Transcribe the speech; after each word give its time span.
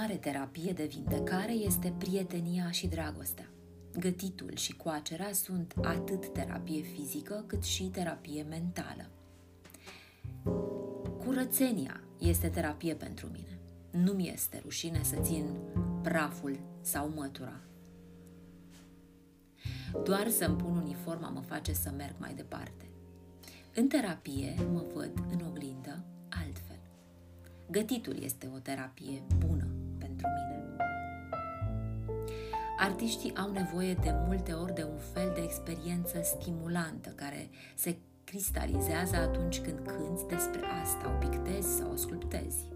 Mare 0.00 0.16
terapie 0.16 0.72
de 0.72 0.84
vindecare 0.84 1.52
este 1.52 1.94
prietenia 1.98 2.70
și 2.70 2.86
dragostea. 2.86 3.48
Gătitul 3.98 4.56
și 4.56 4.76
coacerea 4.76 5.32
sunt 5.32 5.74
atât 5.82 6.32
terapie 6.32 6.82
fizică 6.82 7.44
cât 7.46 7.64
și 7.64 7.82
terapie 7.84 8.42
mentală. 8.42 9.10
Curățenia 11.24 12.00
este 12.18 12.48
terapie 12.48 12.94
pentru 12.94 13.28
mine. 13.32 13.58
Nu 13.90 14.12
mi 14.12 14.30
este 14.32 14.60
rușine 14.62 15.00
să 15.02 15.16
țin 15.20 15.44
praful 16.02 16.60
sau 16.80 17.12
mătura. 17.14 17.60
Doar 20.04 20.28
să-mi 20.28 20.56
pun 20.56 20.76
uniforma 20.76 21.28
mă 21.28 21.40
face 21.40 21.72
să 21.72 21.92
merg 21.96 22.14
mai 22.18 22.34
departe. 22.34 22.84
În 23.74 23.88
terapie 23.88 24.54
mă 24.72 24.84
văd 24.94 25.12
în 25.30 25.46
oglindă 25.46 26.04
altfel. 26.28 26.80
Gătitul 27.70 28.22
este 28.22 28.50
o 28.54 28.58
terapie 28.58 29.22
bună 29.38 29.77
pentru 30.22 30.44
mine. 30.50 30.76
Artiștii 32.78 33.36
au 33.36 33.50
nevoie 33.50 33.94
de 33.94 34.14
multe 34.26 34.52
ori 34.52 34.74
de 34.74 34.82
un 34.82 34.98
fel 35.12 35.32
de 35.34 35.40
experiență 35.40 36.20
stimulantă 36.22 37.08
care 37.08 37.50
se 37.74 37.96
cristalizează 38.24 39.16
atunci 39.16 39.60
când 39.60 39.78
cânți 39.78 40.26
despre 40.26 40.60
asta, 40.82 41.10
o 41.14 41.26
pictezi 41.26 41.76
sau 41.76 41.92
o 41.92 41.96
sculptezi. 41.96 42.68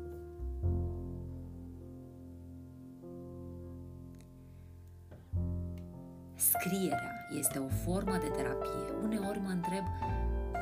Scrierea 6.34 7.26
este 7.38 7.58
o 7.58 7.68
formă 7.68 8.16
de 8.16 8.28
terapie. 8.28 8.94
Uneori 9.02 9.38
mă 9.38 9.48
întreb 9.48 9.84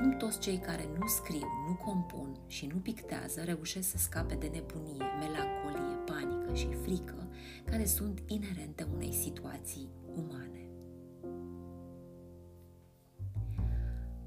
cum 0.00 0.16
toți 0.16 0.38
cei 0.38 0.58
care 0.58 0.88
nu 0.98 1.06
scriu, 1.06 1.46
nu 1.68 1.74
compun 1.74 2.36
și 2.46 2.66
nu 2.66 2.78
pictează 2.78 3.42
reușesc 3.42 3.90
să 3.90 3.96
scape 3.98 4.34
de 4.34 4.46
nebunie, 4.46 5.04
melancolie, 5.18 5.96
panică 6.04 6.54
și 6.54 6.68
frică 6.82 7.28
care 7.64 7.84
sunt 7.84 8.22
inerente 8.26 8.86
unei 8.94 9.12
situații 9.12 9.88
umane. 10.14 10.68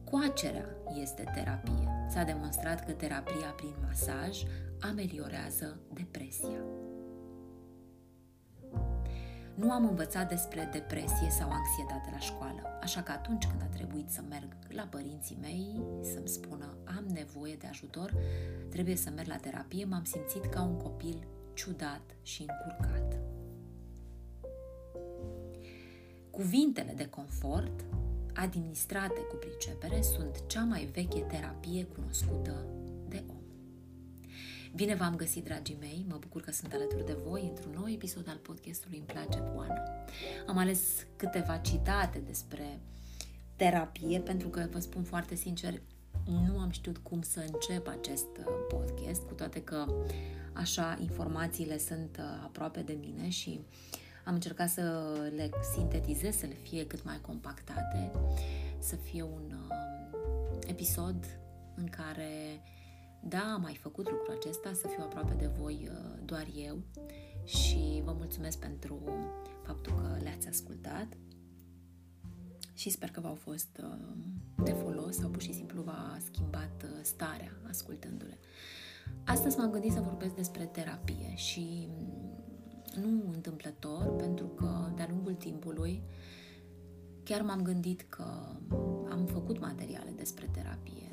Coacerea 0.04 0.70
este 1.02 1.24
terapie. 1.34 2.06
S-a 2.10 2.24
demonstrat 2.24 2.86
că 2.86 2.92
terapia 2.92 3.54
prin 3.56 3.74
masaj 3.88 4.44
ameliorează 4.80 5.80
depresia. 5.94 6.83
Nu 9.56 9.72
am 9.72 9.88
învățat 9.88 10.30
despre 10.30 10.70
depresie 10.72 11.30
sau 11.30 11.50
anxietate 11.52 12.10
la 12.12 12.20
școală, 12.20 12.62
așa 12.82 13.02
că 13.02 13.12
atunci 13.12 13.46
când 13.46 13.62
a 13.62 13.76
trebuit 13.76 14.10
să 14.10 14.22
merg 14.30 14.48
la 14.70 14.84
părinții 14.84 15.38
mei 15.42 15.82
să-mi 16.02 16.28
spună 16.28 16.78
am 16.84 17.06
nevoie 17.14 17.56
de 17.56 17.68
ajutor, 17.68 18.14
trebuie 18.70 18.96
să 18.96 19.10
merg 19.10 19.28
la 19.28 19.36
terapie, 19.36 19.86
m-am 19.86 20.04
simțit 20.04 20.46
ca 20.46 20.62
un 20.62 20.78
copil 20.78 21.28
ciudat 21.54 22.02
și 22.22 22.46
încurcat. 22.48 23.20
Cuvintele 26.30 26.94
de 26.96 27.08
confort 27.08 27.86
administrate 28.34 29.20
cu 29.20 29.36
pricepere, 29.36 30.02
sunt 30.02 30.44
cea 30.48 30.64
mai 30.64 30.90
veche 30.94 31.20
terapie 31.20 31.86
cunoscută 31.86 32.42
de 32.42 32.50
om. 32.50 32.73
Bine 34.76 34.96
v-am 34.96 35.16
găsit, 35.16 35.44
dragii 35.44 35.78
mei! 35.80 36.06
Mă 36.08 36.18
bucur 36.20 36.42
că 36.42 36.52
sunt 36.52 36.74
alături 36.74 37.06
de 37.06 37.18
voi 37.26 37.48
într-un 37.50 37.72
nou 37.76 37.90
episod 37.90 38.30
al 38.30 38.38
podcastului 38.38 38.98
Îmi 38.98 39.08
place 39.08 39.40
cu 39.40 39.60
Ana. 39.60 39.82
Am 40.48 40.58
ales 40.58 40.80
câteva 41.16 41.58
citate 41.58 42.20
despre 42.20 42.80
terapie, 43.56 44.20
pentru 44.20 44.48
că, 44.48 44.68
vă 44.72 44.80
spun 44.80 45.04
foarte 45.04 45.36
sincer, 45.36 45.82
nu 46.26 46.60
am 46.60 46.70
știut 46.70 46.98
cum 46.98 47.22
să 47.22 47.40
încep 47.52 47.88
acest 47.88 48.38
uh, 48.40 48.46
podcast, 48.70 49.22
cu 49.22 49.34
toate 49.34 49.62
că 49.64 49.86
așa 50.54 50.98
informațiile 51.02 51.78
sunt 51.78 52.18
uh, 52.20 52.26
aproape 52.44 52.82
de 52.82 52.98
mine 53.02 53.30
și 53.30 53.60
uh, 53.60 54.02
am 54.26 54.34
încercat 54.34 54.70
să 54.70 55.14
le 55.36 55.50
sintetizez, 55.74 56.36
să 56.36 56.46
le 56.46 56.54
fie 56.54 56.88
cât 56.88 57.04
mai 57.04 57.22
compactate, 57.22 58.12
să 58.80 58.96
fie 58.96 59.24
un 59.24 59.52
uh, 59.52 59.76
episod 60.68 61.16
în 61.76 61.88
care, 61.88 62.62
da, 63.28 63.54
am 63.54 63.62
mai 63.62 63.76
făcut 63.76 64.10
lucrul 64.12 64.36
acesta, 64.40 64.74
să 64.74 64.88
fiu 64.88 65.04
aproape 65.04 65.34
de 65.34 65.48
voi 65.48 65.90
uh, 65.92 66.20
doar 66.26 66.48
eu 66.56 66.82
și 67.44 68.02
vă 68.04 68.14
mulțumesc 68.18 68.60
pentru 68.60 69.00
faptul 69.62 69.94
că 69.94 70.24
le-ați 70.24 70.48
ascultat 70.48 71.08
și 72.74 72.90
sper 72.90 73.12
că 73.12 73.20
v-au 73.20 73.36
fost 73.36 73.82
uh, 73.84 74.16
de 74.64 74.72
folos 74.72 75.16
sau 75.16 75.30
pur 75.30 75.42
și 75.42 75.54
simplu 75.54 75.82
v-a 75.82 76.18
schimbat 76.32 76.84
uh, 76.84 77.00
starea 77.02 77.52
ascultându-le. 77.68 78.38
Astăzi 79.24 79.58
m-am 79.58 79.72
gândit 79.72 79.92
să 79.92 80.00
vorbesc 80.00 80.36
despre 80.36 80.66
terapie 80.66 81.36
și 81.36 81.88
nu 82.96 83.32
întâmplător, 83.34 84.16
pentru 84.16 84.46
că 84.48 84.92
de-a 84.96 85.08
lungul 85.10 85.34
timpului 85.34 86.04
chiar 87.24 87.42
m-am 87.42 87.62
gândit 87.62 88.06
că 88.10 88.26
am 89.10 89.26
făcut 89.26 89.60
materiale 89.60 90.14
despre 90.16 90.50
terapie, 90.52 91.12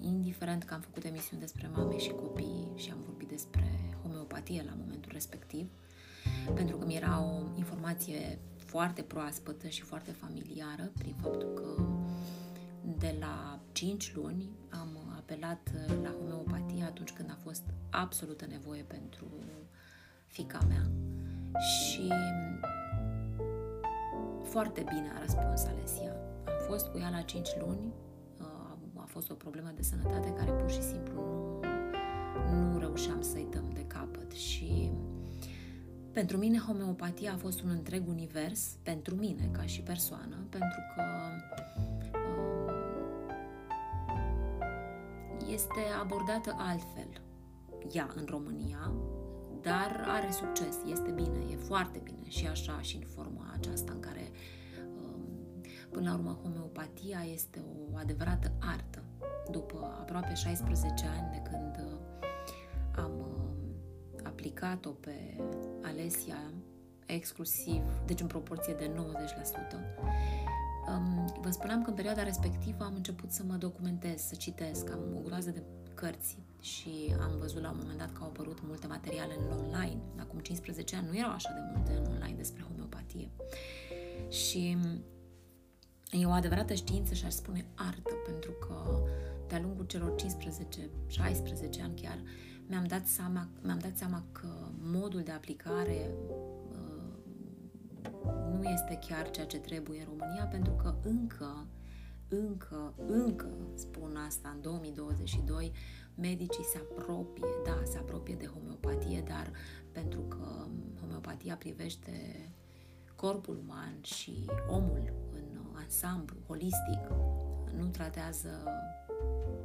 indiferent 0.00 0.64
că 0.64 0.74
am 0.74 0.80
făcut 0.80 1.04
emisiuni 1.04 1.40
despre 1.40 1.70
mame 1.74 1.98
și 1.98 2.10
copii 2.10 2.68
și 2.74 2.90
am 2.90 2.98
vorbit 3.04 3.28
despre 3.28 3.64
homeopatie 4.02 4.62
la 4.66 4.74
momentul 4.78 5.10
respectiv, 5.12 5.70
pentru 6.54 6.76
că 6.76 6.86
mi 6.86 6.96
era 6.96 7.22
o 7.22 7.56
informație 7.56 8.38
foarte 8.56 9.02
proaspătă 9.02 9.68
și 9.68 9.82
foarte 9.82 10.10
familiară 10.10 10.90
prin 10.98 11.14
faptul 11.20 11.48
că 11.54 11.82
de 12.98 13.16
la 13.20 13.60
5 13.72 14.14
luni 14.14 14.50
am 14.68 14.88
apelat 15.16 15.70
la 16.02 16.14
homeopatie 16.18 16.82
atunci 16.84 17.10
când 17.10 17.30
a 17.30 17.38
fost 17.42 17.62
absolută 17.90 18.46
nevoie 18.46 18.82
pentru 18.82 19.26
fica 20.26 20.58
mea 20.68 20.90
și 21.60 22.12
foarte 24.42 24.84
bine 24.88 25.10
a 25.14 25.18
răspuns 25.18 25.64
Alesia. 25.64 26.12
Am 26.46 26.66
fost 26.68 26.86
cu 26.86 26.98
ea 26.98 27.10
la 27.10 27.20
5 27.20 27.48
luni, 27.58 27.86
uh, 27.86 27.92
a 27.92 28.09
fost 29.10 29.30
o 29.30 29.34
problemă 29.34 29.72
de 29.74 29.82
sănătate 29.82 30.32
care 30.32 30.50
pur 30.50 30.70
și 30.70 30.82
simplu 30.82 31.22
nu, 32.50 32.70
nu 32.72 32.78
reușeam 32.78 33.22
să-i 33.22 33.46
dăm 33.50 33.70
de 33.72 33.84
capăt 33.86 34.32
și 34.32 34.90
pentru 36.12 36.36
mine 36.36 36.58
homeopatia 36.58 37.32
a 37.32 37.36
fost 37.36 37.60
un 37.60 37.70
întreg 37.70 38.08
univers, 38.08 38.76
pentru 38.82 39.14
mine 39.14 39.48
ca 39.52 39.62
și 39.62 39.80
persoană, 39.80 40.36
pentru 40.48 40.78
că 40.94 41.02
uh, 41.02 41.50
este 45.52 45.80
abordată 46.00 46.54
altfel 46.58 47.22
ea 47.92 48.10
în 48.14 48.24
România, 48.28 48.92
dar 49.60 50.04
are 50.06 50.30
succes, 50.30 50.76
este 50.86 51.10
bine, 51.10 51.44
e 51.50 51.56
foarte 51.56 52.00
bine 52.04 52.28
și 52.28 52.46
așa 52.46 52.80
și 52.80 52.96
în 52.96 53.06
forma 53.06 53.54
aceasta 53.58 53.92
în 53.92 54.00
care 54.00 54.30
um, 55.04 55.62
până 55.90 56.08
la 56.08 56.16
urmă 56.16 56.38
homeopatia 56.42 57.24
este 57.32 57.62
o 57.92 57.96
adevărată 57.96 58.52
artă. 58.60 59.02
După 59.50 59.96
aproape 60.00 60.34
16 60.34 61.06
ani 61.06 61.30
de 61.30 61.50
când 61.50 61.86
uh, 61.86 61.98
am 62.96 63.12
um, 63.18 64.24
aplicat-o 64.24 64.90
pe 64.90 65.36
Alesia 65.82 66.52
exclusiv, 67.06 67.82
deci 68.06 68.20
în 68.20 68.26
proporție 68.26 68.74
de 68.74 68.90
90%, 68.94 68.96
um, 70.88 71.34
vă 71.40 71.50
spuneam 71.50 71.82
că 71.82 71.90
în 71.90 71.96
perioada 71.96 72.22
respectivă 72.22 72.84
am 72.84 72.94
început 72.94 73.30
să 73.30 73.42
mă 73.46 73.54
documentez, 73.54 74.20
să 74.20 74.34
citesc, 74.34 74.90
am 74.90 75.00
o 75.16 75.20
groază 75.24 75.50
de 75.50 75.62
cărți 75.94 76.38
și 76.60 77.14
am 77.20 77.38
văzut 77.38 77.62
la 77.62 77.70
un 77.70 77.76
moment 77.80 77.98
dat 77.98 78.12
că 78.12 78.18
au 78.22 78.28
apărut 78.28 78.58
multe 78.62 78.86
materiale 78.86 79.36
în 79.38 79.58
online. 79.58 80.00
Acum 80.18 80.38
15 80.38 80.96
ani 80.96 81.06
nu 81.06 81.16
erau 81.16 81.30
așa 81.30 81.52
de 81.52 81.60
multe 81.74 81.92
în 81.92 82.12
online 82.12 82.36
despre 82.36 82.62
homeopatie. 82.62 83.30
Și 84.28 84.76
e 86.10 86.26
o 86.26 86.30
adevărată 86.30 86.74
știință 86.74 87.14
și 87.14 87.24
aș 87.24 87.32
spune 87.32 87.66
artă, 87.74 88.14
pentru 88.26 88.50
că 88.50 89.04
de-a 89.48 89.60
lungul 89.60 89.84
celor 89.84 90.14
15-16 90.14 90.22
ani 91.82 92.00
chiar 92.00 92.18
mi-am 92.66 92.84
dat, 92.84 93.06
seama, 93.06 93.48
mi-am 93.62 93.78
dat 93.78 93.96
seama 93.96 94.24
că 94.32 94.48
modul 94.82 95.22
de 95.22 95.30
aplicare 95.30 96.10
uh, 96.28 97.10
nu 98.52 98.62
este 98.62 98.98
chiar 99.08 99.30
ceea 99.30 99.46
ce 99.46 99.58
trebuie 99.58 99.98
în 99.98 100.04
România, 100.04 100.44
pentru 100.44 100.72
că 100.72 100.94
încă 101.02 101.66
încă, 102.30 102.94
încă, 103.06 103.48
spun 103.74 104.16
asta 104.26 104.52
în 104.54 104.60
2022, 104.60 105.72
medicii 106.14 106.64
se 106.64 106.78
apropie, 106.78 107.46
da, 107.64 107.82
se 107.84 107.98
apropie 107.98 108.34
de 108.34 108.46
homeopatie, 108.46 109.22
dar 109.28 109.50
pentru 109.92 110.20
că 110.20 110.66
homeopatia 111.00 111.56
privește 111.56 112.12
corpul 113.16 113.62
uman 113.64 113.98
și 114.02 114.50
omul 114.68 115.12
în 115.29 115.29
ansamblu, 115.90 116.36
holistic, 116.46 117.00
nu 117.76 117.86
tratează 117.86 118.48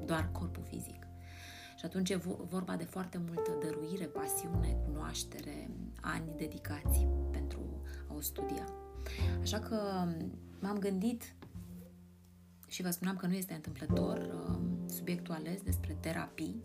doar 0.05 0.29
corpul 0.31 0.63
fizic. 0.63 1.07
Și 1.77 1.85
atunci 1.85 2.09
e 2.09 2.15
vorba 2.49 2.75
de 2.75 2.83
foarte 2.83 3.17
multă 3.17 3.51
dăruire, 3.61 4.05
pasiune, 4.05 4.77
cunoaștere, 4.85 5.69
ani 6.01 6.25
dedicați 6.37 7.07
pentru 7.31 7.59
a 8.07 8.13
o 8.13 8.21
studia. 8.21 8.65
Așa 9.41 9.59
că 9.59 9.75
m-am 10.59 10.77
gândit 10.79 11.35
și 12.67 12.81
vă 12.81 12.89
spuneam 12.89 13.15
că 13.15 13.27
nu 13.27 13.33
este 13.33 13.53
întâmplător 13.53 14.17
uh, 14.17 14.57
subiectul 14.89 15.33
ales 15.33 15.61
despre 15.61 15.97
terapii 15.99 16.63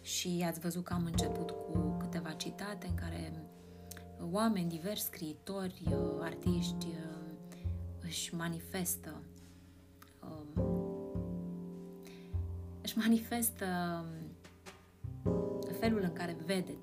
și 0.00 0.44
ați 0.46 0.60
văzut 0.60 0.84
că 0.84 0.92
am 0.92 1.04
început 1.04 1.50
cu 1.50 1.96
câteva 1.98 2.32
citate 2.32 2.86
în 2.86 2.94
care 2.94 3.44
oameni 4.30 4.68
diversi, 4.68 5.04
scriitori, 5.04 5.82
uh, 5.86 6.18
artiști 6.20 6.86
uh, 6.86 7.19
își 8.10 8.34
manifestă 8.34 9.22
um, 10.22 10.62
își 12.82 12.98
manifestă 12.98 13.66
um, 15.24 15.70
felul 15.80 16.00
în 16.02 16.12
care 16.12 16.36
vede 16.46 16.78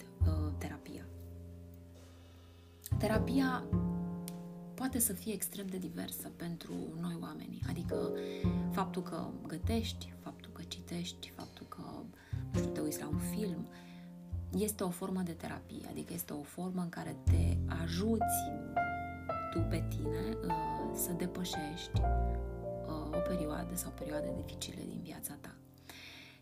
terapia. 0.57 1.05
Terapia 2.97 3.63
poate 4.73 4.99
să 4.99 5.13
fie 5.13 5.33
extrem 5.33 5.67
de 5.67 5.77
diversă 5.77 6.31
pentru 6.35 6.73
noi 6.99 7.17
oamenii. 7.21 7.61
Adică 7.69 8.11
faptul 8.71 9.01
că 9.01 9.27
gătești, 9.47 10.13
faptul 10.19 10.51
că 10.53 10.61
citești, 10.67 11.31
faptul 11.35 11.65
că, 11.69 11.81
nu 12.51 12.59
știu, 12.59 12.71
te 12.71 12.79
uiți 12.79 12.99
la 12.99 13.07
un 13.07 13.19
film, 13.19 13.67
este 14.57 14.83
o 14.83 14.89
formă 14.89 15.21
de 15.21 15.31
terapie, 15.31 15.87
adică 15.89 16.13
este 16.13 16.33
o 16.33 16.41
formă 16.41 16.81
în 16.81 16.89
care 16.89 17.15
te 17.23 17.57
ajuți 17.83 18.35
tu 19.51 19.59
pe 19.69 19.83
tine 19.89 20.37
uh, 20.45 20.76
să 20.97 21.11
depășești 21.11 22.01
uh, 22.01 23.15
o 23.15 23.19
perioadă 23.27 23.75
sau 23.75 23.91
perioade 23.91 24.33
dificile 24.35 24.81
din 24.87 24.99
viața 25.03 25.33
ta. 25.41 25.55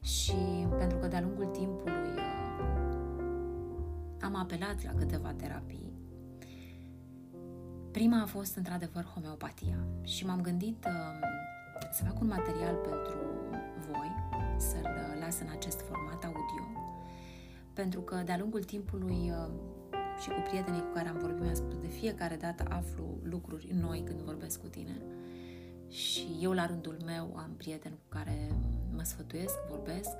Și 0.01 0.67
pentru 0.77 0.97
că 0.97 1.07
de-a 1.07 1.21
lungul 1.21 1.45
timpului 1.45 2.13
uh, 2.15 2.43
am 4.21 4.35
apelat 4.35 4.83
la 4.83 4.91
câteva 4.97 5.33
terapii, 5.37 5.85
Prima 7.95 8.21
a 8.21 8.25
fost 8.25 8.55
într-adevăr 8.55 9.03
homeopatia 9.03 9.77
și 10.01 10.25
m-am 10.25 10.41
gândit 10.41 10.85
uh, 10.85 11.27
să 11.91 12.03
fac 12.03 12.19
un 12.21 12.27
material 12.27 12.75
pentru 12.75 13.17
voi, 13.87 14.11
să-l 14.57 15.17
las 15.19 15.39
în 15.39 15.47
acest 15.51 15.81
format 15.81 16.23
audio, 16.23 16.65
pentru 17.73 18.01
că 18.01 18.15
de-a 18.25 18.37
lungul 18.37 18.63
timpului 18.63 19.31
uh, 19.31 19.47
și 20.19 20.29
cu 20.29 20.41
prietenii 20.49 20.81
cu 20.81 20.93
care 20.93 21.07
am 21.09 21.17
vorbit, 21.17 21.43
mi-a 21.43 21.53
spus 21.53 21.77
de 21.77 21.87
fiecare 21.87 22.35
dată 22.35 22.65
aflu 22.69 23.17
lucruri 23.23 23.73
noi 23.73 24.03
când 24.05 24.19
vorbesc 24.19 24.61
cu 24.61 24.67
tine. 24.67 25.01
Și 25.87 26.37
eu 26.41 26.51
la 26.51 26.65
rândul 26.65 26.97
meu 27.05 27.33
am 27.35 27.53
prieteni 27.57 27.95
cu 27.95 28.09
care 28.09 28.51
mă 28.95 29.03
sfătuiesc, 29.03 29.55
vorbesc, 29.69 30.15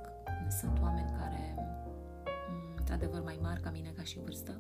sunt 0.60 0.80
oameni 0.82 1.16
care 1.20 1.56
mm, 1.56 2.76
într-adevăr 2.78 3.22
mai 3.24 3.40
mari 3.42 3.62
ca 3.62 3.70
mine 3.70 3.94
ca 3.96 4.04
și 4.04 4.20
vârstă. 4.20 4.58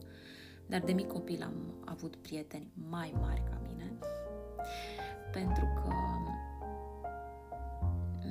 Dar 0.68 0.82
de 0.82 0.92
mic 0.92 1.08
copil 1.08 1.44
am 1.44 1.84
avut 1.86 2.16
prieteni 2.16 2.72
mai 2.90 3.14
mari 3.20 3.44
ca 3.50 3.62
mine, 3.68 3.94
pentru 5.31 5.66
că 5.76 5.94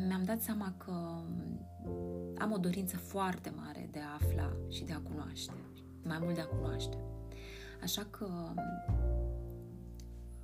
mi-am 0.06 0.22
dat 0.24 0.40
seama 0.40 0.74
că 0.76 0.90
am 2.38 2.52
o 2.52 2.58
dorință 2.58 2.96
foarte 2.96 3.52
mare 3.56 3.88
de 3.90 3.98
a 3.98 4.14
afla 4.14 4.56
și 4.68 4.84
de 4.84 4.92
a 4.92 5.00
cunoaște, 5.00 5.52
mai 6.04 6.18
mult 6.20 6.34
de 6.34 6.40
a 6.40 6.46
cunoaște. 6.46 6.96
Așa 7.82 8.06
că 8.10 8.28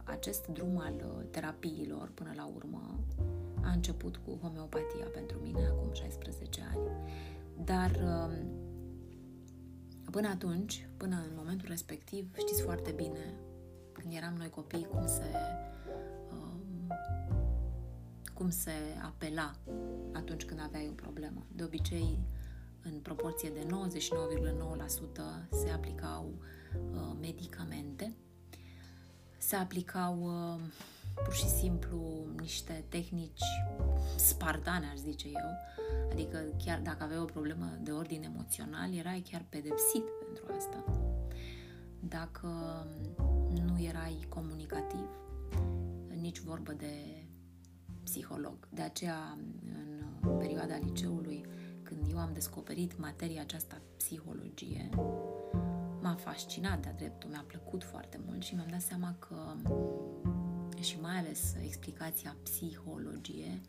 acest 0.05 0.47
drum 0.47 0.79
al 0.79 1.27
terapiilor, 1.31 2.11
până 2.15 2.33
la 2.37 2.51
urmă, 2.55 3.01
a 3.63 3.71
început 3.71 4.17
cu 4.17 4.39
homeopatia 4.43 5.07
pentru 5.13 5.39
mine 5.43 5.67
acum 5.67 5.93
16 5.93 6.61
ani. 6.75 6.89
Dar 7.65 7.91
Până 10.11 10.29
atunci, 10.29 10.89
până 10.97 11.17
în 11.17 11.33
momentul 11.37 11.69
respectiv, 11.69 12.37
știți 12.37 12.63
foarte 12.63 12.91
bine, 12.91 13.35
când 13.93 14.13
eram 14.13 14.35
noi 14.35 14.49
copii, 14.49 14.87
cum 14.91 15.07
se, 15.07 15.25
um, 16.33 16.87
cum 18.35 18.51
se 18.51 18.71
apela 19.03 19.55
atunci 20.13 20.45
când 20.45 20.61
aveai 20.61 20.89
o 20.91 20.95
problemă. 20.95 21.47
De 21.57 21.65
obicei, 21.65 22.19
în 22.83 22.99
proporție 23.03 23.51
de 23.51 23.67
99,9% 23.67 23.69
se 25.51 25.71
aplicau 25.71 26.33
uh, 26.93 27.17
medicamente, 27.21 28.17
se 29.39 29.57
aplicau 29.57 30.19
uh, 30.23 30.61
pur 31.25 31.35
și 31.35 31.49
simplu 31.49 32.27
niște 32.41 32.85
tehnici 32.89 33.45
spartane, 34.17 34.87
aș 34.93 34.99
zice 34.99 35.29
eu, 35.29 35.51
adică 36.11 36.39
chiar 36.65 36.81
dacă 36.81 37.03
aveai 37.03 37.21
o 37.21 37.25
problemă 37.25 37.79
de 37.83 37.91
ordin 37.91 38.23
emoțional, 38.23 38.95
erai 38.95 39.25
chiar 39.31 39.45
pedepsit 39.49 40.05
pentru 40.25 40.45
asta. 40.57 40.85
Dacă 42.01 42.49
nu 43.65 43.81
erai 43.83 44.27
comunicativ, 44.29 45.09
nici 46.21 46.41
vorbă 46.41 46.73
de 46.73 47.25
psiholog. 48.05 48.69
De 48.71 48.83
aceea, 48.83 49.39
în 50.23 50.37
perioada 50.39 50.77
liceului, 50.77 51.45
când 51.91 52.11
eu 52.11 52.19
am 52.19 52.31
descoperit 52.33 52.99
materia 52.99 53.41
aceasta 53.41 53.81
psihologie, 53.97 54.89
m-a 56.03 56.15
fascinat 56.15 56.83
de-a 56.83 56.93
dreptul, 56.93 57.31
mi-a 57.31 57.45
plăcut 57.47 57.85
foarte 57.85 58.21
mult 58.27 58.43
și 58.43 58.55
mi-am 58.55 58.69
dat 58.71 58.81
seama 58.81 59.15
că 59.19 59.37
și 60.81 61.01
mai 61.01 61.19
ales 61.19 61.55
explicația 61.65 62.37
psihologie, 62.43 63.61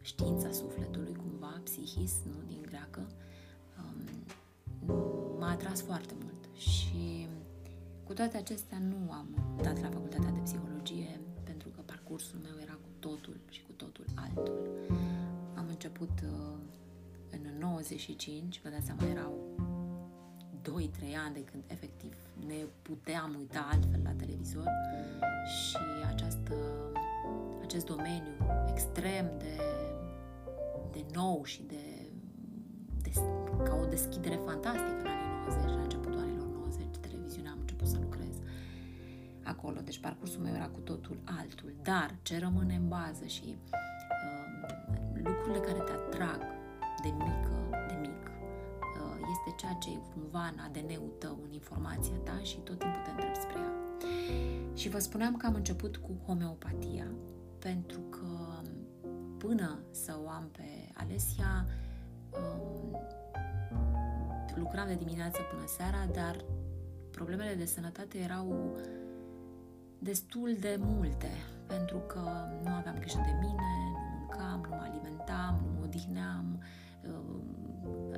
știința 0.00 0.50
sufletului 0.50 1.14
cumva, 1.14 1.60
psihis, 1.64 2.12
nu 2.24 2.42
din 2.46 2.62
greacă, 2.62 3.06
um, 3.78 4.08
m-a 5.38 5.50
atras 5.50 5.82
foarte 5.82 6.14
mult 6.22 6.56
și 6.56 7.26
cu 8.04 8.12
toate 8.12 8.36
acestea 8.36 8.78
nu 8.78 9.12
am 9.12 9.56
dat 9.62 9.80
la 9.80 9.88
facultatea 9.88 10.30
de 10.30 10.40
psihologie 10.40 11.20
pentru 11.44 11.68
că 11.68 11.80
parcursul 11.80 12.38
meu 12.42 12.62
era 12.62 12.72
cu 12.72 12.88
totul 12.98 13.40
și 13.48 13.62
cu 13.62 13.72
totul 13.72 14.04
altul. 14.14 14.52
Am 15.54 15.66
început 15.68 16.10
uh, 16.22 16.58
în 17.42 17.58
95, 17.58 18.60
vă 18.62 18.68
dați 18.68 18.84
seama, 18.84 19.02
erau 19.10 19.54
2-3 20.64 20.68
ani 21.24 21.34
de 21.34 21.44
când 21.44 21.62
efectiv 21.66 22.14
ne 22.46 22.54
puteam 22.82 23.34
uita 23.38 23.68
altfel 23.72 24.00
la 24.02 24.10
televizor 24.10 24.68
și 25.46 25.76
această, 26.06 26.54
acest 27.62 27.86
domeniu 27.86 28.36
extrem 28.70 29.30
de, 29.38 29.60
de 30.92 31.04
nou 31.12 31.44
și 31.44 31.62
de, 31.62 32.10
de, 33.02 33.10
ca 33.64 33.78
o 33.82 33.86
deschidere 33.86 34.40
fantastică 34.44 35.00
în 35.00 35.06
anii 35.06 35.46
90, 35.46 35.74
la 35.74 35.82
începutul 35.82 36.18
anilor 36.18 36.46
90, 36.46 36.86
televiziunea 37.00 37.50
am 37.50 37.58
început 37.60 37.88
să 37.88 37.98
lucrez 38.00 38.36
acolo, 39.42 39.80
deci 39.80 39.98
parcursul 39.98 40.40
meu 40.42 40.54
era 40.54 40.68
cu 40.68 40.80
totul 40.80 41.18
altul, 41.24 41.74
dar 41.82 42.16
ce 42.22 42.38
rămâne 42.38 42.74
în 42.74 42.88
bază 42.88 43.24
și 43.26 43.44
uh, 43.46 43.84
lucrurile 45.24 45.58
care 45.58 45.78
te 45.78 45.92
atrag 45.92 46.62
de 47.02 47.08
mică, 47.08 47.86
de 47.88 47.94
mic, 48.00 48.24
este 49.34 49.56
ceea 49.56 49.72
ce 49.72 49.90
e 49.90 50.12
cumva 50.12 50.52
în 50.52 50.58
ADN-ul 50.58 51.12
tău, 51.18 51.38
în 51.44 51.52
informația 51.52 52.16
ta 52.24 52.38
și 52.42 52.56
tot 52.56 52.78
timpul 52.78 53.00
te 53.04 53.10
întrebi 53.10 53.36
spre 53.36 53.58
ea. 53.58 53.72
Și 54.74 54.88
vă 54.88 54.98
spuneam 54.98 55.36
că 55.36 55.46
am 55.46 55.54
început 55.54 55.96
cu 55.96 56.10
homeopatia, 56.26 57.06
pentru 57.58 58.00
că 58.00 58.26
până 59.38 59.78
să 59.90 60.18
o 60.24 60.28
am 60.28 60.48
pe 60.52 60.90
Alesia, 60.92 61.66
um, 62.30 62.98
lucram 64.54 64.86
de 64.86 64.94
dimineață 64.94 65.40
până 65.50 65.64
seara, 65.66 66.06
dar 66.12 66.44
problemele 67.10 67.54
de 67.54 67.64
sănătate 67.64 68.18
erau 68.18 68.76
destul 69.98 70.56
de 70.60 70.76
multe, 70.80 71.30
pentru 71.66 71.98
că 71.98 72.22
nu 72.62 72.70
aveam 72.70 72.98
grijă 72.98 73.22
de 73.24 73.36
mine, 73.40 73.72
nu 73.92 74.18
mâncam, 74.18 74.66
nu 74.68 74.76
mă 74.76 74.82
alimentam, 74.90 75.60
nu 75.64 75.72
mă 75.78 75.84
odihneam, 75.84 76.46
um, 76.52 76.62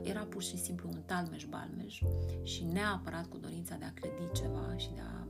era 0.06 0.20
pur 0.20 0.42
și 0.42 0.58
simplu 0.58 0.88
un 0.92 1.02
talmeș-balmeș 1.06 2.02
și 2.42 2.64
neapărat 2.64 3.26
cu 3.26 3.36
dorința 3.36 3.76
de 3.76 3.84
a 3.84 3.92
clădi 3.92 4.32
ceva 4.40 4.76
și 4.76 4.88
de 4.94 5.00
a, 5.00 5.26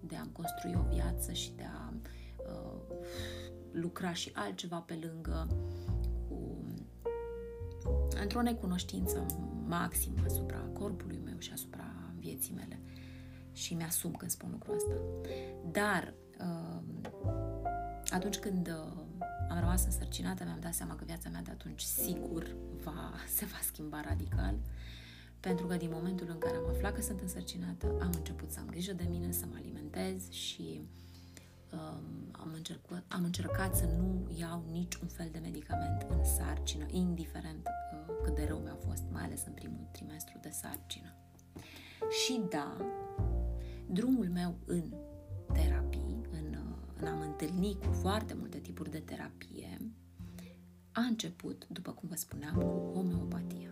de 0.00 0.16
a 0.16 0.26
construi 0.32 0.74
o 0.74 0.94
viață 0.94 1.32
și 1.32 1.52
de 1.52 1.62
a 1.62 1.92
uh, 1.92 2.96
lucra 3.72 4.12
și 4.12 4.30
altceva 4.34 4.76
pe 4.76 4.98
lângă 5.02 5.46
cu 6.28 6.58
într-o 8.22 8.42
necunoștință 8.42 9.26
maximă 9.66 10.22
asupra 10.24 10.58
corpului 10.72 11.20
meu 11.24 11.38
și 11.38 11.52
asupra 11.52 11.84
vieții 12.18 12.54
mele. 12.54 12.80
Și 13.52 13.74
mi-asum 13.74 14.12
când 14.12 14.30
spun 14.30 14.50
lucrul 14.50 14.74
ăsta. 14.74 14.94
Dar 15.70 16.14
uh, 16.40 16.82
atunci 18.10 18.38
când 18.38 18.68
uh, 18.68 19.02
am 19.52 19.58
rămas 19.58 19.84
însărcinată, 19.84 20.44
mi-am 20.44 20.60
dat 20.60 20.74
seama 20.74 20.94
că 20.94 21.04
viața 21.04 21.28
mea 21.28 21.42
de 21.42 21.50
atunci 21.50 21.80
sigur 21.80 22.56
va, 22.82 23.12
se 23.36 23.44
va 23.44 23.58
schimba 23.62 24.00
radical, 24.00 24.54
pentru 25.40 25.66
că 25.66 25.76
din 25.76 25.90
momentul 25.92 26.26
în 26.30 26.38
care 26.38 26.56
am 26.56 26.68
aflat 26.68 26.94
că 26.94 27.00
sunt 27.00 27.20
însărcinată, 27.20 27.86
am 28.00 28.10
început 28.14 28.50
să 28.50 28.58
am 28.58 28.66
grijă 28.66 28.92
de 28.92 29.06
mine, 29.08 29.32
să 29.32 29.44
mă 29.46 29.56
alimentez 29.56 30.30
și 30.30 30.80
um, 31.72 32.28
am, 32.32 32.50
încercat, 32.54 33.04
am 33.08 33.24
încercat 33.24 33.76
să 33.76 33.84
nu 33.84 34.30
iau 34.38 34.64
niciun 34.70 35.08
fel 35.08 35.28
de 35.32 35.38
medicament 35.38 36.06
în 36.08 36.24
sarcină, 36.24 36.86
indiferent 36.90 37.66
uh, 37.66 38.14
cât 38.22 38.34
de 38.34 38.44
rău 38.48 38.58
mi-a 38.58 38.76
fost, 38.86 39.02
mai 39.10 39.22
ales 39.22 39.42
în 39.46 39.52
primul 39.52 39.88
trimestru 39.92 40.38
de 40.42 40.50
sarcină. 40.50 41.14
Și 42.10 42.40
da, 42.50 42.76
drumul 43.86 44.28
meu 44.28 44.54
în 44.66 44.82
terapii, 44.84 45.11
în, 47.02 47.08
în 47.08 47.14
a 47.14 47.16
mă 47.16 47.24
întâlni 47.24 47.78
cu 47.86 47.92
foarte 47.92 48.34
multe 48.34 48.58
tipuri 48.58 48.90
de 48.90 48.98
terapie, 48.98 49.78
a 50.92 51.00
început, 51.00 51.66
după 51.68 51.90
cum 51.90 52.08
vă 52.08 52.14
spuneam, 52.14 52.54
cu 52.54 52.92
homeopatia. 52.94 53.70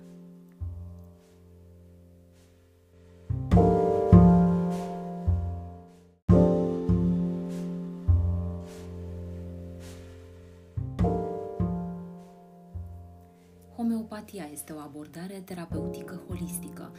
Homeopatia 13.77 14.49
este 14.53 14.73
o 14.73 14.79
abordare 14.79 15.41
terapeutică 15.45 16.23
holistică 16.29 16.93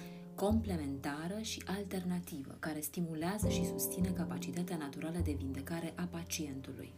complementară 0.45 1.39
și 1.41 1.63
alternativă, 1.65 2.55
care 2.59 2.79
stimulează 2.79 3.49
și 3.49 3.65
susține 3.65 4.09
capacitatea 4.09 4.77
naturală 4.77 5.19
de 5.23 5.31
vindecare 5.31 5.93
a 5.95 6.07
pacientului. 6.11 6.91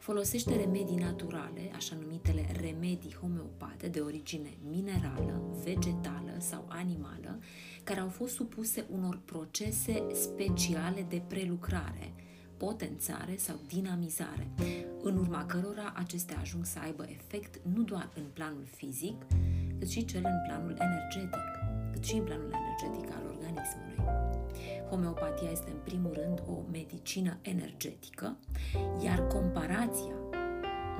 Folosește 0.00 0.56
remedii 0.56 0.96
naturale, 0.96 1.70
așa 1.74 1.96
numitele 2.02 2.46
remedii 2.60 3.16
homeopate 3.20 3.88
de 3.88 4.00
origine 4.00 4.56
minerală, 4.68 5.42
vegetală 5.64 6.34
sau 6.38 6.64
animală, 6.68 7.38
care 7.84 8.00
au 8.00 8.08
fost 8.08 8.34
supuse 8.34 8.84
unor 8.90 9.20
procese 9.24 10.06
speciale 10.12 11.06
de 11.08 11.22
prelucrare, 11.26 12.14
potențare 12.56 13.36
sau 13.36 13.56
dinamizare, 13.68 14.50
în 15.02 15.16
urma 15.16 15.46
cărora 15.46 15.92
acestea 15.94 16.38
ajung 16.40 16.64
să 16.64 16.78
aibă 16.78 17.06
efect 17.08 17.60
nu 17.74 17.82
doar 17.82 18.10
în 18.14 18.24
planul 18.32 18.66
fizic, 18.76 19.26
cât 19.78 19.88
și 19.88 20.04
cel 20.04 20.22
în 20.24 20.42
planul 20.46 20.76
energetic 20.78 21.55
cât 22.06 22.14
și 22.14 22.20
în 22.20 22.26
planul 22.26 22.54
energetic 22.62 23.14
al 23.16 23.22
organismului. 23.34 23.96
Homeopatia 24.90 25.50
este 25.50 25.70
în 25.70 25.80
primul 25.84 26.12
rând 26.12 26.42
o 26.48 26.62
medicină 26.70 27.38
energetică, 27.42 28.36
iar 29.04 29.26
comparația 29.26 30.14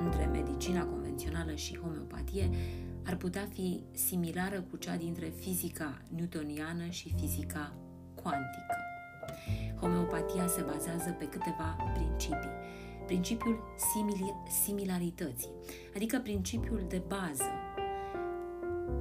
între 0.05 0.25
medicina 0.25 0.85
convențională 0.85 1.53
și 1.55 1.77
homeopatie 1.77 2.49
ar 3.05 3.15
putea 3.15 3.47
fi 3.53 3.83
similară 3.91 4.61
cu 4.69 4.77
cea 4.77 4.95
dintre 4.95 5.27
fizica 5.27 6.01
newtoniană 6.15 6.87
și 6.89 7.13
fizica 7.19 7.73
cuantică. 8.21 8.75
Homeopatia 9.79 10.47
se 10.47 10.61
bazează 10.61 11.09
pe 11.09 11.25
câteva 11.25 11.75
principii. 11.93 12.55
Principiul 13.05 13.59
similarității, 14.63 15.51
adică 15.95 16.19
principiul 16.19 16.85
de 16.87 17.01
bază, 17.07 17.51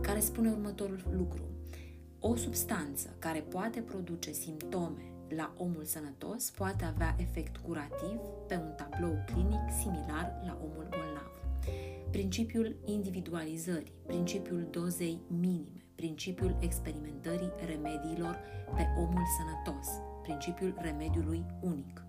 care 0.00 0.20
spune 0.20 0.50
următorul 0.50 1.02
lucru. 1.16 1.55
O 2.28 2.36
substanță 2.36 3.16
care 3.18 3.40
poate 3.40 3.80
produce 3.80 4.32
simptome 4.32 5.12
la 5.28 5.54
omul 5.56 5.84
sănătos 5.84 6.50
poate 6.50 6.84
avea 6.84 7.14
efect 7.18 7.56
curativ 7.56 8.18
pe 8.48 8.56
un 8.56 8.72
tablou 8.76 9.24
clinic 9.26 9.60
similar 9.80 10.42
la 10.46 10.58
omul 10.62 10.86
bolnav. 10.90 11.30
Principiul 12.10 12.76
individualizării, 12.84 13.92
principiul 14.06 14.68
dozei 14.70 15.20
minime, 15.28 15.84
principiul 15.94 16.56
experimentării 16.60 17.52
remediilor 17.66 18.38
pe 18.76 18.86
omul 18.98 19.24
sănătos, 19.38 19.86
principiul 20.22 20.74
remediului 20.78 21.44
unic, 21.60 22.04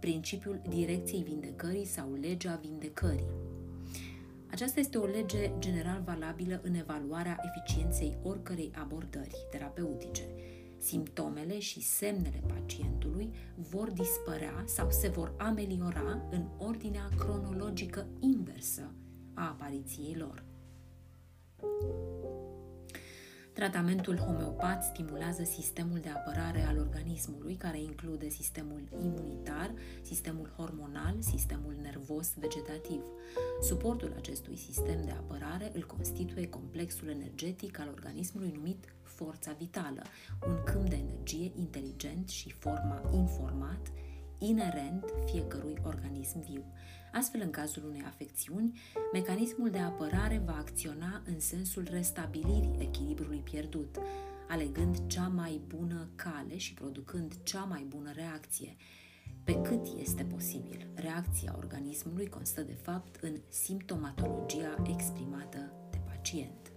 principiul 0.00 0.60
direcției 0.68 1.22
vindecării 1.22 1.84
sau 1.84 2.12
legea 2.20 2.60
vindecării, 2.62 3.30
aceasta 4.50 4.80
este 4.80 4.98
o 4.98 5.04
lege 5.04 5.52
general 5.58 6.02
valabilă 6.04 6.60
în 6.62 6.74
evaluarea 6.74 7.40
eficienței 7.42 8.16
oricărei 8.22 8.70
abordări 8.74 9.46
terapeutice. 9.50 10.22
Simptomele 10.78 11.58
și 11.58 11.82
semnele 11.82 12.42
pacientului 12.46 13.34
vor 13.54 13.90
dispărea 13.90 14.64
sau 14.66 14.90
se 14.90 15.08
vor 15.08 15.34
ameliora 15.38 16.28
în 16.30 16.46
ordinea 16.58 17.08
cronologică 17.18 18.06
inversă 18.20 18.92
a 19.34 19.42
apariției 19.48 20.14
lor. 20.14 20.44
Tratamentul 23.60 24.16
homeopat 24.16 24.84
stimulează 24.84 25.42
sistemul 25.44 25.98
de 25.98 26.08
apărare 26.08 26.62
al 26.68 26.78
organismului, 26.78 27.54
care 27.54 27.80
include 27.80 28.28
sistemul 28.28 28.82
imunitar, 29.02 29.70
sistemul 30.02 30.52
hormonal, 30.56 31.16
sistemul 31.18 31.76
nervos 31.82 32.34
vegetativ. 32.38 33.02
Suportul 33.62 34.14
acestui 34.16 34.56
sistem 34.56 35.04
de 35.04 35.10
apărare 35.10 35.70
îl 35.74 35.86
constituie 35.86 36.48
complexul 36.48 37.08
energetic 37.08 37.78
al 37.78 37.88
organismului 37.88 38.52
numit 38.54 38.94
forța 39.02 39.52
vitală, 39.52 40.02
un 40.46 40.62
câmp 40.64 40.88
de 40.88 40.96
energie 40.96 41.52
inteligent 41.56 42.28
și 42.28 42.50
forma 42.50 43.10
informat, 43.12 43.92
inerent 44.38 45.04
fiecărui 45.24 45.76
organism 45.84 46.40
viu. 46.40 46.64
Astfel, 47.12 47.40
în 47.40 47.50
cazul 47.50 47.84
unei 47.88 48.02
afecțiuni, 48.06 48.80
mecanismul 49.12 49.70
de 49.70 49.78
apărare 49.78 50.42
va 50.44 50.56
acționa 50.56 51.22
în 51.26 51.40
sensul 51.40 51.88
restabilirii 51.90 52.76
echilibrului 52.78 53.38
pierdut, 53.38 53.96
alegând 54.48 55.06
cea 55.06 55.28
mai 55.28 55.60
bună 55.66 56.08
cale 56.14 56.56
și 56.56 56.74
producând 56.74 57.34
cea 57.42 57.64
mai 57.64 57.84
bună 57.88 58.12
reacție. 58.12 58.76
Pe 59.44 59.60
cât 59.60 59.86
este 60.00 60.22
posibil, 60.22 60.86
reacția 60.94 61.54
organismului 61.56 62.28
constă 62.28 62.60
de 62.62 62.76
fapt 62.82 63.16
în 63.22 63.36
simptomatologia 63.48 64.82
exprimată 64.88 65.72
de 65.90 65.98
pacient. 66.06 66.69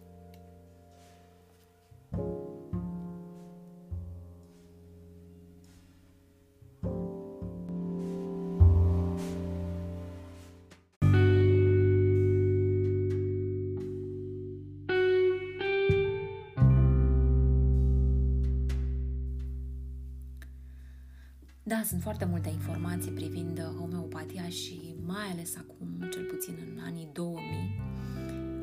Da, 21.84 21.90
sunt 21.90 22.02
foarte 22.02 22.26
multe 22.26 22.50
informații 22.50 23.12
privind 23.12 23.58
uh, 23.58 23.80
homeopatia 23.80 24.50
și 24.50 24.96
mai 25.06 25.32
ales 25.32 25.56
acum, 25.58 26.10
cel 26.12 26.24
puțin 26.24 26.54
în 26.72 26.84
anii 26.84 27.10
2000, 27.14 27.46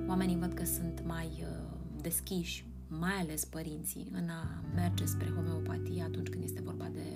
oamenii 0.09 0.37
văd 0.37 0.53
că 0.53 0.65
sunt 0.65 1.03
mai 1.07 1.27
uh, 1.27 1.77
deschiși, 2.01 2.65
mai 2.89 3.13
ales 3.13 3.45
părinții, 3.45 4.09
în 4.13 4.29
a 4.29 4.65
merge 4.75 5.05
spre 5.05 5.29
homeopatie 5.35 6.03
atunci 6.03 6.29
când 6.29 6.43
este 6.45 6.61
vorba 6.63 6.89
de 6.93 7.09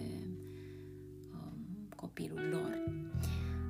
um, 1.32 1.88
copilul 1.96 2.48
lor. 2.50 2.84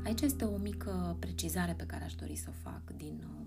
Aici 0.04 0.20
este 0.20 0.44
o 0.44 0.56
mică 0.56 1.16
precizare 1.18 1.72
pe 1.72 1.86
care 1.86 2.04
aș 2.04 2.14
dori 2.14 2.36
să 2.36 2.46
o 2.48 2.58
fac 2.70 2.96
din 2.96 3.24
um, 3.26 3.46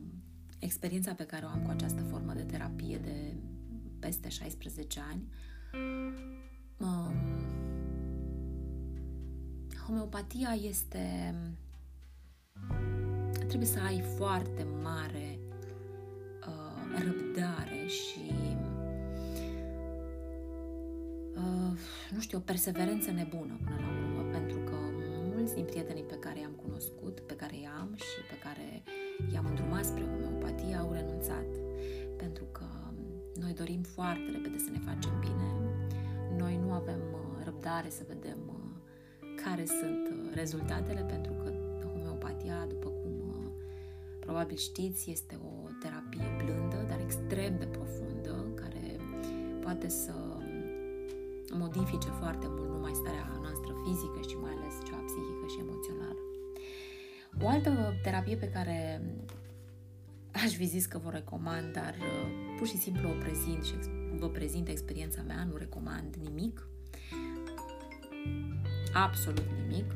experiența 0.59 1.13
pe 1.13 1.25
care 1.25 1.45
o 1.45 1.49
am 1.49 1.61
cu 1.61 1.69
această 1.69 2.01
formă 2.01 2.33
de 2.33 2.43
terapie 2.43 2.97
de 2.97 3.33
peste 3.99 4.29
16 4.29 4.99
ani. 5.11 5.23
Um, 6.79 7.36
homeopatia 9.87 10.57
este... 10.61 11.35
Trebuie 13.47 13.69
să 13.69 13.79
ai 13.79 14.01
foarte 14.17 14.65
mare 14.83 15.39
uh, 16.47 17.03
răbdare 17.03 17.85
și 17.85 18.33
uh, 21.35 21.77
nu 22.13 22.19
știu, 22.19 22.37
o 22.37 22.41
perseverență 22.41 23.11
nebună 23.11 23.59
până 23.63 23.75
la 23.79 23.87
urmă, 24.01 24.31
pentru 24.31 24.59
că 24.59 24.75
mulți 25.35 25.53
din 25.53 25.65
prietenii 25.65 26.03
pe 26.03 26.15
care 26.19 26.39
i-am 26.39 26.55
cunoscut, 26.63 27.19
pe 27.19 27.35
care 27.35 27.59
i-am 27.59 27.89
și 27.95 28.19
pe 28.29 28.37
care 28.43 28.83
i-am 29.33 29.45
îndrumat 29.45 29.85
spre 29.85 30.03
homeopatie 30.03 30.75
au 30.75 30.91
renunțat, 30.91 31.49
pentru 32.17 32.43
că 32.43 32.65
noi 33.39 33.53
dorim 33.53 33.81
foarte 33.81 34.29
repede 34.31 34.57
să 34.57 34.69
ne 34.71 34.79
facem 34.79 35.19
bine, 35.19 35.49
noi 36.37 36.59
nu 36.63 36.71
avem 36.71 36.99
uh, 37.13 37.43
răbdare 37.43 37.89
să 37.89 38.03
vedem 38.07 38.39
uh, 38.47 38.56
care 39.47 39.65
sunt 39.65 40.05
uh, 40.11 40.33
rezultatele, 40.33 41.01
pentru 41.01 41.33
că 41.33 41.53
homeopatia, 41.93 42.65
după 42.69 42.89
cum 42.89 43.13
uh, 43.29 43.51
probabil 44.19 44.57
știți, 44.57 45.11
este 45.11 45.39
o 45.49 45.69
terapie 45.81 46.27
blândă, 46.37 46.85
dar 46.89 46.99
extrem 46.99 47.53
de 47.57 47.65
profundă, 47.65 48.33
care 48.61 48.85
poate 49.63 49.87
să 49.87 50.13
modifice 51.51 52.09
foarte 52.21 52.47
mult 52.49 52.69
numai 52.69 52.91
starea 52.93 53.39
noastră 53.41 53.71
fizică 53.85 54.19
și 54.29 54.35
mai 54.43 54.53
ales 54.57 54.75
cea 54.87 54.99
psihică 55.07 55.45
și 55.53 55.59
emoțională. 55.65 56.21
O 57.43 57.47
altă 57.47 57.71
terapie 58.03 58.35
pe 58.35 58.49
care 58.49 58.77
aș 60.43 60.51
fi 60.55 60.65
zis 60.65 60.85
că 60.85 60.97
vă 60.97 61.09
recomand, 61.09 61.73
dar 61.73 61.95
uh, 61.99 62.55
pur 62.57 62.67
și 62.67 62.77
simplu 62.77 63.09
o 63.09 63.17
prezint 63.23 63.63
și 63.63 63.73
vă 64.19 64.29
prezint 64.29 64.67
experiența 64.67 65.21
mea, 65.21 65.43
nu 65.43 65.55
recomand 65.55 66.15
nimic, 66.15 66.67
absolut 69.03 69.45
nimic. 69.61 69.95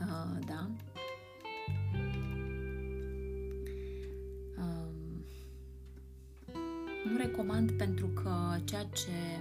Uh, 0.00 0.38
da. 0.46 0.70
Uh, 4.58 4.88
nu 7.04 7.16
recomand 7.16 7.70
pentru 7.70 8.06
că 8.06 8.56
ceea 8.64 8.84
ce 8.84 9.40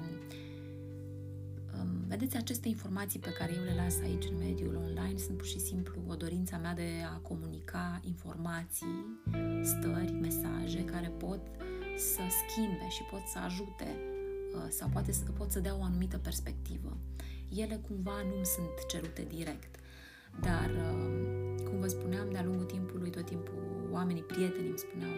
um, 1.80 2.08
vedeți 2.08 2.38
aceste 2.38 2.68
informații 2.68 3.20
pe 3.20 3.34
care 3.38 3.54
eu 3.58 3.64
le 3.64 3.74
las 3.76 4.00
aici 4.02 4.26
în 4.32 4.38
mediul 4.38 4.76
online 4.76 5.18
sunt 5.18 5.38
pur 5.38 5.46
și 5.46 5.60
simplu 5.60 6.02
o 6.08 6.16
dorință 6.16 6.60
mea 6.62 6.74
de 6.74 6.90
a 7.14 7.18
comunica 7.18 8.00
informații, 8.04 9.20
stări, 9.62 10.12
mesaje 10.12 10.86
care 10.86 11.08
pot 11.18 11.42
să 11.98 12.22
schimbe 12.48 12.88
și 12.90 13.04
pot 13.12 13.22
să 13.26 13.40
ajute 13.40 13.88
uh, 13.88 14.09
sau 14.70 14.90
poate 14.92 15.12
să, 15.12 15.24
pot 15.38 15.52
să 15.52 15.60
dea 15.60 15.76
o 15.80 15.84
anumită 15.84 16.18
perspectivă. 16.18 16.98
Ele 17.56 17.80
cumva 17.88 18.22
nu 18.22 18.44
sunt 18.44 18.86
cerute 18.88 19.26
direct, 19.30 19.76
dar 20.42 20.70
uh, 20.70 21.64
cum 21.64 21.80
vă 21.80 21.88
spuneam, 21.88 22.28
de-a 22.32 22.44
lungul 22.44 22.66
timpului, 22.66 23.10
tot 23.10 23.26
timpul 23.26 23.90
oamenii, 23.92 24.22
prietenii 24.22 24.70
îmi 24.70 24.78
spuneau 24.78 25.16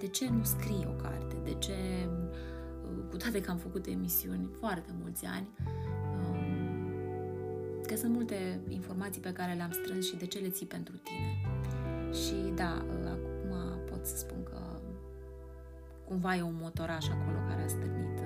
de 0.00 0.06
ce 0.06 0.28
nu 0.28 0.44
scrii 0.44 0.86
o 0.88 1.02
carte, 1.02 1.36
de 1.44 1.54
ce, 1.58 2.08
uh, 2.82 3.04
cu 3.10 3.16
toate 3.16 3.40
că 3.40 3.50
am 3.50 3.56
făcut 3.56 3.86
emisiuni 3.86 4.48
foarte 4.60 4.90
mulți 5.02 5.24
ani, 5.24 5.48
că 7.86 7.96
sunt 7.96 8.12
multe 8.12 8.60
informații 8.68 9.20
pe 9.20 9.32
care 9.32 9.52
le-am 9.52 9.70
strâns 9.70 10.06
și 10.06 10.16
de 10.16 10.26
ce 10.26 10.38
le 10.38 10.48
ții 10.48 10.66
pentru 10.66 10.94
tine. 10.96 11.30
Și 12.12 12.52
da, 12.54 12.84
acum 13.04 13.80
pot 13.90 14.06
să 14.06 14.16
spun 14.16 14.42
că 14.42 14.58
cumva 16.04 16.36
e 16.36 16.42
un 16.42 16.58
motoraș 16.60 17.08
acolo 17.08 17.38
care 17.48 17.62
a 17.62 17.68
stârnit 17.68 18.25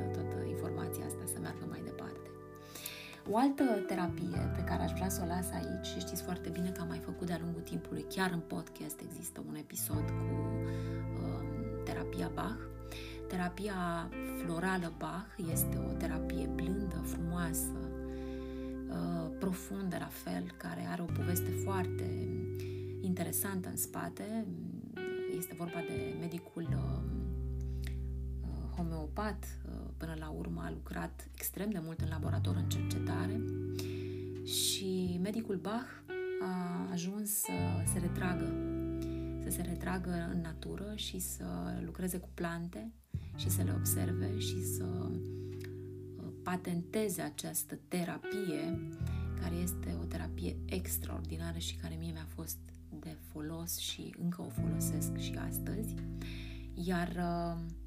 O 3.33 3.37
altă 3.37 3.65
terapie 3.87 4.51
pe 4.57 4.65
care 4.65 4.83
aș 4.83 4.93
vrea 4.93 5.09
să 5.09 5.21
o 5.25 5.27
las 5.27 5.51
aici, 5.51 5.87
și 5.87 5.99
știți 5.99 6.23
foarte 6.23 6.49
bine 6.49 6.71
că 6.71 6.81
am 6.81 6.89
mai 6.89 6.99
făcut 6.99 7.27
de-a 7.27 7.39
lungul 7.41 7.61
timpului, 7.61 8.07
chiar 8.09 8.31
în 8.31 8.41
podcast 8.41 9.01
există 9.01 9.43
un 9.49 9.55
episod 9.55 10.05
cu 10.05 10.35
um, 11.23 11.85
terapia 11.85 12.31
Bach. 12.35 12.59
Terapia 13.29 14.09
florală 14.43 14.93
Bach 14.99 15.27
este 15.53 15.79
o 15.89 15.93
terapie 15.93 16.51
blândă, 16.55 16.97
frumoasă, 17.05 17.91
uh, 18.89 19.31
profundă 19.39 19.97
la 19.99 20.09
fel, 20.09 20.55
care 20.57 20.87
are 20.91 21.03
o 21.03 21.13
poveste 21.17 21.51
foarte 21.51 22.29
interesantă 23.01 23.69
în 23.69 23.77
spate. 23.77 24.47
Este 25.37 25.55
vorba 25.59 25.85
de 25.89 26.17
medicul 26.21 26.69
uh, 26.71 27.01
homeopat, 28.77 29.45
uh, 29.69 29.89
până 30.00 30.16
la 30.19 30.28
urmă 30.28 30.62
a 30.64 30.71
lucrat 30.71 31.28
extrem 31.35 31.71
de 31.71 31.80
mult 31.83 32.00
în 32.00 32.09
laborator 32.09 32.57
în 32.57 32.69
cercetare 32.69 33.40
și 34.45 35.19
medicul 35.23 35.57
Bach 35.57 35.88
a 36.42 36.88
ajuns 36.92 37.30
să 37.30 37.52
se 37.92 37.99
retragă, 37.99 38.52
să 39.42 39.50
se 39.50 39.62
retragă 39.62 40.30
în 40.33 40.40
natură 40.40 40.92
și 40.95 41.19
să 41.19 41.45
lucreze 41.85 42.19
cu 42.19 42.28
plante 42.35 42.92
și 43.37 43.50
să 43.50 43.62
le 43.62 43.73
observe 43.76 44.38
și 44.38 44.64
să 44.64 44.85
uh, 44.85 46.33
patenteze 46.42 47.23
această 47.23 47.78
terapie 47.88 48.88
care 49.40 49.54
este 49.54 49.97
o 50.00 50.04
terapie 50.04 50.57
extraordinară 50.64 51.59
și 51.59 51.76
care 51.76 51.97
mie 51.99 52.12
mi-a 52.12 52.28
fost 52.35 52.59
de 53.00 53.16
folos 53.33 53.78
și 53.78 54.14
încă 54.23 54.42
o 54.42 54.49
folosesc 54.62 55.16
și 55.16 55.35
astăzi. 55.48 55.94
Iar 56.75 57.09
uh, 57.09 57.80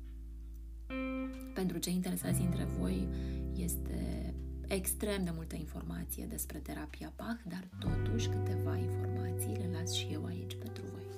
pentru 1.53 1.77
cei 1.77 1.93
interesați 1.93 2.39
dintre 2.39 2.63
voi 2.79 3.07
este 3.55 4.33
extrem 4.67 5.23
de 5.23 5.31
multă 5.33 5.55
informație 5.55 6.25
despre 6.25 6.57
terapia 6.57 7.13
Bach, 7.15 7.39
dar 7.47 7.67
totuși 7.79 8.27
câteva 8.27 8.77
informații 8.77 9.55
le 9.55 9.69
las 9.79 9.93
și 9.93 10.07
eu 10.11 10.25
aici 10.25 10.55
pentru 10.55 10.83
voi. 10.91 11.13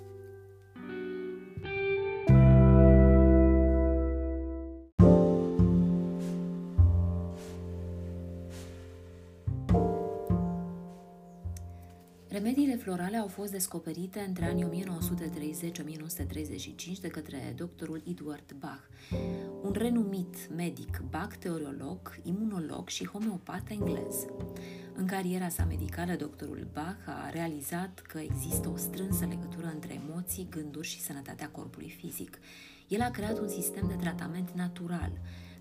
Remediile 12.27 12.75
florale 12.75 13.17
au 13.17 13.27
fost 13.27 13.51
descoperite 13.51 14.19
între 14.27 14.45
anii 14.45 14.83
1930-1935 16.97 16.99
de 17.01 17.07
către 17.07 17.53
doctorul 17.57 18.03
Edward 18.09 18.55
Bach, 18.59 18.83
un 19.65 19.71
renumit 19.71 20.49
medic, 20.55 21.01
bacteriolog, 21.09 22.19
imunolog 22.23 22.89
și 22.89 23.05
homeopat 23.05 23.69
englez. 23.69 24.25
În 24.95 25.05
cariera 25.05 25.49
sa 25.49 25.63
medicală, 25.63 26.13
doctorul 26.13 26.67
Bach 26.73 27.07
a 27.07 27.29
realizat 27.29 27.99
că 27.99 28.19
există 28.19 28.69
o 28.69 28.77
strânsă 28.77 29.25
legătură 29.25 29.71
între 29.73 30.01
emoții, 30.05 30.47
gânduri 30.49 30.87
și 30.87 31.01
sănătatea 31.01 31.49
corpului 31.49 31.89
fizic. 31.89 32.39
El 32.87 33.01
a 33.01 33.09
creat 33.09 33.39
un 33.39 33.47
sistem 33.47 33.87
de 33.87 33.93
tratament 33.93 34.51
natural, 34.51 35.11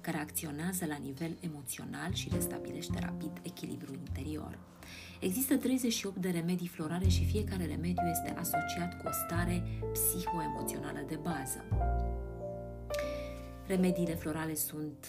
care 0.00 0.16
acționează 0.16 0.86
la 0.86 0.96
nivel 0.96 1.36
emoțional 1.40 2.12
și 2.12 2.30
restabilește 2.32 2.98
rapid 3.00 3.32
echilibrul 3.42 3.96
interior. 4.06 4.58
Există 5.20 5.56
38 5.56 6.16
de 6.16 6.28
remedii 6.30 6.68
florale 6.68 7.08
și 7.08 7.24
fiecare 7.24 7.66
remediu 7.66 8.06
este 8.10 8.34
asociat 8.38 9.00
cu 9.00 9.08
o 9.08 9.12
stare 9.26 9.62
psihoemoțională 9.92 11.04
de 11.08 11.18
bază. 11.22 11.64
Remediile 13.66 14.14
florale 14.14 14.54
sunt 14.54 15.06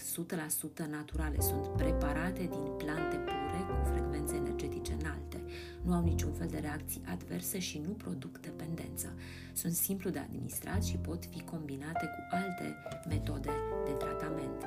100% 0.86 0.90
naturale, 0.90 1.40
sunt 1.40 1.68
preparate 1.78 2.40
din 2.40 2.66
plante 2.78 3.16
pure 3.16 3.62
cu 3.68 3.90
frecvențe 3.92 4.36
energetice 4.36 4.94
înalte. 5.00 5.44
Nu 5.82 5.94
au 5.94 6.04
niciun 6.04 6.34
fel 6.34 6.48
de 6.48 6.58
reacții 6.58 7.02
adverse 7.06 7.60
și 7.60 7.82
nu 7.86 7.90
produc 7.90 8.38
dependență. 8.40 9.14
Sunt 9.54 9.74
simplu 9.74 10.10
de 10.10 10.20
administrat 10.20 10.84
și 10.84 10.98
pot 10.98 11.26
fi 11.26 11.42
combinate 11.42 12.06
cu 12.06 12.36
alte 12.36 12.76
metode 13.08 13.50
de 13.86 13.92
tratament. 13.92 14.66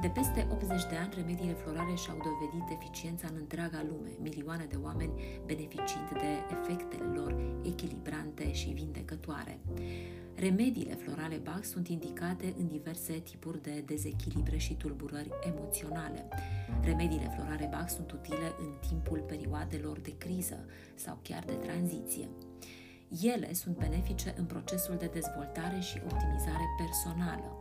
De 0.00 0.08
peste 0.08 0.46
80 0.50 0.84
de 0.84 0.96
ani, 0.96 1.12
remediile 1.14 1.52
florale 1.52 1.94
și-au 1.94 2.16
dovedit 2.16 2.80
eficiența 2.80 3.26
în 3.30 3.36
întreaga 3.38 3.84
lume, 3.88 4.10
milioane 4.22 4.64
de 4.64 4.76
oameni 4.82 5.12
beneficiind 5.46 6.08
de 6.12 6.30
efectele 6.50 7.04
lor 7.04 7.34
echilibrante 7.62 8.52
și 8.52 8.68
vindecătoare. 8.68 9.58
Remediile 10.34 10.94
florale 10.94 11.36
Bach 11.36 11.62
sunt 11.62 11.88
indicate 11.88 12.54
în 12.58 12.66
diverse 12.66 13.12
tipuri 13.12 13.62
de 13.62 13.82
dezechilibre 13.86 14.56
și 14.56 14.74
tulburări 14.74 15.30
emoționale. 15.54 16.28
Remediile 16.82 17.32
florale 17.36 17.68
Bach 17.70 17.88
sunt 17.88 18.12
utile 18.12 18.52
în 18.58 18.88
timpul 18.88 19.24
perioadelor 19.26 19.98
de 19.98 20.16
criză 20.18 20.64
sau 20.94 21.18
chiar 21.22 21.44
de 21.44 21.52
tranziție. 21.52 22.28
Ele 23.22 23.52
sunt 23.52 23.76
benefice 23.76 24.34
în 24.36 24.44
procesul 24.44 24.96
de 24.96 25.10
dezvoltare 25.12 25.80
și 25.80 26.00
optimizare 26.04 26.64
personală. 26.78 27.59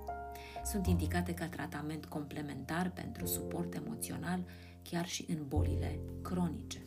Sunt 0.69 0.87
indicate 0.87 1.33
ca 1.33 1.47
tratament 1.47 2.05
complementar 2.05 2.91
pentru 2.91 3.25
suport 3.25 3.73
emoțional 3.73 4.43
chiar 4.81 5.07
și 5.07 5.25
în 5.29 5.47
bolile 5.47 5.99
cronice. 6.21 6.81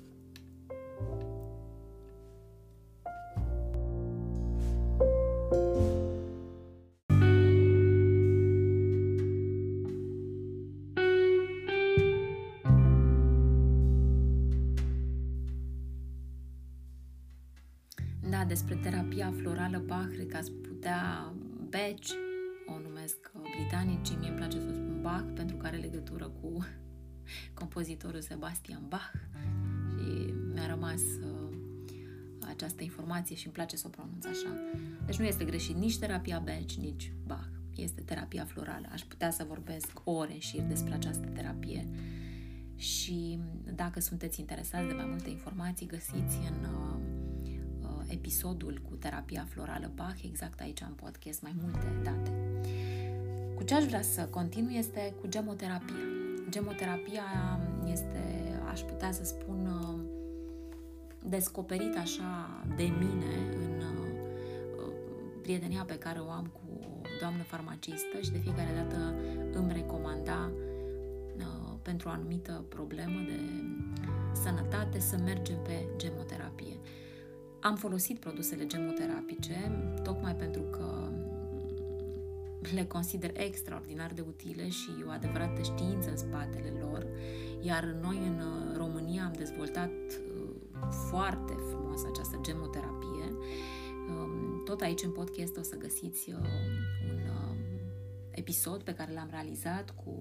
Da, 18.31 18.45
despre 18.45 18.75
terapia 18.75 19.33
florală 19.37 19.79
Bach, 19.87 20.09
cred 20.13 20.27
că 20.27 20.37
ați 20.37 20.53
putea 20.53 21.33
beci 21.69 22.11
o 22.11 22.32
numesc 23.03 23.31
uh, 23.35 23.51
britanicii, 23.57 24.17
mie 24.17 24.29
îmi 24.29 24.37
place 24.37 24.59
să 24.59 24.67
o 24.71 24.73
spun 24.73 25.01
Bach 25.03 25.25
pentru 25.35 25.57
că 25.57 25.67
are 25.67 25.77
legătură 25.77 26.29
cu 26.41 26.65
compozitorul 27.61 28.21
Sebastian 28.21 28.85
Bach 28.89 29.13
și 29.99 30.35
mi-a 30.53 30.67
rămas 30.67 31.01
uh, 31.01 31.57
această 32.49 32.83
informație 32.83 33.37
și 33.37 33.45
îmi 33.45 33.55
place 33.55 33.77
să 33.77 33.85
o 33.87 33.91
pronunț 33.91 34.25
așa. 34.25 34.57
Deci 35.07 35.19
nu 35.19 35.25
este 35.25 35.45
greșit 35.45 35.77
nici 35.77 35.99
terapia 35.99 36.39
Bach, 36.39 36.73
nici 36.73 37.13
Bach. 37.27 37.49
Este 37.77 38.01
terapia 38.01 38.45
florală. 38.45 38.89
Aș 38.93 39.01
putea 39.03 39.31
să 39.31 39.45
vorbesc 39.49 40.01
ore 40.05 40.39
și 40.39 40.61
despre 40.69 40.95
această 40.95 41.27
terapie 41.27 41.89
și 42.77 43.39
dacă 43.75 44.01
sunteți 44.01 44.41
interesați 44.41 44.87
de 44.87 44.93
mai 44.93 45.07
multe 45.09 45.31
informații, 45.31 45.87
găsiți 45.87 46.37
în 46.37 46.65
uh, 46.65 46.93
episodul 48.07 48.81
cu 48.89 48.95
terapia 48.95 49.47
florală 49.49 49.91
Bach, 49.95 50.23
exact 50.25 50.61
aici 50.61 50.81
în 50.81 50.95
podcast, 50.95 51.43
mai 51.43 51.55
multe 51.61 52.01
date. 52.03 52.42
Cu 53.63 53.69
ce 53.69 53.75
aș 53.75 53.85
vrea 53.85 54.03
să 54.03 54.23
continui 54.31 54.77
este 54.77 55.15
cu 55.21 55.27
gemoterapia. 55.29 55.95
Gemoterapia 56.49 57.25
este, 57.87 58.23
aș 58.71 58.81
putea 58.81 59.13
să 59.13 59.25
spun, 59.25 59.69
descoperit 61.29 61.97
așa 61.97 62.63
de 62.77 62.83
mine 62.83 63.35
în 63.55 63.81
uh, 63.81 64.93
prietenia 65.43 65.85
pe 65.87 65.99
care 65.99 66.19
o 66.19 66.31
am 66.31 66.51
cu 66.53 66.61
o 67.03 67.07
doamnă 67.21 67.43
farmacistă 67.43 68.21
și 68.21 68.31
de 68.31 68.39
fiecare 68.39 68.71
dată 68.77 69.15
îmi 69.53 69.73
recomanda 69.73 70.51
uh, 71.37 71.75
pentru 71.83 72.09
o 72.09 72.13
anumită 72.13 72.65
problemă 72.69 73.21
de 73.27 73.41
sănătate 74.43 74.99
să 75.01 75.17
mergem 75.25 75.57
pe 75.63 75.87
gemoterapie. 75.97 76.77
Am 77.61 77.77
folosit 77.77 78.19
produsele 78.19 78.67
gemoterapice 78.67 79.73
tocmai 80.03 80.35
pentru 80.35 80.63
că 80.63 81.09
le 82.71 82.85
consider 82.85 83.31
extraordinar 83.35 84.13
de 84.13 84.21
utile 84.21 84.69
și 84.69 84.91
o 85.07 85.11
adevărată 85.11 85.63
știință 85.63 86.11
în 86.11 86.17
spatele 86.17 86.73
lor, 86.81 87.07
iar 87.61 87.85
noi 87.85 88.17
în 88.17 88.39
uh, 88.39 88.77
România 88.77 89.25
am 89.25 89.33
dezvoltat 89.33 89.91
uh, 89.91 90.51
foarte 91.09 91.53
frumos 91.71 92.05
această 92.05 92.39
gemoterapie. 92.43 93.37
Um, 94.09 94.63
tot 94.65 94.81
aici 94.81 95.03
în 95.03 95.11
podcast 95.11 95.57
o 95.57 95.63
să 95.63 95.77
găsiți 95.77 96.31
uh, 96.31 96.37
un 97.11 97.21
episod 98.31 98.83
pe 98.83 98.95
care 98.95 99.13
l-am 99.13 99.29
realizat 99.31 99.95
cu 100.05 100.19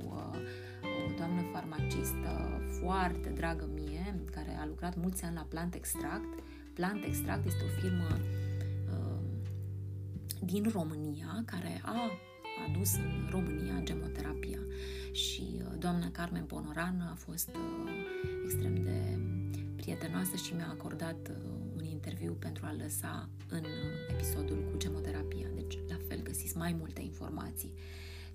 o 0.81 1.13
doamnă 1.17 1.41
farmacistă 1.51 2.61
foarte 2.81 3.29
dragă 3.29 3.69
mie, 3.73 4.23
care 4.31 4.57
a 4.61 4.65
lucrat 4.65 4.95
mulți 4.95 5.23
ani 5.23 5.35
la 5.35 5.45
Plant 5.49 5.75
Extract. 5.75 6.39
Plant 6.73 7.03
Extract 7.03 7.45
este 7.45 7.63
o 7.63 7.81
firmă 7.81 8.07
din 10.43 10.69
România 10.73 11.43
care 11.45 11.81
a 11.85 12.11
adus 12.67 12.93
în 12.93 13.27
România 13.29 13.79
gemoterapia 13.83 14.59
și 15.11 15.43
uh, 15.57 15.71
doamna 15.79 16.11
Carmen 16.11 16.43
Ponoran 16.43 17.09
a 17.11 17.15
fost 17.15 17.49
uh, 17.49 17.91
extrem 18.43 18.75
de 18.75 19.19
prietenoasă 19.75 20.35
și 20.35 20.53
mi-a 20.53 20.69
acordat 20.69 21.29
uh, 21.29 21.35
un 21.77 21.83
interviu 21.83 22.33
pentru 22.39 22.65
a 22.65 22.75
lăsa 22.83 23.29
în 23.49 23.63
episodul 24.09 24.63
cu 24.71 24.77
gemoterapia. 24.77 25.47
Deci, 25.55 25.77
la 25.89 25.97
fel, 26.07 26.21
găsiți 26.23 26.57
mai 26.57 26.75
multe 26.79 27.01
informații. 27.01 27.73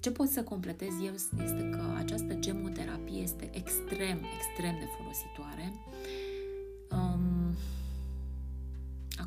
Ce 0.00 0.11
pot 0.11 0.29
să 0.29 0.42
completez 0.42 0.92
eu 1.05 1.12
este 1.44 1.68
că 1.70 1.83
această 1.96 2.35
gemoterapie 2.35 3.20
este 3.20 3.50
extrem, 3.52 4.18
extrem 4.37 4.74
de 4.79 4.88
folositoare. 4.96 5.72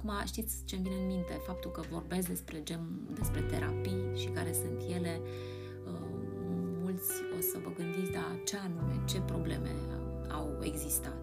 Acum 0.09 0.25
știți 0.25 0.63
ce 0.65 0.75
îmi 0.75 0.83
vine 0.83 0.95
în 0.95 1.07
minte? 1.07 1.33
Faptul 1.45 1.71
că 1.71 1.81
vorbesc 1.91 2.27
despre, 2.27 2.63
gem, 2.63 3.09
despre 3.13 3.41
terapii 3.41 4.11
și 4.15 4.27
care 4.27 4.53
sunt 4.53 4.81
ele. 4.95 5.21
Uh, 5.85 5.99
mulți 6.81 7.11
o 7.37 7.41
să 7.41 7.57
vă 7.63 7.69
gândiți, 7.77 8.11
da, 8.11 8.39
ce 8.45 8.57
anume, 8.57 9.01
ce 9.05 9.19
probleme 9.21 9.71
au 10.31 10.59
existat. 10.61 11.21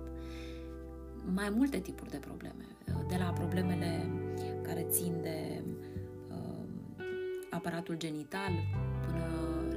Mai 1.35 1.51
multe 1.51 1.79
tipuri 1.79 2.11
de 2.11 2.17
probleme. 2.17 2.67
Uh, 2.89 3.05
de 3.09 3.17
la 3.17 3.31
problemele 3.31 4.11
care 4.63 4.87
țin 4.91 5.21
de 5.23 5.63
uh, 6.31 6.65
aparatul 7.51 7.97
genital 7.97 8.53
până 9.07 9.25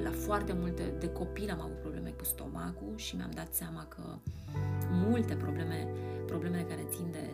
la 0.04 0.12
foarte 0.12 0.54
multe, 0.54 0.94
de 1.00 1.10
copil 1.10 1.50
am 1.50 1.62
avut 1.62 1.80
probleme 1.80 2.10
cu 2.10 2.24
stomacul 2.24 2.94
și 2.96 3.16
mi-am 3.16 3.32
dat 3.32 3.54
seama 3.54 3.86
că 3.86 4.04
multe 4.92 5.36
probleme, 5.36 5.88
problemele 6.26 6.64
care 6.64 6.86
țin 6.90 7.12
de 7.12 7.30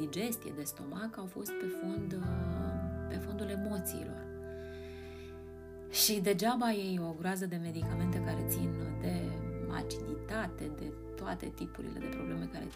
digestie, 0.00 0.52
de 0.56 0.62
stomac, 0.62 1.18
au 1.18 1.26
fost 1.26 1.50
pe, 1.50 1.66
fond, 1.80 2.12
uh, 2.12 3.08
pe 3.08 3.16
fondul 3.16 3.48
emoțiilor. 3.48 4.28
Și 5.90 6.20
degeaba 6.20 6.72
ei 6.72 7.00
o 7.08 7.12
groază 7.18 7.46
de 7.46 7.56
medicamente 7.56 8.22
care 8.26 8.44
țin 8.48 8.70
de 9.00 9.14
aciditate, 9.70 10.70
de 10.78 10.92
toate 11.16 11.52
tipurile 11.54 11.98
de 11.98 12.06
probleme 12.06 12.48
care 12.52 12.66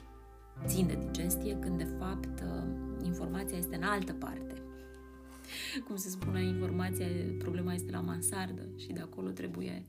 țin 0.67 0.87
de 0.87 0.99
digestie, 1.07 1.59
când 1.59 1.79
de 1.79 1.89
fapt 1.99 2.41
uh, 2.41 3.05
informația 3.05 3.59
este 3.59 3.77
în 3.77 3.83
altă 3.83 4.13
parte. 4.13 4.55
Cum 5.87 5.97
se 5.97 6.09
spune, 6.09 6.43
informația, 6.43 7.07
problema 7.39 7.75
este 7.75 7.91
la 7.91 8.01
mansardă 8.01 8.63
și 8.77 8.87
de 8.87 9.01
acolo 9.01 9.31
trebuie, 9.31 9.85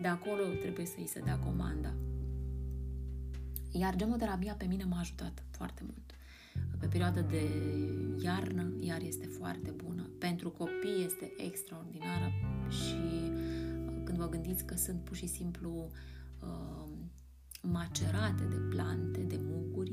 de 0.00 0.08
acolo 0.08 0.42
trebuie 0.60 0.86
să 0.86 0.94
îi 0.98 1.06
se 1.06 1.20
dea 1.20 1.38
comanda. 1.38 1.94
Iar 3.70 3.96
gemoterapia 3.96 4.54
pe 4.54 4.64
mine 4.64 4.84
m-a 4.84 4.98
ajutat 4.98 5.44
foarte 5.50 5.82
mult. 5.84 6.07
Pe 6.78 6.86
perioada 6.86 7.20
de 7.20 7.42
iarnă, 8.18 8.72
iar 8.80 9.00
este 9.02 9.26
foarte 9.26 9.70
bună. 9.70 10.10
Pentru 10.18 10.50
copii 10.50 11.04
este 11.04 11.32
extraordinară 11.36 12.32
și 12.68 12.96
uh, 12.96 14.00
când 14.04 14.18
vă 14.18 14.28
gândiți 14.28 14.64
că 14.64 14.74
sunt 14.74 15.00
pur 15.00 15.16
și 15.16 15.26
simplu 15.26 15.90
uh, 16.42 16.88
macerate 17.62 18.44
de 18.44 18.56
plante, 18.56 19.20
de 19.20 19.40
muguri, 19.42 19.92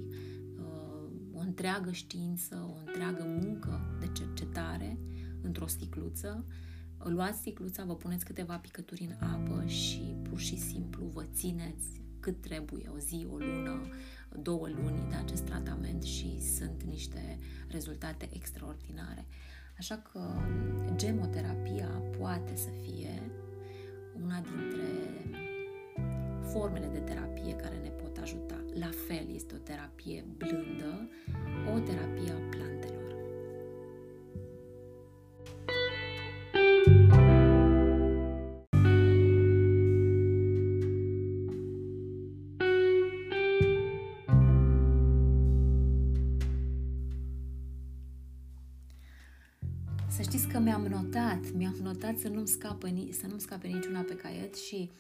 uh, 0.58 1.10
o 1.34 1.40
întreagă 1.40 1.92
știință, 1.92 2.76
o 2.76 2.80
întreagă 2.86 3.24
muncă 3.42 3.98
de 4.00 4.08
cercetare 4.14 4.98
într-o 5.42 5.68
sticluță, 5.68 6.46
luați 6.98 7.38
sticluța, 7.38 7.84
vă 7.84 7.96
puneți 7.96 8.26
câteva 8.26 8.58
picături 8.58 9.04
în 9.04 9.28
apă 9.28 9.66
și 9.66 10.16
pur 10.30 10.40
și 10.40 10.58
simplu 10.58 11.06
vă 11.06 11.24
țineți 11.34 12.05
cât 12.26 12.42
trebuie, 12.42 12.90
o 12.96 12.98
zi, 12.98 13.28
o 13.32 13.38
lună, 13.38 13.82
două 14.42 14.68
luni 14.68 15.10
de 15.10 15.16
acest 15.16 15.44
tratament 15.44 16.04
și 16.04 16.42
sunt 16.42 16.84
niște 16.84 17.40
rezultate 17.68 18.30
extraordinare. 18.34 19.26
Așa 19.78 19.96
că 19.96 20.20
gemoterapia 20.96 21.88
poate 22.20 22.56
să 22.56 22.70
fie 22.82 23.32
una 24.24 24.42
dintre 24.42 24.88
formele 26.52 26.88
de 26.88 27.00
terapie 27.00 27.56
care 27.56 27.78
ne 27.84 27.90
pot 27.90 28.18
ajuta. 28.18 28.64
La 28.80 28.90
fel 29.08 29.28
este 29.34 29.56
o 29.56 29.58
terapie 29.58 30.26
blândă, 30.38 31.10
o 31.76 31.80
terapie 31.80 32.32
a 32.32 32.50
plantelor. 32.50 32.95
Mi-am 52.06 52.16
notat 52.16 52.32
să 52.32 52.36
nu-mi, 52.36 52.48
scapă, 52.48 52.88
să 53.12 53.28
nu-mi 53.28 53.40
scape 53.40 53.68
niciuna 53.68 54.00
pe 54.00 54.16
caiet 54.16 54.56
și 54.56 54.92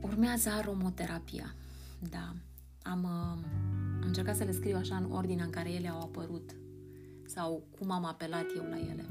urmează 0.00 0.48
aromoterapia. 0.48 1.54
Da, 2.10 2.34
am, 2.82 3.02
uh, 3.02 3.44
am 4.00 4.06
încercat 4.06 4.36
să 4.36 4.44
le 4.44 4.52
scriu 4.52 4.76
așa 4.76 4.96
în 4.96 5.12
ordinea 5.12 5.44
în 5.44 5.50
care 5.50 5.70
ele 5.70 5.88
au 5.88 6.00
apărut 6.00 6.50
sau 7.26 7.62
cum 7.78 7.90
am 7.90 8.04
apelat 8.04 8.46
eu 8.56 8.62
la 8.62 8.78
ele. 8.78 9.06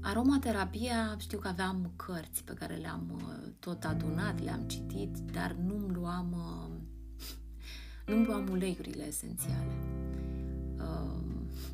Aromaterapia, 0.00 1.16
știu 1.18 1.38
că 1.38 1.48
aveam 1.48 1.92
cărți 1.96 2.44
pe 2.44 2.52
care 2.52 2.74
le-am 2.74 3.12
uh, 3.14 3.50
tot 3.58 3.84
adunat, 3.84 4.42
le-am 4.42 4.62
citit, 4.66 5.16
dar 5.16 5.52
nu-mi 5.52 5.94
luam, 5.94 6.32
uh, 6.32 6.74
nu-mi 8.14 8.26
luam 8.26 8.48
uleiurile 8.50 9.06
esențiale 9.06 9.91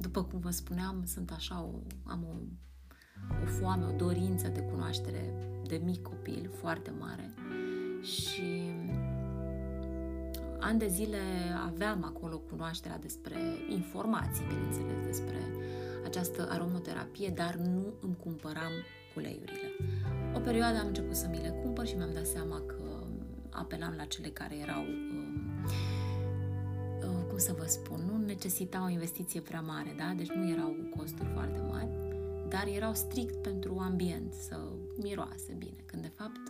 după 0.00 0.24
cum 0.24 0.38
vă 0.38 0.50
spuneam, 0.50 1.02
sunt 1.06 1.30
așa, 1.30 1.62
o, 1.62 1.80
am 2.04 2.24
o, 2.24 2.34
o 3.42 3.46
foame, 3.46 3.84
o 3.84 3.96
dorință 3.96 4.48
de 4.48 4.60
cunoaștere 4.60 5.34
de 5.66 5.80
mic 5.84 6.02
copil, 6.02 6.50
foarte 6.60 6.92
mare 6.98 7.34
și 8.02 8.70
ani 10.60 10.78
de 10.78 10.86
zile 10.88 11.18
aveam 11.66 12.04
acolo 12.04 12.38
cunoașterea 12.38 12.98
despre 12.98 13.36
informații, 13.68 14.44
bineînțeles, 14.48 15.06
despre 15.06 15.36
această 16.04 16.48
aromoterapie, 16.50 17.28
dar 17.28 17.54
nu 17.54 17.94
îmi 18.00 18.16
cumpăram 18.16 18.72
uleiurile. 19.16 19.76
O 20.34 20.38
perioadă 20.38 20.78
am 20.78 20.86
început 20.86 21.16
să 21.16 21.28
mi 21.30 21.40
le 21.40 21.60
cumpăr 21.62 21.86
și 21.86 21.94
mi-am 21.94 22.12
dat 22.14 22.26
seama 22.26 22.62
că 22.66 23.06
apelam 23.50 23.94
la 23.96 24.04
cele 24.04 24.28
care 24.28 24.56
erau 24.56 24.82
uh, 27.02 27.24
cum 27.28 27.38
să 27.38 27.54
vă 27.58 27.64
spun, 27.66 28.00
nu 28.06 28.17
necesita 28.28 28.84
o 28.84 28.88
investiție 28.88 29.40
prea 29.40 29.60
mare, 29.60 29.94
da? 29.96 30.12
Deci 30.16 30.28
nu 30.28 30.50
erau 30.50 30.76
costuri 30.96 31.28
foarte 31.32 31.60
mari, 31.70 31.88
dar 32.48 32.66
erau 32.66 32.94
strict 32.94 33.42
pentru 33.42 33.78
ambient, 33.78 34.32
să 34.32 34.56
miroase 35.02 35.52
bine. 35.58 35.80
Când 35.86 36.02
de 36.02 36.12
fapt 36.14 36.40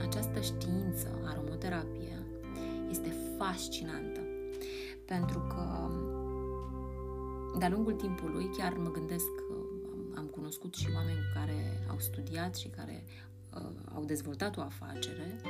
această 0.00 0.40
știință, 0.40 1.20
aromoterapia, 1.24 2.18
este 2.90 3.14
fascinantă. 3.38 4.20
Pentru 5.04 5.38
că 5.38 5.90
de-a 7.58 7.68
lungul 7.68 7.92
timpului 7.92 8.50
chiar 8.56 8.72
mă 8.72 8.90
gândesc 8.90 9.26
că 9.34 9.54
am, 9.92 10.18
am 10.18 10.26
cunoscut 10.26 10.74
și 10.74 10.88
oameni 10.94 11.18
care 11.34 11.86
au 11.90 11.98
studiat 11.98 12.56
și 12.56 12.68
care 12.68 13.04
uh, 13.54 13.94
au 13.94 14.04
dezvoltat 14.04 14.56
o 14.56 14.60
afacere 14.60 15.40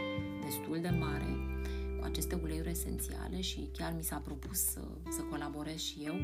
destul 0.44 0.78
de 0.80 0.88
mare 0.88 1.36
cu 1.36 1.71
aceste 2.02 2.34
uleiuri 2.42 2.70
esențiale 2.70 3.40
și 3.40 3.68
chiar 3.72 3.92
mi 3.96 4.02
s-a 4.02 4.16
propus 4.16 4.58
să, 4.58 4.80
să 5.10 5.22
colaborez 5.30 5.78
și 5.78 6.02
eu 6.04 6.14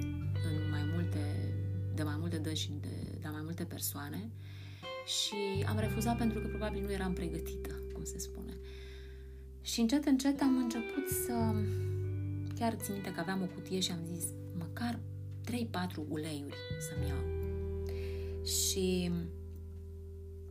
în 0.49 0.71
mai 0.71 0.83
multe, 0.93 1.55
de 1.95 2.03
mai 2.03 2.17
multe 2.19 2.37
dăți 2.37 2.61
și 2.61 2.73
de, 2.81 3.19
de 3.21 3.29
mai 3.33 3.41
multe 3.43 3.65
persoane 3.65 4.31
și 5.07 5.65
am 5.69 5.79
refuzat 5.79 6.17
pentru 6.17 6.41
că 6.41 6.47
probabil 6.47 6.83
nu 6.83 6.93
eram 6.93 7.13
pregătită, 7.13 7.83
cum 7.93 8.05
se 8.05 8.19
spune. 8.19 8.57
Și 9.61 9.81
încet, 9.81 10.05
încet 10.05 10.41
am 10.41 10.57
început 10.57 11.09
să 11.25 11.55
chiar 12.59 12.75
țin 12.75 12.93
minte 12.93 13.13
că 13.13 13.21
aveam 13.21 13.43
o 13.43 13.47
cutie 13.47 13.81
și 13.81 13.91
am 13.91 14.01
zis 14.15 14.25
măcar 14.59 14.99
3-4 15.45 15.51
uleiuri 16.09 16.57
să-mi 16.89 17.09
iau. 17.09 17.37
Și 18.45 19.11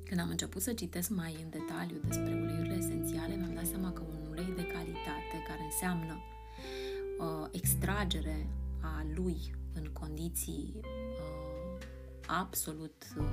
când 0.03 0.19
am 0.19 0.29
început 0.29 0.61
să 0.61 0.73
citesc 0.73 1.09
mai 1.09 1.35
în 1.43 1.49
detaliu 1.49 1.97
despre 2.07 2.39
uleiurile 2.41 2.75
esențiale, 2.77 3.35
mi-am 3.35 3.53
dat 3.53 3.65
seama 3.65 3.91
că 3.91 4.01
un 4.01 4.16
ulei 4.38 4.54
de 4.56 4.67
calitate, 4.67 5.43
care 5.47 5.62
înseamnă 5.63 6.17
uh, 7.19 7.47
extragere 7.52 8.47
a 8.82 9.06
lui 9.15 9.54
în 9.73 9.89
condiții 9.93 10.73
uh, 10.76 11.86
absolut 12.28 13.04
uh, 13.17 13.26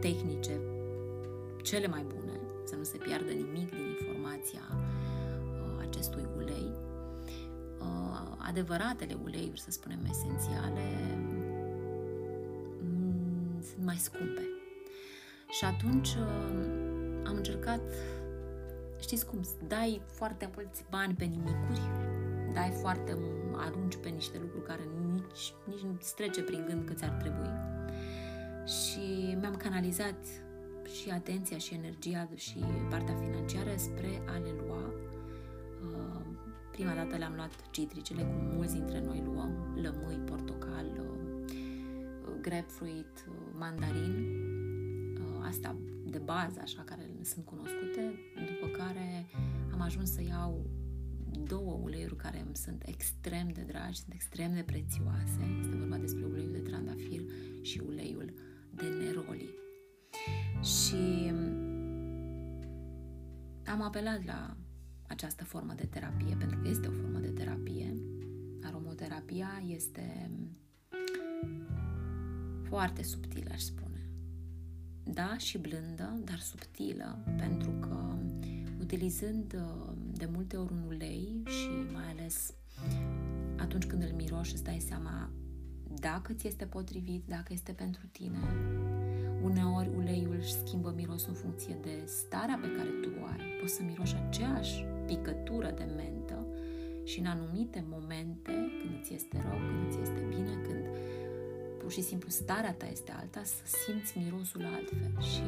tehnice, 0.00 0.60
cele 1.62 1.86
mai 1.86 2.04
bune, 2.08 2.40
să 2.64 2.76
nu 2.76 2.82
se 2.82 2.96
piardă 2.96 3.30
nimic 3.30 3.70
din 3.70 3.86
informația 3.98 4.62
uh, 4.70 5.86
acestui 5.88 6.26
ulei, 6.36 6.70
uh, 7.78 8.34
adevăratele 8.38 9.16
uleiuri, 9.22 9.60
să 9.60 9.70
spunem, 9.70 9.98
esențiale, 10.10 11.18
mm, 12.82 13.62
sunt 13.62 13.84
mai 13.84 13.96
scumpe. 13.96 14.48
Și 15.48 15.64
atunci 15.64 16.08
uh, 16.08 16.88
am 17.26 17.36
încercat, 17.36 17.80
știți 19.00 19.26
cum, 19.26 19.40
dai 19.66 20.02
foarte 20.06 20.50
mulți 20.54 20.84
bani 20.90 21.14
pe 21.14 21.24
nimicuri, 21.24 21.80
dai 22.52 22.70
foarte, 22.80 23.18
arunci 23.56 23.96
pe 23.96 24.08
niște 24.08 24.38
lucruri 24.40 24.64
care 24.64 24.82
nici, 25.12 25.54
nici 25.66 25.80
nu 25.80 25.96
ți 25.98 26.14
trece 26.14 26.42
prin 26.42 26.64
gând 26.66 26.84
că 26.84 26.92
ți-ar 26.92 27.10
trebui. 27.10 27.50
Și 28.66 29.36
mi-am 29.40 29.56
canalizat 29.56 30.26
și 31.00 31.10
atenția 31.10 31.58
și 31.58 31.74
energia 31.74 32.28
și 32.34 32.58
partea 32.90 33.14
financiară 33.14 33.74
spre 33.76 34.22
a 34.26 34.36
le 34.36 34.54
lua. 34.66 34.92
Uh, 35.82 36.20
prima 36.70 36.94
dată 36.94 37.16
le-am 37.16 37.34
luat 37.34 37.50
citricele, 37.70 38.22
cum 38.22 38.56
mulți 38.56 38.74
dintre 38.74 39.00
noi 39.00 39.22
luăm, 39.24 39.80
lămâi, 39.82 40.16
portocal, 40.16 40.86
uh, 40.86 41.40
grapefruit, 42.40 43.26
mandarin, 43.58 44.48
astea 45.42 45.76
de 46.04 46.18
bază, 46.18 46.60
așa, 46.62 46.82
care 46.84 47.09
sunt 47.24 47.44
cunoscute, 47.44 48.14
după 48.34 48.76
care 48.76 49.26
am 49.72 49.80
ajuns 49.80 50.12
să 50.12 50.22
iau 50.22 50.70
două 51.46 51.78
uleiuri 51.82 52.16
care 52.16 52.40
îmi 52.46 52.56
sunt 52.56 52.82
extrem 52.86 53.48
de 53.48 53.60
dragi, 53.60 54.00
sunt 54.00 54.14
extrem 54.14 54.54
de 54.54 54.62
prețioase. 54.62 55.40
Este 55.60 55.76
vorba 55.76 55.96
despre 55.96 56.24
uleiul 56.24 56.52
de 56.52 56.58
trandafir 56.58 57.22
și 57.62 57.82
uleiul 57.86 58.32
de 58.74 58.86
neroli. 58.86 59.54
Și 60.62 61.32
am 63.64 63.82
apelat 63.82 64.24
la 64.24 64.56
această 65.08 65.44
formă 65.44 65.72
de 65.76 65.86
terapie, 65.86 66.36
pentru 66.38 66.58
că 66.58 66.68
este 66.68 66.88
o 66.88 66.92
formă 66.92 67.18
de 67.18 67.30
terapie. 67.30 67.94
Aromoterapia 68.62 69.62
este 69.66 70.30
foarte 72.68 73.02
subtilă, 73.02 73.50
aș 73.52 73.60
spune 73.60 73.89
da, 75.14 75.36
și 75.38 75.58
blândă, 75.58 76.20
dar 76.24 76.38
subtilă, 76.38 77.18
pentru 77.36 77.70
că 77.70 78.14
utilizând 78.80 79.54
uh, 79.54 79.92
de 80.12 80.28
multe 80.32 80.56
ori 80.56 80.72
un 80.72 80.82
ulei 80.86 81.42
și 81.46 81.92
mai 81.92 82.10
ales 82.10 82.54
atunci 83.56 83.84
când 83.84 84.02
îl 84.02 84.12
miroși 84.16 84.52
îți 84.52 84.64
dai 84.64 84.80
seama 84.88 85.30
dacă 86.00 86.32
ți 86.32 86.46
este 86.46 86.64
potrivit, 86.64 87.22
dacă 87.26 87.52
este 87.52 87.72
pentru 87.72 88.06
tine. 88.12 88.38
Uneori 89.42 89.90
uleiul 89.96 90.36
își 90.38 90.52
schimbă 90.52 90.92
mirosul 90.96 91.28
în 91.28 91.34
funcție 91.34 91.76
de 91.82 92.04
starea 92.06 92.58
pe 92.62 92.70
care 92.76 92.88
tu 93.02 93.08
o 93.20 93.24
ai. 93.24 93.38
Poți 93.60 93.74
să 93.74 93.82
miroși 93.82 94.14
aceeași 94.26 94.84
picătură 95.06 95.70
de 95.70 95.84
mentă 95.96 96.46
și 97.04 97.18
în 97.18 97.26
anumite 97.26 97.84
momente, 97.88 98.52
când 98.80 99.02
ți 99.02 99.14
este 99.14 99.40
rău, 99.42 99.58
când 99.68 99.92
ți 99.92 100.00
este 100.00 100.24
bine, 100.28 100.52
când 100.66 100.79
pur 101.90 101.98
și 101.98 102.08
simplu 102.08 102.28
starea 102.28 102.74
ta 102.74 102.86
este 102.86 103.12
alta, 103.20 103.42
să 103.44 103.76
simți 103.84 104.18
mirosul 104.18 104.64
altfel 104.64 105.22
și 105.22 105.42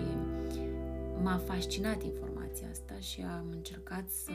m-a 1.23 1.37
fascinat 1.37 2.03
informația 2.03 2.67
asta 2.71 2.95
și 2.99 3.21
am 3.21 3.47
încercat 3.51 4.11
să 4.11 4.33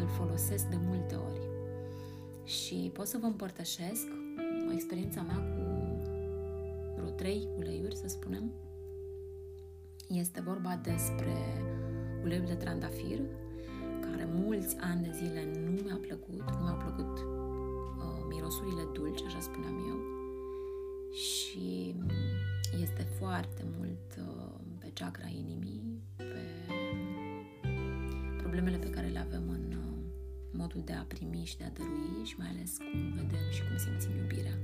îl 0.00 0.08
folosesc 0.08 0.64
de 0.64 0.76
multe 0.80 1.14
ori. 1.14 1.40
Și 2.44 2.90
pot 2.92 3.06
să 3.06 3.18
vă 3.18 3.26
împărtășesc 3.26 4.06
o 4.68 4.72
experiența 4.72 5.22
mea 5.22 5.36
cu 5.36 5.62
vreo 6.96 7.10
trei 7.10 7.48
uleiuri, 7.56 7.96
să 7.96 8.08
spunem. 8.08 8.52
Este 10.08 10.40
vorba 10.40 10.80
despre 10.82 11.36
uleiul 12.22 12.46
de 12.46 12.54
trandafir, 12.54 13.20
care 14.00 14.28
mulți 14.34 14.76
ani 14.80 15.02
de 15.02 15.10
zile 15.14 15.44
nu 15.64 15.82
mi-a 15.84 15.98
plăcut, 16.00 16.50
nu 16.50 16.62
mi-au 16.62 16.76
plăcut 16.76 17.18
uh, 17.18 18.26
mirosurile 18.28 18.82
dulci, 18.92 19.22
așa 19.22 19.40
spuneam 19.40 19.84
eu, 19.88 20.15
și 21.12 21.94
este 22.80 23.02
foarte 23.18 23.64
mult 23.76 24.16
uh, 24.18 24.60
pe 24.78 24.90
chakra 24.94 25.26
inimii, 25.26 26.02
pe 26.16 26.44
problemele 28.36 28.76
pe 28.76 28.90
care 28.90 29.06
le 29.06 29.18
avem 29.18 29.48
în 29.48 29.72
uh, 29.72 29.98
modul 30.52 30.82
de 30.84 30.92
a 30.92 31.02
primi 31.02 31.44
și 31.44 31.56
de 31.56 31.64
a 31.64 31.70
dărui 31.70 32.24
și 32.24 32.34
mai 32.38 32.48
ales 32.48 32.76
cum 32.76 33.12
vedem 33.12 33.50
și 33.50 33.60
cum 33.66 33.76
simțim 33.76 34.16
iubirea 34.16 34.58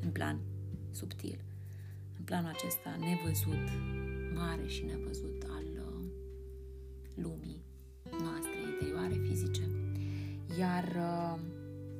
în 0.00 0.10
plan 0.10 0.40
subtil, 0.90 1.38
în 2.18 2.24
planul 2.24 2.50
acesta 2.54 2.96
nevăzut, 2.98 3.66
mare 4.34 4.66
și 4.66 4.84
nevăzut 4.84 5.42
al 5.48 5.64
uh, 5.86 6.04
lumii 7.14 7.62
noastre 8.10 8.56
interioare, 8.72 9.14
fizice. 9.28 9.62
Iar 10.58 10.84
uh, 10.96 11.38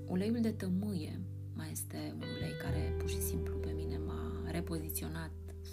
uleiul 0.06 0.40
de 0.40 0.50
tămâie 0.50 1.20
mai 1.58 1.70
este 1.70 2.14
un 2.14 2.28
ulei 2.36 2.56
care 2.62 2.94
pur 2.98 3.08
și 3.08 3.20
simplu 3.20 3.54
pe 3.56 3.70
mine 3.70 3.98
m-a 4.06 4.50
repoziționat 4.50 5.30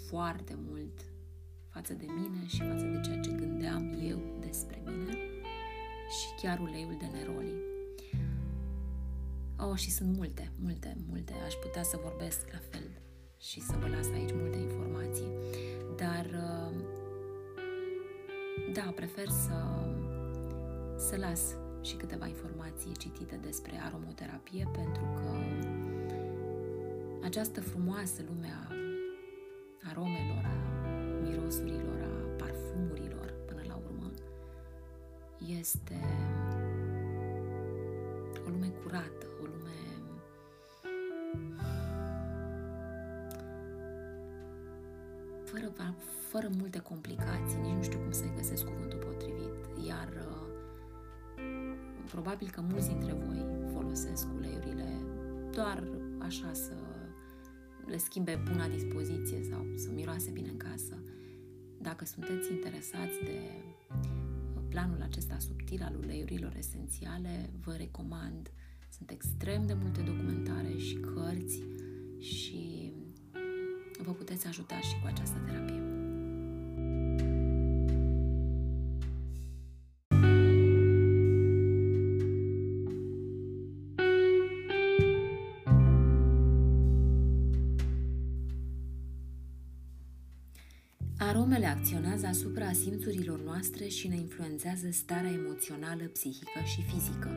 foarte 0.08 0.54
mult 0.68 1.00
față 1.68 1.92
de 1.92 2.06
mine 2.18 2.46
și 2.46 2.58
față 2.58 2.84
de 2.84 3.00
ceea 3.00 3.20
ce 3.20 3.30
gândeam 3.30 3.98
eu 4.08 4.20
despre 4.40 4.82
mine 4.84 5.12
și 6.16 6.42
chiar 6.42 6.58
uleiul 6.58 6.96
de 6.98 7.06
neroli. 7.06 7.54
Oh, 9.58 9.76
și 9.76 9.90
sunt 9.90 10.16
multe, 10.16 10.52
multe, 10.58 10.96
multe. 11.08 11.32
Aș 11.46 11.54
putea 11.54 11.82
să 11.82 11.98
vorbesc 12.02 12.50
la 12.52 12.58
fel 12.70 12.90
și 13.38 13.60
să 13.60 13.76
vă 13.80 13.88
las 13.88 14.06
aici 14.06 14.32
multe 14.32 14.58
informații. 14.58 15.30
Dar, 15.96 16.24
uh, 16.24 16.74
da, 18.72 18.92
prefer 18.94 19.28
să, 19.28 19.58
să 20.96 21.16
las 21.16 21.54
și 21.82 21.96
câteva 21.96 22.26
informații 22.26 22.92
citite 22.92 23.36
despre 23.42 23.80
aromoterapie 23.84 24.68
pentru 24.72 25.04
că 25.14 25.30
această 27.26 27.60
frumoasă 27.60 28.22
lume 28.26 28.52
a 28.68 28.72
aromelor, 29.88 30.44
a 30.44 30.56
mirosurilor, 31.22 32.00
a 32.00 32.34
parfumurilor 32.36 33.34
până 33.46 33.62
la 33.66 33.80
urmă 33.84 34.10
este 35.60 36.00
o 38.46 38.48
lume 38.48 38.72
curată, 38.82 39.26
o 39.40 39.44
lume 39.44 39.76
fără, 45.44 45.72
fără 46.28 46.48
multe 46.58 46.78
complicații, 46.78 47.60
nici 47.62 47.74
nu 47.74 47.82
știu 47.82 47.98
cum 47.98 48.12
să-i 48.12 48.32
găsesc 48.36 48.64
cuvântul 48.64 48.98
potrivit, 48.98 49.86
iar 49.86 50.08
uh, 50.28 50.46
probabil 52.10 52.50
că 52.50 52.60
mulți 52.60 52.88
dintre 52.88 53.12
voi 53.12 53.46
folosesc 53.72 54.26
uleiurile 54.36 54.88
doar 55.50 55.82
așa 56.18 56.52
să 56.52 56.72
le 57.86 57.96
schimbe 57.96 58.42
buna 58.50 58.68
dispoziție 58.68 59.42
sau 59.50 59.66
să 59.74 59.90
miroase 59.94 60.30
bine 60.30 60.48
în 60.48 60.56
casă. 60.56 61.02
Dacă 61.80 62.04
sunteți 62.04 62.52
interesați 62.52 63.18
de 63.24 63.40
planul 64.68 65.02
acesta 65.02 65.38
subtil 65.38 65.82
al 65.82 65.96
uleiurilor 66.02 66.54
esențiale, 66.56 67.50
vă 67.64 67.74
recomand. 67.76 68.50
Sunt 68.88 69.10
extrem 69.10 69.66
de 69.66 69.74
multe 69.74 70.00
documentare 70.00 70.76
și 70.76 70.94
cărți 70.94 71.62
și 72.18 72.92
vă 74.02 74.12
puteți 74.12 74.46
ajuta 74.46 74.80
și 74.80 75.00
cu 75.00 75.06
această 75.06 75.38
terapie. 75.46 75.95
Aromele 91.46 91.70
acționează 91.70 92.26
asupra 92.26 92.72
simțurilor 92.72 93.40
noastre 93.40 93.86
și 93.88 94.08
ne 94.08 94.16
influențează 94.16 94.88
starea 94.90 95.30
emoțională, 95.30 96.04
psihică 96.04 96.60
și 96.64 96.82
fizică. 96.82 97.30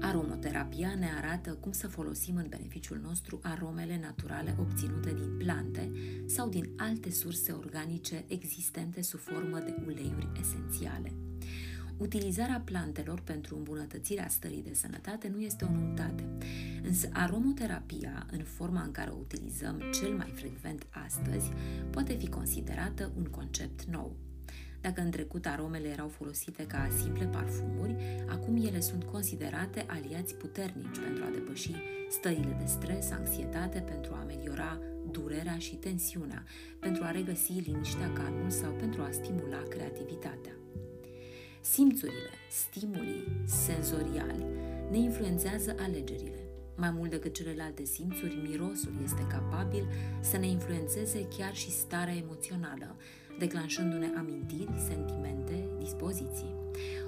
Aromoterapia 0.00 0.94
ne 0.98 1.08
arată 1.16 1.50
cum 1.60 1.72
să 1.72 1.88
folosim 1.88 2.36
în 2.36 2.46
beneficiul 2.48 3.00
nostru 3.02 3.40
aromele 3.42 4.00
naturale 4.02 4.56
obținute 4.58 5.14
din 5.14 5.36
plante 5.36 5.92
sau 6.26 6.48
din 6.48 6.70
alte 6.76 7.10
surse 7.10 7.52
organice 7.52 8.24
existente 8.26 9.02
sub 9.02 9.20
formă 9.20 9.58
de 9.58 9.74
uleiuri 9.86 10.28
esențiale. 10.40 11.12
Utilizarea 11.96 12.62
plantelor 12.64 13.20
pentru 13.20 13.56
îmbunătățirea 13.56 14.28
stării 14.28 14.62
de 14.62 14.74
sănătate 14.74 15.28
nu 15.34 15.40
este 15.40 15.64
o 15.64 15.72
noutate, 15.72 16.24
însă 16.88 17.08
aromoterapia, 17.12 18.26
în 18.30 18.42
forma 18.42 18.82
în 18.82 18.90
care 18.90 19.10
o 19.10 19.16
utilizăm 19.20 19.82
cel 20.00 20.12
mai 20.16 20.32
frecvent 20.34 20.86
astăzi, 20.90 21.50
poate 21.90 22.14
fi 22.14 22.28
considerată 22.28 23.12
un 23.16 23.24
concept 23.24 23.84
nou. 23.84 24.16
Dacă 24.80 25.00
în 25.00 25.10
trecut 25.10 25.46
aromele 25.46 25.88
erau 25.88 26.08
folosite 26.08 26.66
ca 26.66 26.88
simple 27.02 27.24
parfumuri, 27.24 27.96
acum 28.28 28.56
ele 28.66 28.80
sunt 28.80 29.04
considerate 29.04 29.84
aliați 29.86 30.34
puternici 30.34 30.98
pentru 31.04 31.24
a 31.24 31.30
depăși 31.32 31.72
stările 32.10 32.56
de 32.58 32.66
stres, 32.66 33.10
anxietate, 33.10 33.78
pentru 33.78 34.12
a 34.14 34.20
ameliora 34.20 34.78
durerea 35.10 35.58
și 35.58 35.74
tensiunea, 35.74 36.44
pentru 36.78 37.04
a 37.04 37.10
regăsi 37.10 37.52
liniștea, 37.52 38.12
calmul 38.12 38.50
sau 38.50 38.70
pentru 38.70 39.02
a 39.02 39.10
stimula 39.10 39.62
creativitatea. 39.68 40.52
Simțurile, 41.60 42.30
stimulii 42.50 43.24
senzoriali 43.44 44.46
ne 44.90 44.98
influențează 44.98 45.74
alegerile. 45.78 46.47
Mai 46.80 46.90
mult 46.90 47.10
decât 47.10 47.34
celelalte 47.34 47.84
simțuri, 47.84 48.46
mirosul 48.48 48.92
este 49.02 49.26
capabil 49.26 49.84
să 50.20 50.36
ne 50.36 50.46
influențeze 50.46 51.28
chiar 51.36 51.54
și 51.54 51.70
starea 51.70 52.14
emoțională, 52.14 52.96
declanșându-ne 53.38 54.10
amintiri, 54.16 54.70
sentimente, 54.88 55.68
dispoziții. 55.78 56.54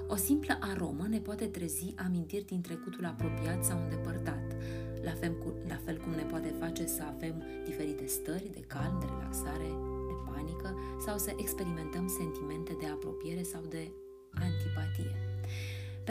O 0.07 0.15
simplă 0.15 0.57
aromă 0.59 1.07
ne 1.07 1.19
poate 1.19 1.45
trezi 1.45 1.93
amintiri 2.05 2.45
din 2.45 2.61
trecutul 2.61 3.05
apropiat 3.05 3.65
sau 3.65 3.81
îndepărtat, 3.81 4.55
la 5.03 5.11
fel, 5.11 5.33
cu, 5.37 5.53
la 5.67 5.79
fel 5.85 5.97
cum 5.97 6.11
ne 6.11 6.23
poate 6.23 6.53
face 6.59 6.85
să 6.85 7.03
avem 7.15 7.43
diferite 7.65 8.05
stări 8.05 8.49
de 8.51 8.63
calm, 8.67 8.99
de 8.99 9.05
relaxare, 9.05 9.71
de 10.09 10.31
panică 10.31 10.79
sau 11.05 11.17
să 11.17 11.33
experimentăm 11.35 12.07
sentimente 12.07 12.77
de 12.79 12.87
apropiere 12.87 13.43
sau 13.43 13.61
de 13.69 13.91
antipatie. 14.31 15.20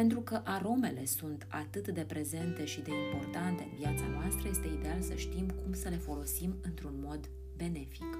Pentru 0.01 0.21
că 0.21 0.41
aromele 0.45 1.05
sunt 1.05 1.47
atât 1.49 1.89
de 1.89 2.01
prezente 2.01 2.65
și 2.65 2.81
de 2.81 2.91
importante 3.05 3.63
în 3.63 3.77
viața 3.79 4.07
noastră, 4.07 4.49
este 4.49 4.69
ideal 4.79 5.01
să 5.01 5.15
știm 5.15 5.47
cum 5.63 5.73
să 5.73 5.89
le 5.89 5.97
folosim 5.97 6.55
într-un 6.63 6.95
mod 7.03 7.31
benefic. 7.57 8.19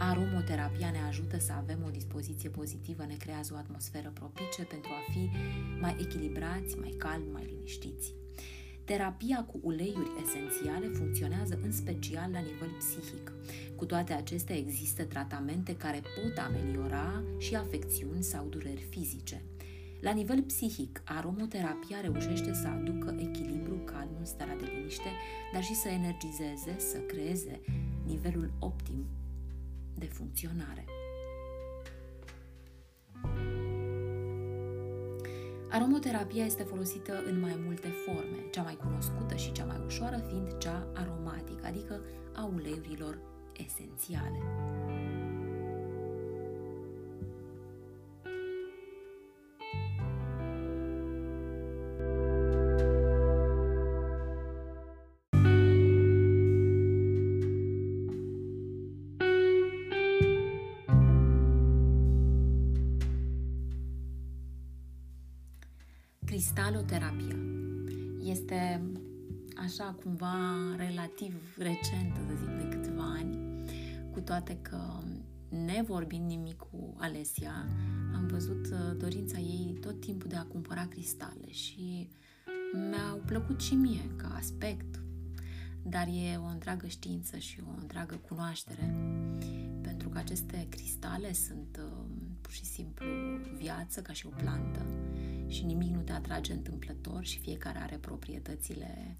Aromoterapia 0.00 0.90
ne 0.90 0.98
ajută 1.08 1.38
să 1.38 1.52
avem 1.52 1.78
o 1.86 1.90
dispoziție 1.90 2.48
pozitivă, 2.48 3.04
ne 3.06 3.14
creează 3.14 3.52
o 3.54 3.56
atmosferă 3.56 4.10
propice 4.14 4.62
pentru 4.62 4.90
a 4.90 5.10
fi 5.12 5.30
mai 5.80 5.96
echilibrați, 6.00 6.78
mai 6.78 6.94
calmi, 6.98 7.32
mai 7.32 7.44
liniștiți. 7.44 8.14
Terapia 8.84 9.44
cu 9.44 9.60
uleiuri 9.62 10.10
esențiale 10.22 10.86
funcționează 10.86 11.58
în 11.62 11.72
special 11.72 12.30
la 12.30 12.38
nivel 12.38 12.70
psihic. 12.78 13.32
Cu 13.76 13.84
toate 13.86 14.12
acestea 14.12 14.56
există 14.56 15.04
tratamente 15.04 15.76
care 15.76 16.00
pot 16.00 16.38
ameliora 16.38 17.22
și 17.38 17.54
afecțiuni 17.54 18.22
sau 18.22 18.46
dureri 18.46 18.86
fizice. 18.90 19.42
La 20.04 20.12
nivel 20.12 20.42
psihic, 20.42 21.02
aromoterapia 21.04 22.00
reușește 22.00 22.54
să 22.54 22.66
aducă 22.66 23.14
echilibru, 23.18 23.74
calmul, 23.74 24.24
starea 24.24 24.56
de 24.56 24.70
liniște, 24.74 25.08
dar 25.52 25.62
și 25.62 25.74
să 25.74 25.88
energizeze, 25.88 26.78
să 26.78 26.98
creeze 26.98 27.60
nivelul 28.06 28.52
optim 28.58 29.06
de 29.94 30.06
funcționare. 30.06 30.84
Aromoterapia 35.70 36.44
este 36.44 36.62
folosită 36.62 37.22
în 37.26 37.40
mai 37.40 37.58
multe 37.64 37.88
forme, 37.88 38.48
cea 38.50 38.62
mai 38.62 38.76
cunoscută 38.76 39.34
și 39.34 39.52
cea 39.52 39.64
mai 39.64 39.80
ușoară 39.86 40.16
fiind 40.28 40.58
cea 40.58 40.88
aromatică, 40.94 41.66
adică 41.66 42.00
a 42.34 42.44
uleiurilor 42.54 43.18
esențiale. 43.52 44.38
Toate 74.34 74.58
că 74.62 74.78
ne 75.48 75.82
vorbind 75.86 76.26
nimic 76.26 76.56
cu 76.56 76.94
Alesia, 76.98 77.66
am 78.14 78.26
văzut 78.26 78.66
uh, 78.66 78.96
dorința 78.98 79.38
ei 79.38 79.78
tot 79.80 80.00
timpul 80.00 80.28
de 80.28 80.36
a 80.36 80.42
cumpăra 80.44 80.86
cristale 80.86 81.50
și 81.50 82.08
mi-au 82.90 83.22
plăcut 83.26 83.60
și 83.60 83.74
mie 83.74 84.10
ca 84.16 84.34
aspect, 84.36 85.02
dar 85.82 86.06
e 86.06 86.36
o 86.36 86.44
întreagă 86.44 86.86
știință 86.86 87.38
și 87.38 87.60
o 87.66 87.80
întreagă 87.80 88.14
cunoaștere, 88.14 88.94
pentru 89.80 90.08
că 90.08 90.18
aceste 90.18 90.66
cristale 90.68 91.32
sunt 91.32 91.80
uh, 91.84 92.06
pur 92.40 92.52
și 92.52 92.64
simplu 92.64 93.06
viață 93.56 94.02
ca 94.02 94.12
și 94.12 94.26
o 94.26 94.30
plantă 94.30 94.86
și 95.46 95.64
nimic 95.64 95.94
nu 95.94 96.00
te 96.00 96.12
atrage 96.12 96.52
întâmplător 96.52 97.24
și 97.24 97.38
fiecare 97.38 97.78
are 97.78 97.96
proprietățile 97.96 99.16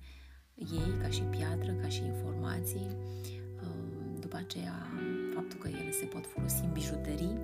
ei 0.54 0.98
ca 1.02 1.08
și 1.08 1.22
piatră, 1.22 1.72
ca 1.72 1.88
și 1.88 2.04
informații. 2.04 2.86
Uh, 4.34 4.40
după 4.40 4.46
aceea, 4.46 4.86
faptul 5.34 5.58
că 5.58 5.68
ele 5.68 5.90
se 5.90 6.04
pot 6.04 6.26
folosi 6.26 6.64
în 6.64 6.72
bijuterii, 6.72 7.38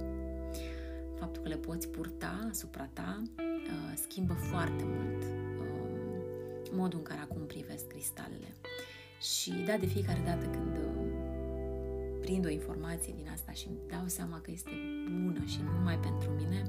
faptul 1.18 1.42
că 1.42 1.48
le 1.48 1.56
poți 1.56 1.88
purta 1.88 2.48
asupra 2.50 2.88
ta, 2.92 3.22
uh, 3.38 3.92
schimbă 3.94 4.32
foarte 4.32 4.84
mult 4.86 5.22
uh, 5.22 6.70
modul 6.72 6.98
în 6.98 7.04
care 7.04 7.20
acum 7.20 7.46
privesc 7.46 7.86
cristalele. 7.86 8.54
Și 9.20 9.50
da, 9.66 9.76
de 9.76 9.86
fiecare 9.86 10.22
dată 10.24 10.46
când 10.46 10.78
prind 12.20 12.44
o 12.44 12.48
informație 12.48 13.12
din 13.16 13.28
asta 13.32 13.52
și 13.52 13.66
îmi 13.68 13.78
dau 13.88 14.06
seama 14.06 14.40
că 14.40 14.50
este 14.50 14.70
bună 15.22 15.44
și 15.44 15.60
nu 15.62 15.70
numai 15.70 15.98
pentru 15.98 16.30
mine, 16.30 16.62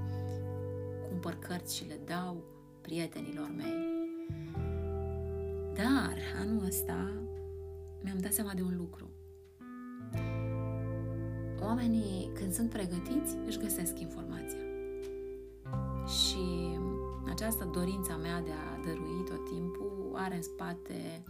cumpăr 1.07 1.33
cărți 1.39 1.75
și 1.75 1.87
le 1.87 1.99
dau 2.05 2.43
prietenilor 2.81 3.51
mei. 3.57 3.75
Dar 5.73 6.17
anul 6.41 6.65
ăsta 6.65 7.11
mi-am 8.03 8.17
dat 8.17 8.33
seama 8.33 8.53
de 8.53 8.61
un 8.61 8.75
lucru. 8.77 9.10
Oamenii, 11.61 12.29
când 12.33 12.53
sunt 12.53 12.69
pregătiți, 12.69 13.37
își 13.45 13.59
găsesc 13.59 13.99
informația. 13.99 14.59
Și 16.05 16.77
această 17.29 17.69
dorința 17.73 18.15
mea 18.15 18.41
de 18.41 18.51
a 18.51 18.81
dărui 18.85 19.23
tot 19.25 19.49
timpul 19.49 20.13
are 20.15 20.35
în 20.35 20.41
spate 20.41 21.23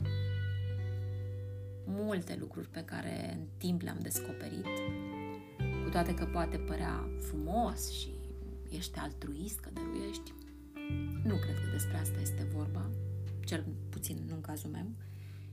multe 1.86 2.38
lucruri 2.40 2.68
pe 2.68 2.84
care 2.86 3.38
în 3.40 3.46
timp 3.58 3.82
le-am 3.82 4.00
descoperit, 4.02 4.66
cu 5.84 5.90
toate 5.90 6.14
că 6.14 6.26
poate 6.26 6.58
părea 6.58 7.10
frumos 7.20 7.92
și 7.92 8.10
ești 8.70 9.00
altruist, 9.00 9.60
că 9.60 9.70
dăruiești. 9.74 10.34
Nu 11.24 11.36
cred 11.36 11.56
că 11.56 11.70
despre 11.72 11.98
asta 11.98 12.20
este 12.22 12.48
vorba, 12.56 12.90
cel 13.46 13.66
puțin 13.90 14.18
nu 14.28 14.36
în 14.36 14.42
cazul 14.42 14.70
meu. 14.70 14.86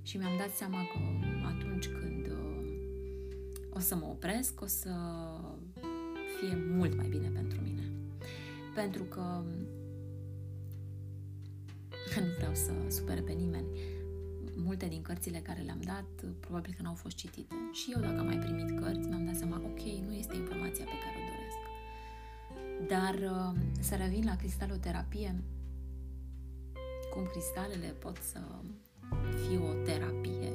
Și 0.02 0.16
mi-am 0.16 0.36
dat 0.38 0.50
seama 0.50 0.78
că 0.92 0.98
atunci 1.46 1.88
când 1.88 2.26
uh, 2.26 2.47
o 3.78 3.80
să 3.80 3.94
mă 3.94 4.06
opresc, 4.06 4.60
o 4.60 4.66
să 4.66 4.90
fie 6.38 6.58
mult 6.70 6.96
mai 6.96 7.08
bine 7.08 7.28
pentru 7.28 7.60
mine. 7.60 7.92
Pentru 8.74 9.02
că 9.02 9.20
nu 12.26 12.32
vreau 12.36 12.54
să 12.54 12.72
supere 12.88 13.20
pe 13.20 13.32
nimeni. 13.32 13.66
Multe 14.56 14.86
din 14.86 15.02
cărțile 15.02 15.38
care 15.38 15.60
le-am 15.60 15.80
dat, 15.80 16.30
probabil 16.40 16.74
că 16.76 16.82
n-au 16.82 16.94
fost 16.94 17.16
citite. 17.16 17.54
Și 17.72 17.92
eu, 17.94 18.00
dacă 18.00 18.18
am 18.18 18.26
mai 18.26 18.38
primit 18.38 18.80
cărți, 18.80 19.08
mi-am 19.08 19.24
dat 19.24 19.36
seama, 19.36 19.56
ok, 19.64 19.80
nu 20.06 20.14
este 20.14 20.36
informația 20.36 20.84
pe 20.84 20.98
care 21.04 21.16
o 21.20 21.24
doresc. 21.32 21.60
Dar 22.88 23.30
uh, 23.30 23.60
să 23.80 23.94
revin 23.94 24.24
la 24.24 24.36
cristaloterapie, 24.36 25.42
cum 27.12 27.24
cristalele 27.30 27.86
pot 27.86 28.16
să 28.16 28.40
fie 29.46 29.58
o 29.58 29.72
terapie 29.72 30.52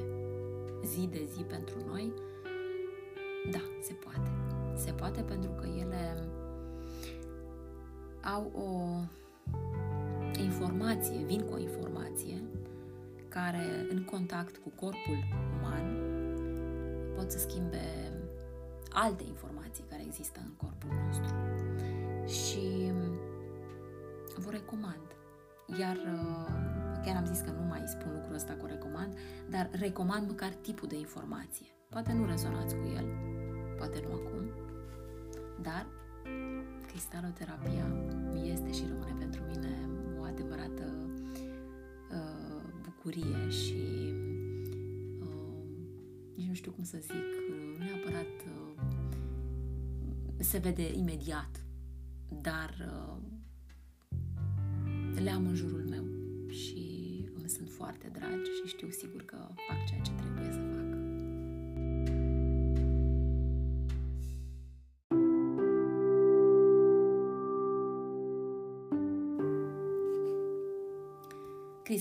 zi 0.86 1.08
de 1.08 1.28
zi 1.36 1.42
pentru 1.42 1.76
noi, 1.86 2.14
da, 3.52 3.62
se 3.82 3.94
poate. 3.94 4.32
Se 4.76 4.92
poate 4.92 5.22
pentru 5.22 5.52
că 5.52 5.68
ele 5.68 6.28
au 8.22 8.52
o 8.56 9.00
informație, 10.42 11.24
vin 11.26 11.42
cu 11.42 11.54
o 11.54 11.60
informație 11.60 12.44
care 13.28 13.88
în 13.90 14.04
contact 14.04 14.58
cu 14.58 14.70
corpul 14.70 15.18
uman 15.60 16.12
pot 17.16 17.32
să 17.32 17.38
schimbe 17.38 18.12
alte 18.92 19.24
informații 19.24 19.84
care 19.90 20.04
există 20.06 20.40
în 20.44 20.52
corpul 20.58 20.90
nostru 21.06 21.36
și 22.26 22.92
vă 24.36 24.52
recomand. 24.52 25.08
Iar 25.80 25.96
uh, 25.96 26.48
chiar 27.06 27.16
am 27.16 27.26
zis 27.26 27.40
că 27.40 27.52
nu 27.52 27.64
mai 27.64 27.84
spun 27.86 28.12
lucrul 28.14 28.36
ăsta 28.36 28.54
cu 28.54 28.66
recomand, 28.66 29.18
dar 29.50 29.70
recomand 29.72 30.28
măcar 30.28 30.50
tipul 30.50 30.88
de 30.88 30.98
informație. 30.98 31.68
Poate 31.90 32.14
nu 32.14 32.26
rezonați 32.26 32.76
cu 32.76 32.88
el, 32.96 33.06
poate 33.84 34.06
nu 34.08 34.14
acum, 34.14 34.50
dar 35.62 35.88
cristaloterapia 36.88 37.88
este 38.44 38.74
și 38.74 38.84
rămâne 38.88 39.16
pentru 39.20 39.42
mine 39.50 39.90
o 40.20 40.24
adevărată 40.24 40.84
uh, 42.12 42.64
bucurie 42.82 43.50
și 43.50 43.76
uh, 45.20 45.54
nici 46.36 46.48
nu 46.48 46.54
știu 46.54 46.72
cum 46.72 46.84
să 46.84 46.98
zic, 47.02 47.30
neapărat 47.80 48.34
uh, 48.46 48.84
se 50.38 50.58
vede 50.58 50.94
imediat, 50.94 51.66
dar 52.42 52.76
uh, 52.88 53.18
le 55.24 55.30
am 55.30 55.48
în 55.48 55.56
jurul 55.56 55.86
meu 55.90 56.06
și 56.50 56.86
îmi 57.34 57.50
sunt 57.50 57.70
foarte 57.70 58.12
dragi 58.14 58.50
și 58.62 58.68
știu 58.68 58.90
sigur 58.90 59.22
că 59.22 59.38
fac 59.68 59.86
ceea 59.88 60.02
ce 60.02 60.12
trebuie 60.12 60.52
să 60.52 60.60
fac. 60.60 60.73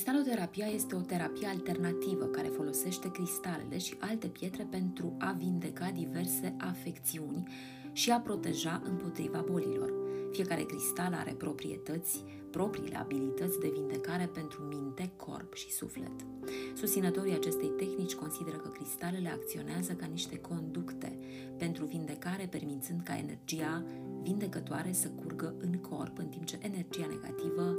Cristaloterapia 0.03 0.67
este 0.67 0.95
o 0.95 1.01
terapie 1.01 1.47
alternativă 1.47 2.25
care 2.25 2.49
folosește 2.49 3.11
cristalele 3.11 3.79
și 3.79 3.95
alte 3.99 4.27
pietre 4.27 4.67
pentru 4.71 5.15
a 5.19 5.35
vindeca 5.39 5.91
diverse 5.91 6.55
afecțiuni 6.59 7.49
și 7.93 8.11
a 8.11 8.21
proteja 8.21 8.83
împotriva 8.85 9.45
bolilor. 9.51 9.93
Fiecare 10.33 10.63
cristal 10.63 11.15
are 11.15 11.33
proprietăți, 11.33 12.25
propriile 12.51 12.97
abilități 12.97 13.59
de 13.59 13.71
vindecare 13.75 14.27
pentru 14.27 14.63
minte, 14.63 15.13
corp 15.17 15.55
și 15.55 15.71
suflet. 15.71 16.27
Susținătorii 16.75 17.35
acestei 17.35 17.69
tehnici 17.69 18.15
consideră 18.15 18.57
că 18.57 18.69
cristalele 18.69 19.29
acționează 19.29 19.93
ca 19.93 20.07
niște 20.07 20.39
conducte 20.39 21.19
pentru 21.59 21.85
vindecare, 21.85 22.47
permițând 22.51 23.01
ca 23.03 23.19
energia 23.19 23.85
vindecătoare 24.23 24.93
să 24.93 25.09
curgă 25.09 25.55
în 25.59 25.73
corp, 25.73 26.19
în 26.19 26.27
timp 26.29 26.45
ce 26.45 26.59
energia 26.63 27.07
negativă 27.07 27.77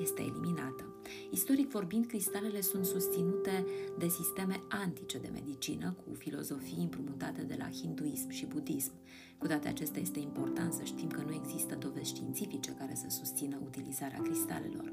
este 0.00 0.22
eliminată. 0.22 0.84
Istoric 1.30 1.70
vorbind, 1.70 2.06
cristalele 2.06 2.60
sunt 2.60 2.84
susținute 2.84 3.64
de 3.98 4.08
sisteme 4.08 4.60
antice 4.68 5.18
de 5.18 5.30
medicină, 5.32 5.96
cu 6.04 6.14
filozofii 6.14 6.82
împrumutate 6.82 7.42
de 7.42 7.56
la 7.58 7.70
hinduism 7.70 8.28
și 8.28 8.46
budism. 8.46 8.92
Cu 9.38 9.46
toate 9.46 9.68
acestea, 9.68 10.00
este 10.00 10.18
important 10.18 10.72
să 10.72 10.84
știm 10.84 11.08
că 11.08 11.22
nu 11.26 11.34
există 11.34 11.74
dovezi 11.74 12.08
științifice 12.08 12.70
care 12.70 12.94
să 12.94 13.06
susțină 13.08 13.60
utilizarea 13.64 14.20
cristalelor. 14.20 14.92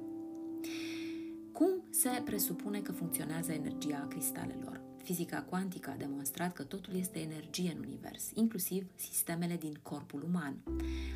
Cum 1.51 1.83
se 1.89 2.21
presupune 2.25 2.79
că 2.79 2.91
funcționează 2.91 3.51
energia 3.51 4.07
cristalelor? 4.09 4.81
Fizica 5.03 5.41
cuantică 5.41 5.89
a 5.89 5.97
demonstrat 5.97 6.53
că 6.53 6.63
totul 6.63 6.95
este 6.95 7.19
energie 7.19 7.73
în 7.77 7.83
univers, 7.85 8.31
inclusiv 8.33 8.85
sistemele 8.95 9.55
din 9.55 9.79
corpul 9.81 10.23
uman. 10.27 10.57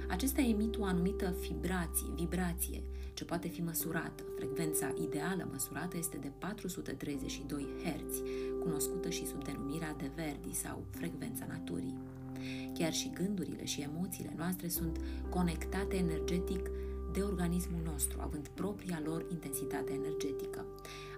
Acestea 0.09 0.43
emit 0.43 0.77
o 0.77 0.83
anumită 0.83 1.35
vibrație, 1.41 2.07
vibrație, 2.15 2.83
ce 3.19 3.25
poate 3.25 3.47
fi 3.47 3.61
măsurată. 3.61 4.23
Frecvența 4.35 4.93
ideală 5.01 5.47
măsurată 5.51 5.97
este 5.97 6.17
de 6.17 6.31
432 6.37 7.67
Hz, 7.83 8.21
cunoscută 8.59 9.09
și 9.09 9.25
sub 9.25 9.43
denumirea 9.43 9.95
de 9.97 10.11
Verdi 10.15 10.53
sau 10.55 10.83
frecvența 10.89 11.45
naturii. 11.47 11.97
Chiar 12.73 12.93
și 12.93 13.11
gândurile 13.13 13.65
și 13.65 13.81
emoțiile 13.81 14.33
noastre 14.37 14.67
sunt 14.67 14.97
conectate 15.29 15.95
energetic 15.95 16.69
de 17.13 17.21
organismul 17.21 17.81
nostru, 17.83 18.19
având 18.21 18.47
propria 18.47 19.01
lor 19.05 19.25
intensitate 19.31 19.91
energetică. 19.93 20.65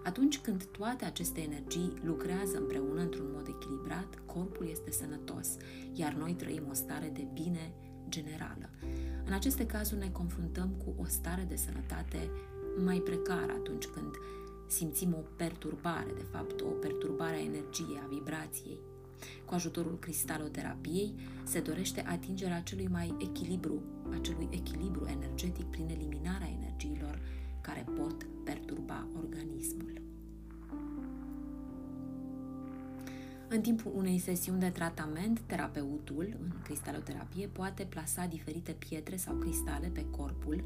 Atunci 0.03 0.39
când 0.39 0.63
toate 0.63 1.05
aceste 1.05 1.41
energii 1.41 1.93
lucrează 2.03 2.57
împreună 2.57 3.01
într-un 3.01 3.27
mod 3.33 3.47
echilibrat, 3.47 4.21
corpul 4.25 4.67
este 4.71 4.91
sănătos, 4.91 5.47
iar 5.93 6.13
noi 6.13 6.33
trăim 6.33 6.63
o 6.69 6.73
stare 6.73 7.11
de 7.13 7.27
bine 7.33 7.73
generală. 8.11 8.69
În 9.25 9.33
aceste 9.33 9.65
cazuri 9.65 9.99
ne 9.99 10.09
confruntăm 10.09 10.69
cu 10.69 11.01
o 11.01 11.05
stare 11.05 11.45
de 11.47 11.55
sănătate 11.55 12.29
mai 12.83 12.97
precară 12.97 13.51
atunci 13.51 13.85
când 13.85 14.15
simțim 14.67 15.13
o 15.13 15.23
perturbare, 15.35 16.11
de 16.15 16.25
fapt 16.31 16.61
o 16.61 16.65
perturbare 16.65 17.35
a 17.35 17.43
energiei, 17.43 18.01
a 18.03 18.07
vibrației. 18.07 18.79
Cu 19.45 19.53
ajutorul 19.53 19.99
cristaloterapiei 19.99 21.13
se 21.43 21.59
dorește 21.59 22.03
atingerea 22.07 22.57
acelui 22.57 22.87
mai 22.87 23.15
echilibru, 23.19 23.81
acelui 24.19 24.47
echilibru 24.51 25.05
energetic 25.07 25.65
prin 25.65 25.89
eliminarea 25.89 26.49
energiilor 26.59 27.19
care 27.61 27.85
pot 27.97 28.25
perturba 28.43 29.07
organismul. 29.17 30.00
În 33.53 33.61
timpul 33.61 33.91
unei 33.95 34.19
sesiuni 34.19 34.59
de 34.59 34.69
tratament, 34.69 35.39
terapeutul, 35.39 36.37
în 36.41 36.51
cristaloterapie, 36.63 37.47
poate 37.47 37.83
plasa 37.83 38.25
diferite 38.25 38.71
pietre 38.71 39.15
sau 39.15 39.35
cristale 39.35 39.87
pe 39.87 40.05
corpul 40.09 40.63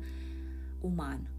uman. 0.81 1.29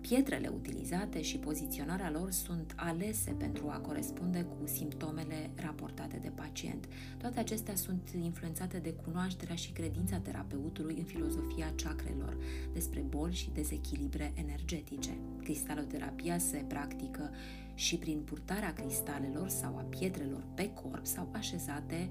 Pietrele 0.00 0.48
utilizate 0.48 1.22
și 1.22 1.36
poziționarea 1.36 2.10
lor 2.10 2.30
sunt 2.30 2.72
alese 2.76 3.30
pentru 3.30 3.68
a 3.68 3.78
corespunde 3.78 4.42
cu 4.42 4.66
simptomele 4.66 5.50
raportate 5.54 6.18
de 6.22 6.28
pacient. 6.28 6.88
Toate 7.18 7.38
acestea 7.38 7.74
sunt 7.74 8.10
influențate 8.22 8.78
de 8.78 8.92
cunoașterea 8.92 9.54
și 9.54 9.72
credința 9.72 10.18
terapeutului 10.18 10.94
în 10.98 11.04
filozofia 11.04 11.72
chakrelor, 11.82 12.36
despre 12.72 13.00
boli 13.00 13.34
și 13.34 13.50
dezechilibre 13.54 14.32
energetice. 14.34 15.18
Cristaloterapia 15.42 16.38
se 16.38 16.64
practică 16.68 17.30
și 17.74 17.96
prin 17.96 18.22
purtarea 18.24 18.72
cristalelor 18.72 19.48
sau 19.48 19.76
a 19.76 19.82
pietrelor 19.82 20.44
pe 20.54 20.70
corp 20.72 21.06
sau 21.06 21.28
așezate 21.32 22.10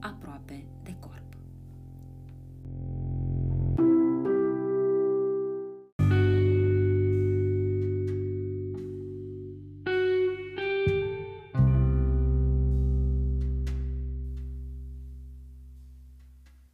aproape 0.00 0.64
de 0.82 0.96
corp. 1.00 1.22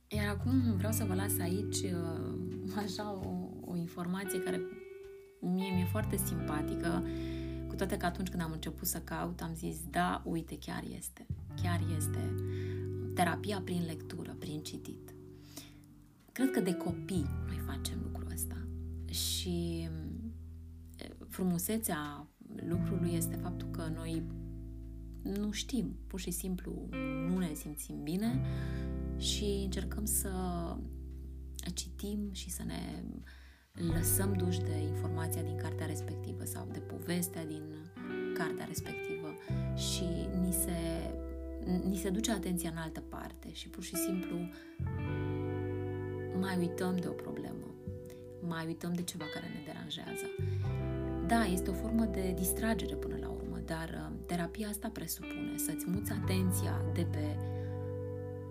Iar 0.09 0.29
acum 0.29 0.77
vreau 0.77 0.93
să 0.93 1.05
vă 1.05 1.15
las 1.15 1.39
aici 1.39 1.77
uh, 1.77 2.75
așa 2.85 3.13
o, 3.13 3.49
o 3.71 3.77
informație 3.77 4.41
care 4.41 4.61
mie 5.41 5.71
mi-e 5.75 5.87
foarte 5.91 6.17
simpatică 6.17 7.03
toate 7.75 7.97
că 7.97 8.07
atunci 8.07 8.29
când 8.29 8.43
am 8.43 8.53
început 8.53 8.87
să 8.87 8.99
caut, 8.99 9.41
am 9.41 9.55
zis, 9.55 9.77
da, 9.91 10.23
uite, 10.25 10.59
chiar 10.59 10.85
este. 10.97 11.27
Chiar 11.63 11.81
este 11.97 12.35
terapia 13.15 13.61
prin 13.65 13.85
lectură, 13.85 14.37
prin 14.39 14.63
citit. 14.63 15.15
Cred 16.33 16.51
că 16.51 16.61
de 16.61 16.75
copii 16.75 17.27
noi 17.47 17.59
facem 17.67 17.99
lucrul 18.03 18.31
ăsta. 18.33 18.67
Și 19.11 19.89
frumusețea 21.29 22.27
lucrului 22.69 23.13
este 23.13 23.37
faptul 23.37 23.69
că 23.69 23.91
noi 23.95 24.23
nu 25.23 25.51
știm, 25.51 25.97
pur 26.07 26.21
și 26.21 26.31
simplu 26.31 26.89
nu 27.29 27.39
ne 27.39 27.55
simțim 27.55 28.03
bine 28.03 28.41
și 29.17 29.61
încercăm 29.65 30.05
să 30.05 30.33
citim 31.75 32.33
și 32.33 32.51
să 32.51 32.63
ne 32.63 33.03
lăsăm 33.95 34.33
duși 34.33 34.61
de 34.61 34.77
informația 34.77 35.43
din 35.43 35.57
cartea 35.57 35.87
respectivă 35.87 36.45
sau 36.45 36.69
de 36.73 36.79
povestea 36.79 37.45
din 37.45 37.63
cartea 38.35 38.65
respectivă 38.65 39.29
și 39.75 40.29
ni 40.41 40.53
se, 40.53 41.11
ni 41.89 41.97
se 41.97 42.11
duce 42.11 42.33
atenția 42.33 42.71
în 42.71 42.77
altă 42.77 43.03
parte 43.09 43.53
și 43.53 43.69
pur 43.69 43.83
și 43.83 43.97
simplu 43.97 44.37
mai 46.41 46.57
uităm 46.59 46.97
de 46.97 47.09
o 47.09 47.13
problemă, 47.13 47.67
mai 48.41 48.67
uităm 48.67 48.93
de 48.93 49.03
ceva 49.03 49.25
care 49.35 49.47
ne 49.47 49.73
deranjează. 49.73 50.27
Da, 51.27 51.45
este 51.45 51.71
o 51.71 51.73
formă 51.73 52.05
de 52.05 52.33
distragere 52.37 52.95
până 52.95 53.17
la 53.21 53.29
urmă, 53.29 53.59
dar 53.65 53.89
uh, 53.89 54.17
terapia 54.27 54.69
asta 54.69 54.89
presupune 54.89 55.57
să-ți 55.57 55.85
muți 55.89 56.13
atenția 56.13 56.83
de 56.95 57.07
pe 57.11 57.37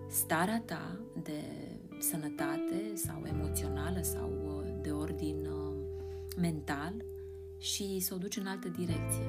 starea 0.08 0.62
ta 0.64 1.00
de 1.22 1.42
sănătate 1.98 2.92
sau 2.94 3.22
emoțională 3.26 4.00
sau 4.02 4.30
uh, 4.30 4.37
de 4.82 4.90
ordin 4.90 5.46
uh, 5.46 5.72
mental 6.36 6.94
și 7.58 7.98
să 8.00 8.14
o 8.14 8.18
duci 8.18 8.36
în 8.36 8.46
altă 8.46 8.68
direcție. 8.68 9.26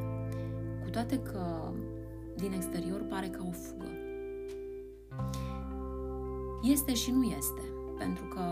Cu 0.83 0.89
toate 0.89 1.19
că 1.19 1.73
din 2.37 2.51
exterior 2.51 3.01
pare 3.01 3.27
ca 3.27 3.45
o 3.47 3.51
fugă. 3.51 3.91
Este 6.63 6.93
și 6.93 7.11
nu 7.11 7.23
este, 7.23 7.61
pentru 7.97 8.25
că 8.25 8.43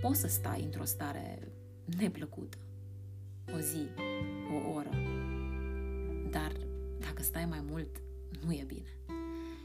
poți 0.00 0.20
să 0.20 0.26
stai 0.26 0.62
într-o 0.64 0.84
stare 0.84 1.52
neplăcută, 1.98 2.56
o 3.54 3.58
zi, 3.58 3.88
o 4.52 4.72
oră, 4.74 4.90
dar 6.30 6.52
dacă 6.98 7.22
stai 7.22 7.46
mai 7.46 7.64
mult, 7.70 8.02
nu 8.44 8.52
e 8.52 8.64
bine. 8.66 9.00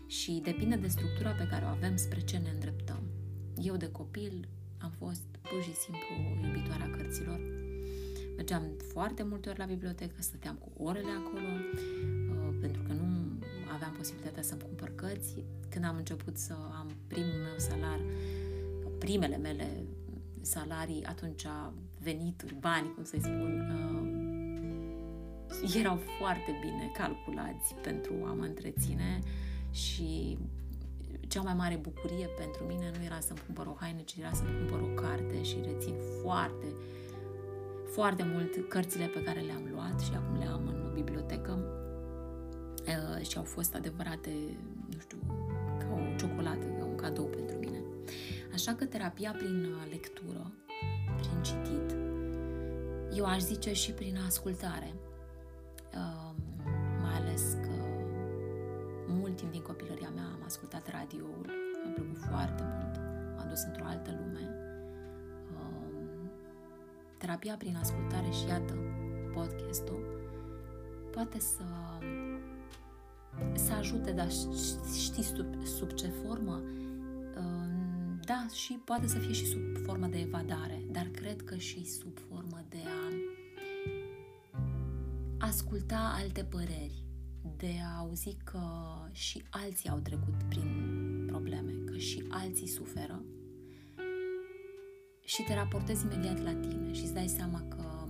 Și 0.08 0.42
depinde 0.44 0.76
de 0.76 0.88
structura 0.88 1.32
pe 1.32 1.48
care 1.48 1.66
o 1.66 1.68
avem 1.68 1.96
spre 1.96 2.20
ce 2.20 2.38
ne 2.38 2.50
îndreptăm. 2.50 3.21
Eu 3.64 3.76
de 3.76 3.92
copil 3.92 4.48
am 4.78 4.92
fost 4.98 5.22
pur 5.42 5.62
și 5.64 5.74
simplu 5.74 6.48
iubitoarea 6.48 6.90
cărților. 6.90 7.40
Mergeam 8.36 8.64
foarte 8.94 9.24
multe 9.24 9.50
ori 9.50 9.58
la 9.58 9.66
bibliotecă, 9.66 10.16
stăteam 10.20 10.56
cu 10.56 10.84
orele 10.84 11.12
acolo, 11.20 11.48
uh, 11.48 12.56
pentru 12.62 12.82
că 12.82 12.94
nu 12.94 13.08
aveam 13.74 13.92
posibilitatea 13.98 14.44
să-mi 14.44 14.62
cumpăr 14.62 14.92
cărți. 14.96 15.44
Când 15.70 15.86
am 15.86 15.96
început 15.96 16.38
să 16.38 16.54
am 16.54 16.92
primul 17.08 17.40
meu 17.44 17.58
salar, 17.58 18.00
primele 18.98 19.38
mele 19.38 19.84
salarii, 20.42 21.04
atunci 21.04 21.46
venituri, 22.00 22.56
bani, 22.60 22.94
cum 22.94 23.04
să-i 23.04 23.20
spun, 23.20 23.60
uh, 23.60 24.02
erau 25.76 26.00
foarte 26.20 26.58
bine 26.62 26.92
calculați 26.94 27.74
pentru 27.82 28.14
a 28.26 28.34
mă 28.34 28.44
întreține 28.44 29.20
și 29.72 30.38
cea 31.28 31.42
mai 31.42 31.54
mare 31.54 31.76
bucurie 31.76 32.28
pentru 32.38 32.64
mine 32.64 32.92
nu 32.98 33.04
era 33.06 33.20
să-mi 33.20 33.42
cumpăr 33.46 33.66
o 33.66 33.76
haină, 33.80 34.02
ci 34.06 34.16
era 34.20 34.32
să-mi 34.34 34.58
cumpăr 34.58 34.80
o 34.90 35.02
carte 35.02 35.44
și 35.44 35.58
rețin 35.64 35.96
foarte, 36.22 36.66
foarte 37.86 38.24
mult 38.24 38.70
cărțile 38.70 39.06
pe 39.06 39.24
care 39.24 39.40
le-am 39.40 39.70
luat 39.74 40.00
și 40.00 40.12
acum 40.16 40.38
le 40.38 40.46
am 40.46 40.68
în 40.68 40.92
bibliotecă 40.94 41.60
uh, 42.88 43.28
și 43.28 43.38
au 43.38 43.44
fost 43.44 43.76
adevărate, 43.76 44.32
nu 44.94 45.00
știu, 45.00 45.18
ca 45.78 45.88
o 45.94 46.16
ciocolată, 46.18 46.66
ca 46.80 46.86
un 46.86 46.96
cadou 46.96 47.26
pentru 47.26 47.58
mine. 47.58 47.82
Așa 48.54 48.74
că 48.74 48.86
terapia 48.86 49.32
prin 49.38 49.68
lectură, 49.90 50.52
prin 51.18 51.42
citit, 51.42 51.96
eu 53.18 53.26
aș 53.26 53.40
zice 53.40 53.74
și 53.74 53.92
prin 53.92 54.18
ascultare, 54.28 54.94
mult 59.32 59.44
timp 59.44 59.52
din 59.52 59.62
copilăria 59.72 60.10
mea 60.16 60.24
am 60.24 60.44
ascultat 60.46 60.88
radioul, 60.90 61.46
mi-a 61.84 61.94
plăcut 61.94 62.18
foarte 62.30 62.64
mult, 62.64 62.96
m-a 63.36 63.46
dus 63.50 63.64
într-o 63.64 63.86
altă 63.86 64.10
lume. 64.20 64.46
Um, 65.60 66.32
terapia 67.18 67.56
prin 67.58 67.76
ascultare 67.76 68.30
și 68.30 68.48
iată, 68.48 68.74
podcastul, 69.34 70.04
poate 71.12 71.40
să 71.40 71.64
să 73.54 73.74
ajute, 73.74 74.12
dar 74.12 74.28
știi 75.04 75.24
sub, 75.24 75.66
sub 75.66 75.92
ce 75.92 76.08
formă? 76.08 76.62
Um, 77.38 78.20
da, 78.26 78.48
și 78.54 78.74
poate 78.86 79.08
să 79.08 79.18
fie 79.18 79.34
și 79.34 79.46
sub 79.46 79.86
formă 79.86 80.06
de 80.06 80.20
evadare, 80.20 80.82
dar 80.92 81.08
cred 81.12 81.42
că 81.42 81.56
și 81.56 81.86
sub 81.86 82.18
formă 82.30 82.64
de 82.70 82.84
a 82.86 83.14
asculta 85.38 86.14
alte 86.22 86.44
păreri, 86.44 87.01
de 87.62 87.80
a 87.84 87.98
auzi 87.98 88.38
că 88.44 88.62
și 89.12 89.44
alții 89.50 89.90
au 89.90 90.00
trecut 90.00 90.44
prin 90.50 90.70
probleme, 91.28 91.72
că 91.72 91.98
și 91.98 92.26
alții 92.30 92.68
suferă 92.68 93.24
și 95.24 95.44
te 95.44 95.54
raportezi 95.54 96.06
imediat 96.06 96.44
la 96.44 96.54
tine 96.54 96.94
și 96.94 97.02
îți 97.02 97.14
dai 97.14 97.28
seama 97.28 97.62
că 97.68 98.08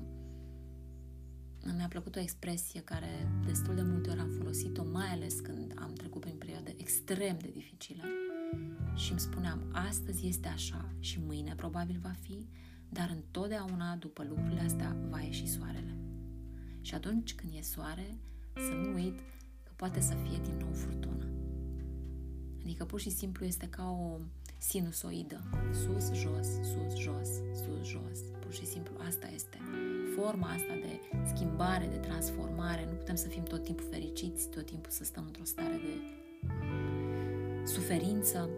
mi-a 1.76 1.88
plăcut 1.88 2.16
o 2.16 2.20
expresie 2.20 2.82
care 2.82 3.42
destul 3.46 3.76
de 3.76 3.82
multe 3.82 4.10
ori 4.10 4.20
am 4.20 4.30
folosit-o, 4.30 4.84
mai 4.92 5.08
ales 5.08 5.40
când 5.40 5.74
am 5.76 5.94
trecut 5.94 6.22
prin 6.22 6.36
perioade 6.38 6.74
extrem 6.78 7.38
de 7.38 7.50
dificile 7.54 8.04
și 8.96 9.12
îmi 9.12 9.20
spuneam, 9.20 9.70
astăzi 9.72 10.28
este 10.28 10.48
așa 10.48 10.90
și 11.00 11.20
mâine 11.20 11.56
probabil 11.56 12.00
va 12.02 12.16
fi, 12.22 12.48
dar 12.90 13.10
întotdeauna 13.10 13.96
după 13.96 14.24
lucrurile 14.24 14.62
astea 14.62 14.96
va 15.10 15.20
ieși 15.20 15.48
soarele. 15.48 15.98
Și 16.82 16.96
atunci 16.96 17.36
când 17.36 17.54
e 17.56 17.62
soare, 17.62 18.18
să 18.54 18.74
nu 18.74 18.94
uit 18.94 19.20
poate 19.82 20.00
să 20.00 20.14
fie 20.14 20.40
din 20.44 20.58
nou 20.60 20.74
furtună. 20.74 21.26
Adică 22.64 22.86
pur 22.86 23.00
și 23.00 23.10
simplu 23.10 23.46
este 23.46 23.68
ca 23.70 23.84
o 23.84 24.20
sinusoidă. 24.58 25.42
Sus, 25.72 26.14
jos, 26.14 26.48
sus, 26.72 27.00
jos, 27.00 27.30
sus, 27.62 27.88
jos. 27.88 28.20
Pur 28.40 28.54
și 28.54 28.66
simplu 28.66 28.94
asta 29.08 29.28
este. 29.34 29.58
Forma 30.16 30.48
asta 30.48 30.74
de 30.82 31.00
schimbare, 31.34 31.88
de 31.88 31.96
transformare. 31.96 32.86
Nu 32.86 32.94
putem 32.94 33.16
să 33.16 33.28
fim 33.28 33.44
tot 33.44 33.64
timpul 33.64 33.86
fericiți, 33.92 34.50
tot 34.50 34.66
timpul 34.66 34.92
să 34.92 35.04
stăm 35.04 35.24
într-o 35.26 35.44
stare 35.44 35.80
de 35.88 35.94
suferință. 37.66 38.50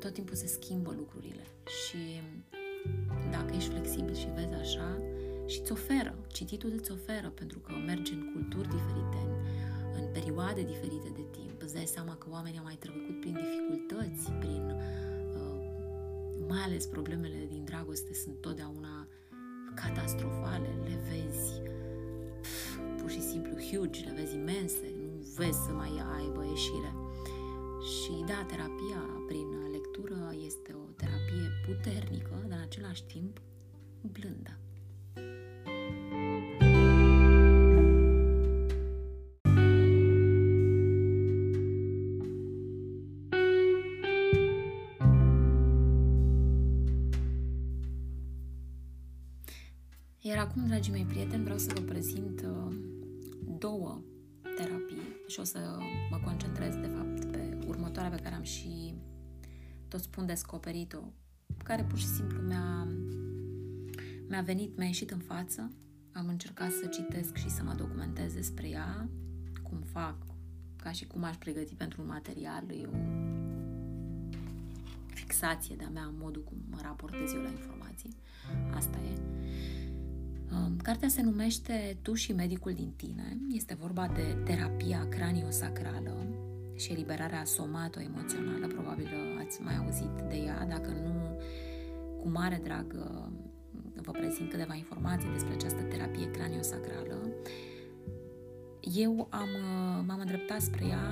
Tot 0.00 0.12
timpul 0.12 0.36
se 0.36 0.46
schimbă 0.46 0.94
lucrurile. 0.96 1.44
Și 1.84 2.20
dacă 3.30 3.54
ești 3.54 3.70
flexibil 3.70 4.14
și 4.14 4.28
vezi 4.34 4.54
așa, 4.54 4.98
și 5.46 5.60
îți 5.60 5.72
oferă, 5.72 6.14
cititul 6.32 6.72
îți 6.78 6.92
oferă, 6.92 7.28
pentru 7.28 7.58
că 7.58 7.72
mergi 7.86 8.12
în 8.12 8.32
culturi 8.32 8.68
diferite, 8.68 9.18
în 9.26 9.73
în 10.00 10.06
perioade 10.12 10.62
diferite 10.62 11.08
de 11.08 11.24
timp. 11.30 11.62
Îți 11.62 11.74
dai 11.74 11.86
seama 11.86 12.14
că 12.16 12.26
oamenii 12.30 12.58
au 12.58 12.64
mai 12.64 12.76
trecut 12.78 13.20
prin 13.20 13.36
dificultăți, 13.44 14.30
prin 14.32 14.64
uh, 15.40 15.58
mai 16.48 16.60
ales 16.60 16.86
problemele 16.86 17.46
din 17.48 17.64
dragoste 17.64 18.14
sunt 18.14 18.40
totdeauna 18.40 19.08
catastrofale, 19.74 20.68
le 20.84 20.96
vezi 21.08 21.60
pf, 22.40 22.78
pur 23.00 23.10
și 23.10 23.20
simplu 23.20 23.54
huge, 23.56 24.04
le 24.04 24.12
vezi 24.16 24.34
imense, 24.34 24.94
nu 25.02 25.10
vezi 25.36 25.58
să 25.66 25.72
mai 25.72 25.92
aibă 26.16 26.44
ieșire. 26.44 26.92
Și 27.92 28.24
da, 28.26 28.44
terapia 28.48 29.00
prin 29.26 29.48
lectură 29.72 30.34
este 30.46 30.72
o 30.72 30.84
terapie 30.96 31.46
puternică, 31.66 32.44
dar 32.48 32.58
în 32.58 32.64
același 32.64 33.04
timp 33.04 33.40
blândă. 34.00 34.58
Acum, 50.44 50.66
dragii 50.66 50.92
mei 50.92 51.04
prieteni, 51.04 51.42
vreau 51.42 51.58
să 51.58 51.70
vă 51.74 51.80
prezint 51.80 52.40
uh, 52.40 52.76
două 53.58 54.00
terapii 54.56 55.02
și 55.26 55.40
o 55.40 55.44
să 55.44 55.58
mă 56.10 56.20
concentrez, 56.24 56.74
de 56.74 56.86
fapt, 56.86 57.24
pe 57.30 57.58
următoarea 57.66 58.10
pe 58.10 58.22
care 58.22 58.34
am 58.34 58.42
și 58.42 58.94
tot 59.88 60.00
spun 60.00 60.26
descoperit-o, 60.26 61.02
care 61.64 61.82
pur 61.82 61.98
și 61.98 62.06
simplu 62.06 62.40
mi-a, 62.40 62.88
mi-a 64.28 64.40
venit, 64.40 64.76
mi-a 64.76 64.86
ieșit 64.86 65.10
în 65.10 65.18
față. 65.18 65.72
Am 66.12 66.28
încercat 66.28 66.70
să 66.70 66.86
citesc 66.86 67.36
și 67.36 67.50
să 67.50 67.62
mă 67.62 67.74
documentez 67.76 68.32
despre 68.32 68.68
ea, 68.68 69.08
cum 69.62 69.78
fac, 69.92 70.16
ca 70.76 70.92
și 70.92 71.06
cum 71.06 71.24
aș 71.24 71.36
pregăti 71.36 71.74
pentru 71.74 72.02
un 72.02 72.06
material, 72.06 72.70
e 72.70 72.86
o 72.86 72.96
fixație 75.06 75.76
de-a 75.76 75.88
mea, 75.88 76.12
modul 76.18 76.42
cum 76.42 76.56
mă 76.70 76.78
raportez 76.82 77.32
eu 77.32 77.42
la 77.42 77.48
informații. 77.48 78.16
Asta 78.74 78.98
e. 78.98 79.33
Um, 80.54 80.76
cartea 80.82 81.08
se 81.08 81.22
numește 81.22 81.98
Tu 82.02 82.14
și 82.14 82.32
medicul 82.32 82.72
din 82.72 82.92
tine. 82.96 83.38
Este 83.48 83.76
vorba 83.80 84.08
de 84.14 84.36
terapia 84.44 85.06
craniosacrală 85.08 86.26
și 86.74 86.92
eliberarea 86.92 87.44
somato-emoțională. 87.44 88.66
Probabil 88.66 89.08
ați 89.44 89.60
mai 89.62 89.76
auzit 89.76 90.20
de 90.28 90.36
ea. 90.36 90.66
Dacă 90.68 90.90
nu, 90.90 91.38
cu 92.20 92.28
mare 92.28 92.60
drag 92.62 92.94
uh, 92.98 93.26
vă 93.94 94.10
prezint 94.10 94.50
câteva 94.50 94.74
informații 94.74 95.30
despre 95.32 95.52
această 95.52 95.82
terapie 95.82 96.30
craniosacrală. 96.30 97.28
Eu 98.94 99.26
am, 99.30 99.48
uh, 99.48 100.04
m-am 100.06 100.20
îndreptat 100.20 100.60
spre 100.60 100.86
ea 100.86 101.04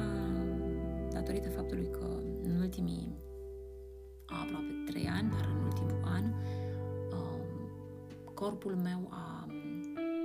datorită 1.13 1.49
faptului 1.49 1.91
că 1.91 2.21
în 2.43 2.61
ultimii 2.61 3.17
aproape 4.27 4.83
trei 4.87 5.07
ani, 5.07 5.31
dar 5.31 5.49
în 5.57 5.65
ultimul 5.65 6.01
an, 6.05 6.25
corpul 8.43 8.77
meu 8.77 9.09
a 9.11 9.32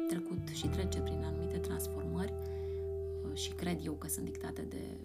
trecut 0.08 0.48
și 0.48 0.68
trece 0.68 1.00
prin 1.00 1.24
anumite 1.26 1.58
transformări 1.58 2.34
uh, 2.34 3.36
și 3.38 3.52
cred 3.52 3.80
eu 3.86 3.94
că 3.94 4.08
sunt 4.08 4.26
dictate 4.26 4.62
de 4.62 4.98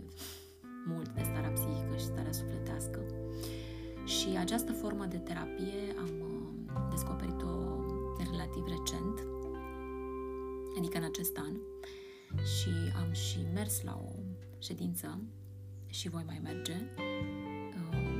mult 0.87 1.09
de 1.09 1.23
starea 1.23 1.51
psihică 1.51 1.97
și 1.97 2.05
starea 2.05 2.33
sufletească. 2.33 3.01
Și 4.05 4.37
această 4.39 4.73
formă 4.73 5.05
de 5.05 5.17
terapie 5.17 5.95
am 5.99 6.11
uh, 6.21 6.89
descoperit-o 6.91 7.51
relativ 8.31 8.65
recent, 8.67 9.27
adică 10.79 10.99
în 10.99 11.05
acest 11.05 11.37
an, 11.37 11.55
și 12.45 12.71
am 12.97 13.13
și 13.13 13.39
mers 13.55 13.83
la 13.83 14.01
o 14.05 14.13
ședință 14.59 15.21
și 15.87 16.09
voi 16.09 16.23
mai 16.27 16.41
merge. 16.43 16.77
Uh, 17.77 18.13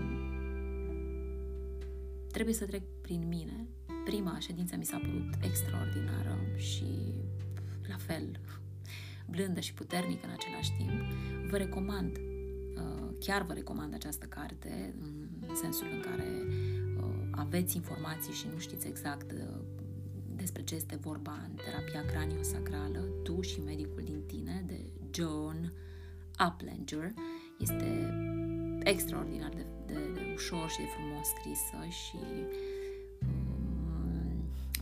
trebuie 2.31 2.55
să 2.55 2.65
trec 2.65 2.83
prin 3.01 3.29
mine 3.29 3.67
Prima 4.05 4.39
ședință 4.39 4.77
mi 4.77 4.85
s-a 4.85 4.99
părut 4.99 5.35
extraordinară 5.41 6.39
și 6.57 6.85
la 7.89 7.97
fel 7.97 8.41
blândă 9.27 9.61
și 9.61 9.75
puternică 9.75 10.27
în 10.27 10.33
același 10.33 10.73
timp. 10.77 11.03
Vă 11.51 11.57
recomand, 11.57 12.17
uh, 12.17 13.15
chiar 13.21 13.43
vă 13.43 13.53
recomand 13.53 13.95
această 13.95 14.27
carte 14.27 14.95
în 15.49 15.55
sensul 15.55 15.87
în 15.93 16.01
care 16.01 16.29
uh, 16.99 17.15
aveți 17.31 17.77
informații 17.77 18.33
și 18.33 18.47
nu 18.53 18.59
știți 18.59 18.87
exact 18.87 19.33
uh, 19.33 19.61
despre 20.37 20.63
ce 20.63 20.75
este 20.75 20.97
vorba 20.97 21.33
în 21.49 21.55
terapia 21.55 22.05
craniosacrală, 22.05 22.99
Tu 23.23 23.41
și 23.41 23.61
medicul 23.61 24.03
din 24.05 24.23
tine, 24.27 24.65
de 24.67 24.81
John 25.11 25.73
Uplanger. 26.47 27.13
Este 27.59 28.15
extraordinar 28.83 29.51
de, 29.55 29.67
de, 29.87 29.99
de 30.15 30.33
ușor 30.35 30.69
și 30.69 30.79
de 30.79 30.89
frumos 30.97 31.27
scrisă 31.27 31.79
și 31.91 32.19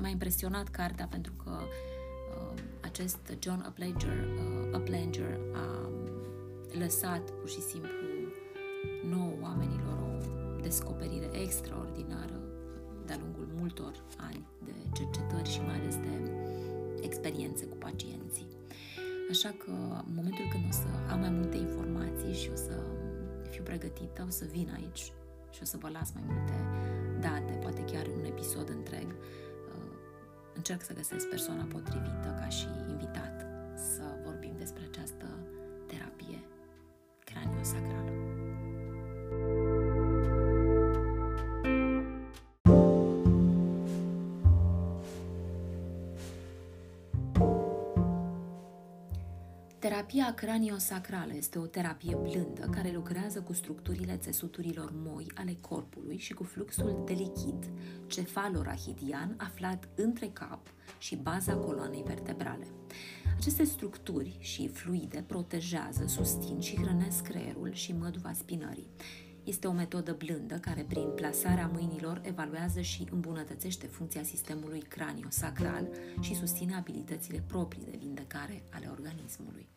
m-a 0.00 0.08
impresionat 0.08 0.68
cartea 0.68 1.06
pentru 1.06 1.32
că 1.44 1.50
uh, 1.50 2.62
acest 2.80 3.36
John 3.38 3.64
Uplanger, 3.68 4.18
uh, 4.18 4.78
Uplanger 4.78 5.40
a 5.54 5.90
lăsat 6.78 7.30
pur 7.30 7.48
și 7.48 7.60
simplu 7.60 7.90
nouă 9.04 9.32
oamenilor 9.40 9.98
o 10.02 10.60
descoperire 10.60 11.28
extraordinară 11.42 12.40
de-a 13.06 13.18
lungul 13.22 13.48
multor 13.58 13.92
ani 14.16 14.46
de 14.64 14.72
cercetări 14.92 15.50
și 15.50 15.60
mai 15.60 15.74
ales 15.74 15.96
de 15.96 16.30
experiențe 17.00 17.64
cu 17.64 17.76
pacienții. 17.76 18.46
Așa 19.30 19.54
că 19.64 19.70
în 20.06 20.14
momentul 20.14 20.44
când 20.52 20.64
o 20.68 20.72
să 20.72 20.88
am 21.10 21.20
mai 21.20 21.30
multe 21.30 21.56
informații 21.56 22.34
și 22.34 22.50
o 22.52 22.56
să 22.56 22.76
fiu 23.50 23.62
pregătită, 23.62 24.24
o 24.26 24.30
să 24.30 24.44
vin 24.50 24.68
aici 24.74 25.12
și 25.50 25.60
o 25.62 25.64
să 25.64 25.76
vă 25.76 25.88
las 25.88 26.12
mai 26.12 26.22
multe 26.26 26.56
date, 27.20 27.52
poate 27.52 27.82
chiar 27.92 28.06
un 28.06 28.24
episod 28.24 28.68
întreg. 28.68 29.14
Uh, 30.60 30.66
încerc 30.66 30.82
să 30.82 30.92
găsesc 30.92 31.28
persoana 31.28 31.62
potrivită 31.62 32.36
ca 32.40 32.48
și 32.48 32.66
invitat 32.88 33.46
să 33.74 34.02
vorbim 34.24 34.54
despre 34.58 34.82
această 34.90 35.26
terapie 35.86 36.40
craniosacrală. 37.24 38.19
Terapia 50.10 50.34
craniosacrală 50.34 51.34
este 51.34 51.58
o 51.58 51.66
terapie 51.66 52.14
blândă 52.14 52.68
care 52.70 52.90
lucrează 52.94 53.40
cu 53.40 53.52
structurile 53.52 54.16
țesuturilor 54.16 54.92
moi 54.94 55.26
ale 55.34 55.56
corpului 55.60 56.18
și 56.18 56.32
cu 56.32 56.44
fluxul 56.44 57.02
de 57.06 57.12
lichid 57.12 57.70
cefalorahidian 58.06 59.34
aflat 59.38 59.88
între 59.94 60.26
cap 60.26 60.66
și 60.98 61.16
baza 61.16 61.54
coloanei 61.54 62.02
vertebrale. 62.06 62.66
Aceste 63.36 63.64
structuri 63.64 64.36
și 64.38 64.68
fluide 64.68 65.24
protejează, 65.26 66.06
susțin 66.06 66.60
și 66.60 66.76
hrănesc 66.76 67.22
creierul 67.22 67.72
și 67.72 67.92
măduva 67.92 68.32
spinării. 68.32 68.90
Este 69.44 69.66
o 69.66 69.72
metodă 69.72 70.12
blândă 70.18 70.54
care, 70.54 70.84
prin 70.88 71.08
plasarea 71.14 71.70
mâinilor, 71.72 72.20
evaluează 72.24 72.80
și 72.80 73.08
îmbunătățește 73.10 73.86
funcția 73.86 74.22
sistemului 74.22 74.80
craniosacral 74.80 75.88
și 76.20 76.34
susține 76.34 76.74
abilitățile 76.74 77.42
proprii 77.46 77.84
de 77.90 77.96
vindecare 77.96 78.62
ale 78.70 78.88
organismului. 78.90 79.68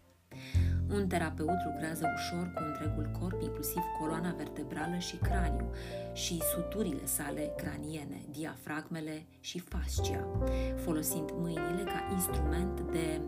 Un 0.90 1.08
terapeut 1.08 1.58
lucrează 1.66 2.08
ușor 2.16 2.52
cu 2.56 2.64
întregul 2.68 3.18
corp, 3.20 3.42
inclusiv 3.42 3.82
coloana 4.00 4.34
vertebrală 4.38 4.98
și 4.98 5.16
craniu, 5.16 5.70
și 6.14 6.42
suturile 6.56 7.06
sale 7.06 7.54
craniene, 7.58 8.22
diafragmele 8.32 9.26
și 9.40 9.60
fascia, 9.60 10.28
folosind 10.76 11.30
mâinile 11.32 11.84
ca 11.84 12.10
instrument 12.12 12.82
de 12.92 13.22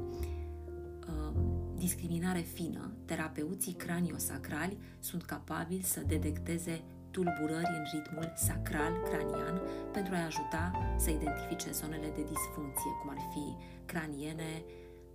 uh, 1.07 1.35
discriminare 1.75 2.39
fină. 2.39 2.91
Terapeuții 3.05 3.73
craniosacrali 3.73 4.77
sunt 4.99 5.23
capabili 5.23 5.83
să 5.83 5.99
detecteze 6.07 6.81
tulburări 7.15 7.75
în 7.79 7.83
ritmul 7.93 8.33
sacral 8.35 8.93
cranian 9.09 9.61
pentru 9.91 10.13
a 10.15 10.25
ajuta 10.25 10.71
să 10.97 11.09
identifice 11.09 11.71
zonele 11.71 12.09
de 12.15 12.23
disfuncție, 12.33 12.91
cum 13.01 13.09
ar 13.09 13.21
fi 13.33 13.45
craniene, 13.85 14.63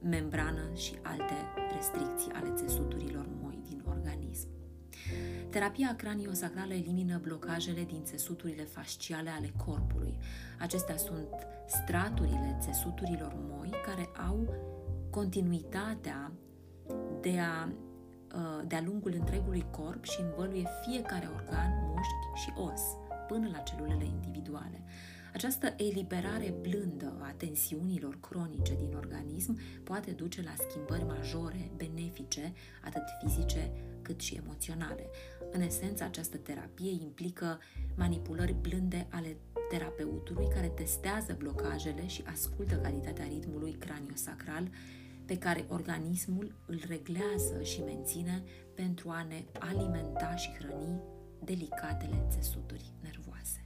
membrană 0.03 0.71
și 0.75 0.99
alte 1.03 1.35
restricții 1.77 2.33
ale 2.33 2.53
țesuturilor 2.55 3.27
moi 3.41 3.59
din 3.69 3.83
organism. 3.89 4.49
Terapia 5.51 5.95
craniosacrală 5.97 6.75
elimină 6.75 7.19
blocajele 7.19 7.85
din 7.85 8.05
țesuturile 8.05 8.63
fasciale 8.63 9.31
ale 9.31 9.53
corpului. 9.65 10.19
Acestea 10.59 10.97
sunt 10.97 11.29
straturile 11.67 12.57
țesuturilor 12.61 13.33
moi 13.37 13.71
care 13.87 14.09
au 14.29 14.55
continuitatea 15.11 16.33
de 17.21 17.39
a 17.39 17.69
uh, 18.35 18.67
de-a 18.67 18.83
lungul 18.87 19.15
întregului 19.19 19.67
corp 19.71 20.05
și 20.05 20.21
învăluie 20.21 20.69
fiecare 20.87 21.29
organ, 21.35 21.71
mușchi 21.87 22.41
și 22.43 22.53
os, 22.57 22.81
până 23.29 23.49
la 23.53 23.59
celulele 23.59 24.05
individuale. 24.05 24.83
Această 25.33 25.75
eliberare 25.77 26.55
blândă 26.61 27.17
a 27.21 27.35
tensiunilor 27.37 28.19
cronice 28.21 28.75
din 28.75 28.95
organism 28.97 29.59
poate 29.85 30.11
duce 30.11 30.43
la 30.43 30.55
schimbări 30.69 31.05
majore, 31.05 31.71
benefice, 31.77 32.53
atât 32.85 33.03
fizice 33.23 33.73
cât 34.03 34.21
și 34.21 34.35
emoționale. 34.35 35.07
În 35.53 35.61
esență, 35.61 36.05
această 36.05 36.37
terapie 36.37 36.91
implică 36.91 37.59
manipulări 37.97 38.57
blânde 38.61 39.07
ale 39.11 39.37
terapeutului 39.71 40.49
care 40.55 40.69
testează 40.69 41.35
blocajele 41.39 42.07
și 42.07 42.23
ascultă 42.27 42.75
calitatea 42.75 43.25
ritmului 43.25 43.73
craniosacral 43.73 44.69
pe 45.27 45.39
care 45.39 45.65
organismul 45.69 46.55
îl 46.67 46.81
reglează 46.89 47.63
și 47.63 47.81
menține 47.81 48.43
pentru 48.75 49.09
a 49.09 49.23
ne 49.23 49.45
alimenta 49.59 50.35
și 50.35 50.51
hrăni 50.59 51.01
delicatele 51.45 52.27
țesuturi 52.31 52.93
nervoase. 53.03 53.65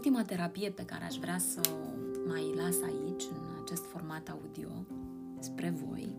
Ultima 0.00 0.24
terapie 0.24 0.70
pe 0.70 0.84
care 0.84 1.04
aș 1.04 1.16
vrea 1.16 1.38
să 1.38 1.60
o 1.70 1.76
mai 2.28 2.54
las 2.56 2.76
aici, 2.82 3.22
în 3.22 3.62
acest 3.62 3.84
format 3.84 4.28
audio, 4.28 4.68
spre 5.38 5.74
voi, 5.84 6.14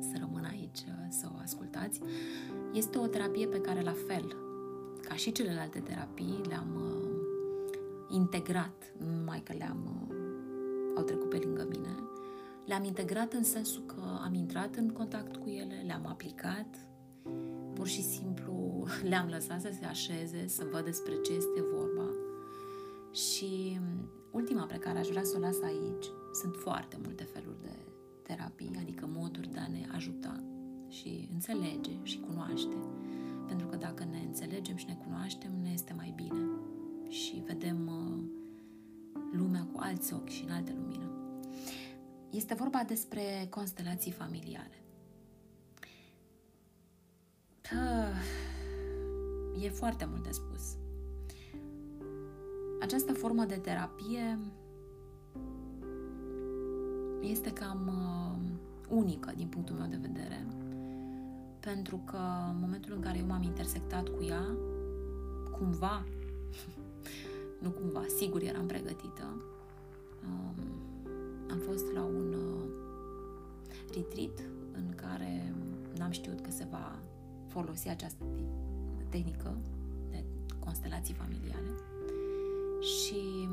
să 0.00 0.16
rămân 0.18 0.44
aici 0.44 0.78
să 1.08 1.28
o 1.34 1.38
ascultați, 1.42 2.00
este 2.72 2.98
o 2.98 3.06
terapie 3.06 3.46
pe 3.46 3.60
care, 3.60 3.80
la 3.80 3.94
fel, 4.06 4.36
ca 5.08 5.14
și 5.14 5.32
celelalte 5.32 5.78
terapii, 5.78 6.40
le-am 6.48 6.74
uh, 6.74 7.08
integrat, 8.08 8.92
nu 8.96 9.16
numai 9.18 9.40
că 9.44 9.52
le-am 9.58 10.06
uh, 10.08 10.16
au 10.96 11.02
trecut 11.02 11.28
pe 11.28 11.40
lângă 11.44 11.66
mine, 11.70 11.94
le-am 12.66 12.84
integrat 12.84 13.32
în 13.32 13.44
sensul 13.44 13.82
că 13.86 14.02
am 14.24 14.34
intrat 14.34 14.76
în 14.76 14.88
contact 14.88 15.36
cu 15.36 15.48
ele, 15.48 15.82
le-am 15.86 16.06
aplicat, 16.06 16.76
pur 17.74 17.86
și 17.86 18.02
simplu 18.02 18.84
le-am 19.10 19.28
lăsat 19.28 19.60
să 19.60 19.72
se 19.80 19.84
așeze, 19.84 20.46
să 20.46 20.66
văd 20.70 20.84
despre 20.84 21.20
ce 21.20 21.32
este 21.32 21.64
vorba. 21.72 21.79
Și 23.12 23.80
ultima 24.30 24.64
pe 24.64 24.76
care 24.76 24.98
aș 24.98 25.08
vrea 25.08 25.24
să 25.24 25.34
o 25.36 25.40
las 25.40 25.60
aici, 25.60 26.06
sunt 26.32 26.56
foarte 26.56 26.98
multe 27.02 27.24
feluri 27.24 27.62
de 27.62 27.76
terapii, 28.22 28.70
adică 28.80 29.06
moduri 29.08 29.48
de 29.48 29.58
a 29.58 29.68
ne 29.68 29.86
ajuta 29.94 30.44
și 30.88 31.28
înțelege 31.32 31.98
și 32.02 32.20
cunoaște. 32.20 32.76
Pentru 33.46 33.66
că 33.66 33.76
dacă 33.76 34.04
ne 34.04 34.18
înțelegem 34.26 34.76
și 34.76 34.86
ne 34.86 34.94
cunoaștem, 34.94 35.52
ne 35.62 35.70
este 35.70 35.92
mai 35.92 36.12
bine 36.16 36.48
și 37.08 37.42
vedem 37.46 37.86
uh, 37.86 38.22
lumea 39.32 39.68
cu 39.72 39.78
alți 39.80 40.14
ochi 40.14 40.28
și 40.28 40.44
în 40.44 40.50
alte 40.50 40.74
lumină. 40.76 41.10
Este 42.30 42.54
vorba 42.54 42.84
despre 42.86 43.46
constelații 43.50 44.12
familiale. 44.12 44.82
E 49.62 49.68
foarte 49.68 50.04
mult 50.04 50.22
de 50.22 50.30
spus. 50.30 50.76
Această 52.80 53.12
formă 53.12 53.44
de 53.44 53.54
terapie 53.54 54.38
este 57.20 57.52
cam 57.52 57.86
uh, 57.86 58.96
unică 58.96 59.32
din 59.36 59.46
punctul 59.46 59.76
meu 59.76 59.86
de 59.88 59.98
vedere, 60.00 60.46
pentru 61.60 62.02
că 62.04 62.18
în 62.50 62.58
momentul 62.60 62.92
în 62.94 63.00
care 63.00 63.18
eu 63.18 63.26
m-am 63.26 63.42
intersectat 63.42 64.08
cu 64.08 64.22
ea, 64.22 64.56
cumva, 65.50 66.04
nu 67.62 67.70
cumva, 67.70 68.04
sigur 68.16 68.42
eram 68.42 68.66
pregătită, 68.66 69.42
um, 70.24 70.64
am 71.50 71.58
fost 71.58 71.92
la 71.92 72.02
un 72.02 72.32
uh, 72.32 72.64
retreat 73.94 74.38
în 74.72 74.94
care 74.94 75.54
n-am 75.96 76.10
știut 76.10 76.40
că 76.40 76.50
se 76.50 76.66
va 76.70 76.98
folosi 77.46 77.88
această 77.88 78.24
tehnică 79.08 79.56
de 80.10 80.24
constelații 80.58 81.14
familiale 81.14 81.68
și 82.80 83.48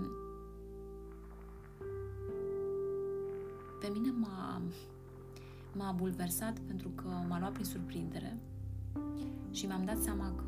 pe 3.80 3.88
mine 3.94 4.12
m-a, 4.12 4.62
m-a 5.74 5.92
bulversat 5.92 6.60
pentru 6.60 6.90
că 6.90 7.08
m-a 7.28 7.40
luat 7.40 7.52
prin 7.52 7.66
surprindere 7.66 8.38
și 9.52 9.66
mi-am 9.66 9.86
dat 9.86 10.02
seama 10.02 10.34
că 10.36 10.44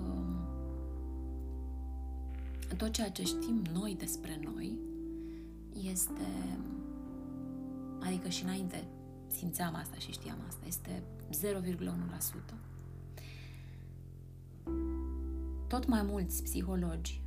tot 2.75 2.91
ceea 2.91 3.11
ce 3.11 3.23
știm 3.23 3.61
noi 3.73 3.95
despre 3.99 4.39
noi 4.43 4.77
este 5.71 6.27
Adică 7.99 8.29
și 8.29 8.43
înainte 8.43 8.87
simțeam 9.27 9.75
asta 9.75 9.97
și 9.97 10.11
știam 10.11 10.37
asta. 10.47 10.65
Este 10.67 11.03
0,1%. 12.51 12.53
Tot 15.67 15.87
mai 15.87 16.01
mulți 16.01 16.43
psihologi 16.43 17.21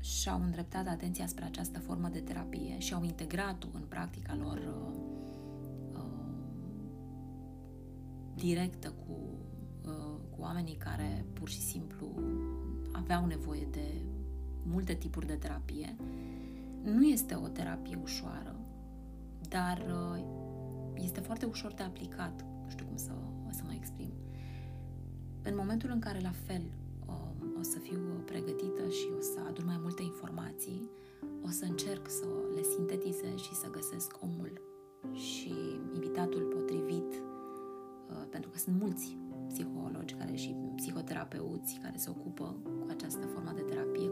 și-au 0.00 0.42
îndreptat 0.42 0.86
atenția 0.86 1.26
spre 1.26 1.44
această 1.44 1.78
formă 1.78 2.08
de 2.08 2.20
terapie 2.20 2.78
și 2.78 2.94
au 2.94 3.04
integrat-o 3.04 3.66
în 3.72 3.82
practica 3.88 4.34
lor 4.34 4.56
uh, 4.56 4.94
uh, 5.92 6.26
directă 8.34 8.88
cu, 9.06 9.18
uh, 9.84 10.20
cu 10.30 10.40
oamenii 10.40 10.76
care 10.76 11.24
pur 11.32 11.48
și 11.48 11.60
simplu 11.60 12.14
aveau 12.92 13.26
nevoie 13.26 13.66
de 13.70 14.02
multe 14.62 14.94
tipuri 14.94 15.26
de 15.26 15.34
terapie. 15.34 15.96
Nu 16.82 17.04
este 17.04 17.34
o 17.34 17.48
terapie 17.48 17.98
ușoară, 18.02 18.56
dar 19.48 19.84
uh, 19.88 20.22
este 20.94 21.20
foarte 21.20 21.46
ușor 21.46 21.72
de 21.72 21.82
aplicat. 21.82 22.44
Nu 22.62 22.70
știu 22.70 22.86
cum 22.86 22.96
să, 22.96 23.12
să 23.50 23.62
mă 23.66 23.72
exprim. 23.72 24.10
În 25.42 25.54
momentul 25.56 25.90
în 25.90 25.98
care, 25.98 26.20
la 26.20 26.32
fel, 26.46 26.62
o 27.58 27.62
să 27.62 27.78
fiu 27.78 28.00
pregătită 28.24 28.88
și 28.88 29.08
o 29.18 29.20
să 29.20 29.38
adun 29.48 29.64
mai 29.66 29.78
multe 29.82 30.02
informații, 30.02 30.90
o 31.42 31.48
să 31.48 31.64
încerc 31.64 32.08
să 32.10 32.26
le 32.54 32.62
sintetizez 32.62 33.36
și 33.36 33.54
să 33.54 33.70
găsesc 33.70 34.16
omul 34.20 34.60
și 35.12 35.54
invitatul 35.94 36.42
potrivit, 36.42 37.14
uh, 37.14 38.26
pentru 38.30 38.50
că 38.50 38.58
sunt 38.58 38.80
mulți 38.80 39.16
psihologi 39.48 40.14
care 40.14 40.34
și 40.34 40.56
psihoterapeuți 40.76 41.78
care 41.82 41.96
se 41.96 42.10
ocupă 42.10 42.56
cu 42.64 42.86
această 42.88 43.26
formă 43.26 43.52
de 43.54 43.60
terapie, 43.60 44.10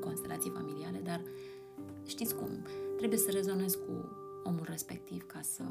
constelații 0.00 0.50
familiale, 0.50 1.00
dar 1.04 1.22
știți 2.06 2.34
cum, 2.34 2.48
trebuie 2.96 3.18
să 3.18 3.30
rezonez 3.30 3.74
cu 3.74 3.92
omul 4.44 4.66
respectiv 4.68 5.26
ca 5.26 5.40
să, 5.42 5.64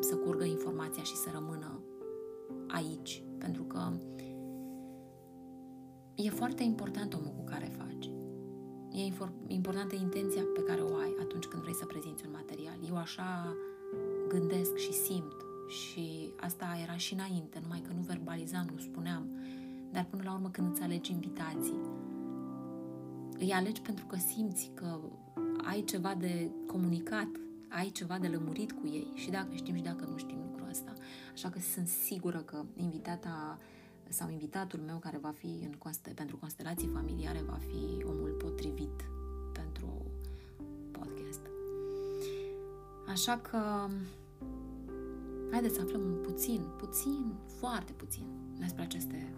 să 0.00 0.16
curgă 0.16 0.44
informația 0.44 1.02
și 1.02 1.16
să 1.16 1.28
rămână 1.32 1.80
aici, 2.66 3.22
pentru 3.38 3.62
că 3.62 3.92
e 6.24 6.30
foarte 6.30 6.62
important 6.62 7.14
omul 7.14 7.32
cu 7.36 7.44
care 7.44 7.72
faci. 7.76 8.10
E 8.92 9.12
importantă 9.46 9.94
intenția 9.94 10.42
pe 10.54 10.62
care 10.62 10.80
o 10.80 10.96
ai 10.96 11.14
atunci 11.20 11.44
când 11.44 11.62
vrei 11.62 11.74
să 11.74 11.84
prezinți 11.84 12.24
un 12.26 12.32
material. 12.32 12.78
Eu 12.88 12.96
așa 12.96 13.56
gândesc 14.28 14.76
și 14.76 14.92
simt 14.92 15.36
și 15.68 16.30
asta 16.36 16.78
era 16.82 16.96
și 16.96 17.14
înainte, 17.14 17.58
numai 17.62 17.82
că 17.86 17.92
nu 17.92 18.00
verbalizam, 18.00 18.68
nu 18.72 18.78
spuneam. 18.78 19.28
Dar 19.90 20.06
până 20.10 20.22
la 20.24 20.32
urmă 20.32 20.50
când 20.50 20.70
îți 20.70 20.82
alegi 20.82 21.12
invitații, 21.12 21.80
îi 23.38 23.50
alegi 23.50 23.80
pentru 23.80 24.06
că 24.06 24.16
simți 24.16 24.70
că 24.74 25.00
ai 25.56 25.84
ceva 25.84 26.14
de 26.14 26.50
comunicat, 26.66 27.28
ai 27.68 27.90
ceva 27.90 28.18
de 28.18 28.28
lămurit 28.28 28.72
cu 28.72 28.86
ei 28.86 29.12
și 29.14 29.30
dacă 29.30 29.54
știm 29.54 29.74
și 29.74 29.82
dacă 29.82 30.04
nu 30.10 30.16
știm 30.16 30.38
lucrul 30.50 30.68
ăsta. 30.68 30.92
Așa 31.32 31.48
că 31.48 31.58
sunt 31.58 31.88
sigură 31.88 32.38
că 32.38 32.64
invitata 32.76 33.58
sau 34.08 34.30
invitatul 34.30 34.80
meu 34.80 34.98
care 34.98 35.18
va 35.18 35.30
fi 35.30 35.46
în 35.46 35.72
const- 35.72 36.14
pentru 36.14 36.36
constelații 36.36 36.88
familiare 36.88 37.42
va 37.42 37.58
fi 37.68 38.04
omul 38.04 38.30
potrivit 38.30 39.04
pentru 39.52 40.06
podcast. 40.90 41.40
Așa 43.08 43.38
că 43.38 43.88
haideți 45.50 45.74
să 45.74 45.80
aflăm 45.80 46.00
un 46.00 46.18
puțin, 46.22 46.62
puțin, 46.76 47.34
foarte 47.58 47.92
puțin 47.92 48.26
despre 48.58 48.82
aceste 48.82 49.32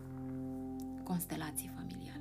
constelații 1.03 1.71
familiare. 1.77 2.20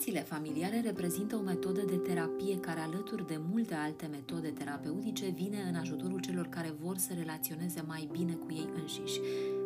Constelațiile 0.00 0.36
familiare 0.36 0.80
reprezintă 0.80 1.36
o 1.36 1.40
metodă 1.40 1.80
de 1.80 1.96
terapie 1.96 2.58
care, 2.58 2.80
alături 2.80 3.26
de 3.26 3.40
multe 3.50 3.74
alte 3.74 4.06
metode 4.06 4.48
terapeutice, 4.48 5.28
vine 5.28 5.62
în 5.68 5.74
ajutorul 5.74 6.20
celor 6.20 6.46
care 6.46 6.74
vor 6.80 6.96
să 6.96 7.12
relaționeze 7.18 7.84
mai 7.86 8.08
bine 8.12 8.32
cu 8.32 8.46
ei 8.50 8.68
înșiși, 8.80 9.20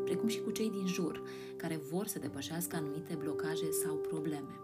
precum 0.04 0.28
și 0.28 0.40
cu 0.40 0.50
cei 0.50 0.70
din 0.70 0.86
jur, 0.86 1.22
care 1.56 1.80
vor 1.90 2.06
să 2.06 2.18
depășească 2.18 2.76
anumite 2.76 3.14
blocaje 3.14 3.70
sau 3.84 3.94
probleme. 3.94 4.54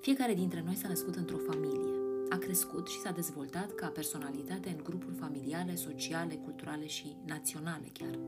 Fiecare 0.00 0.34
dintre 0.34 0.62
noi 0.64 0.74
s-a 0.74 0.88
născut 0.88 1.14
într-o 1.14 1.38
familie 1.46 1.95
a 2.28 2.36
crescut 2.36 2.88
și 2.88 2.98
s-a 2.98 3.10
dezvoltat 3.10 3.74
ca 3.74 3.86
personalitate 3.86 4.68
în 4.68 4.80
grupuri 4.82 5.14
familiale, 5.14 5.74
sociale, 5.74 6.34
culturale 6.34 6.86
și 6.86 7.16
naționale 7.26 7.86
chiar. 7.92 8.18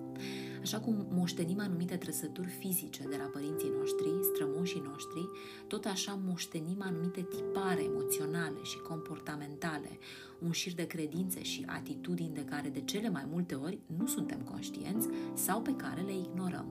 Așa 0.61 0.81
cum 0.81 1.07
moștenim 1.11 1.61
anumite 1.61 1.97
trăsături 1.97 2.49
fizice 2.49 3.09
de 3.09 3.17
la 3.17 3.25
părinții 3.25 3.73
noștri, 3.79 4.11
strămoșii 4.23 4.83
noștri, 4.91 5.29
tot 5.67 5.85
așa 5.85 6.21
moștenim 6.25 6.83
anumite 6.83 7.27
tipare 7.31 7.83
emoționale 7.83 8.63
și 8.63 8.79
comportamentale, 8.79 9.99
un 10.39 10.51
șir 10.51 10.75
de 10.75 10.87
credințe 10.87 11.43
și 11.43 11.65
atitudini 11.67 12.35
de 12.35 12.45
care 12.45 12.69
de 12.69 12.81
cele 12.81 13.09
mai 13.09 13.27
multe 13.31 13.55
ori 13.55 13.79
nu 13.97 14.07
suntem 14.07 14.41
conștienți 14.41 15.09
sau 15.35 15.63
pe 15.63 15.75
care 15.77 16.01
le 16.01 16.17
ignorăm. 16.17 16.67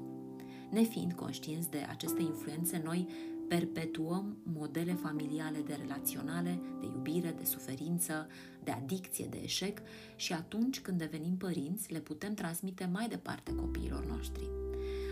Nefiind 0.69 1.13
conștienți 1.13 1.69
de 1.69 1.85
aceste 1.89 2.21
influențe, 2.21 2.81
noi 2.83 3.07
perpetuăm 3.47 4.37
modele 4.43 4.93
familiale 4.93 5.59
de 5.65 5.77
relaționale, 5.81 6.59
de 6.79 6.85
iubire, 6.85 7.35
de 7.37 7.45
suferință, 7.45 8.27
de 8.63 8.71
adicție, 8.71 9.27
de 9.29 9.39
eșec 9.43 9.81
și 10.15 10.33
atunci 10.33 10.79
când 10.79 10.97
devenim 10.97 11.37
părinți 11.37 11.91
le 11.91 11.99
putem 11.99 12.33
transmite 12.33 12.89
mai 12.91 13.07
departe 13.07 13.55
copiilor 13.55 14.05
noștri. 14.05 14.49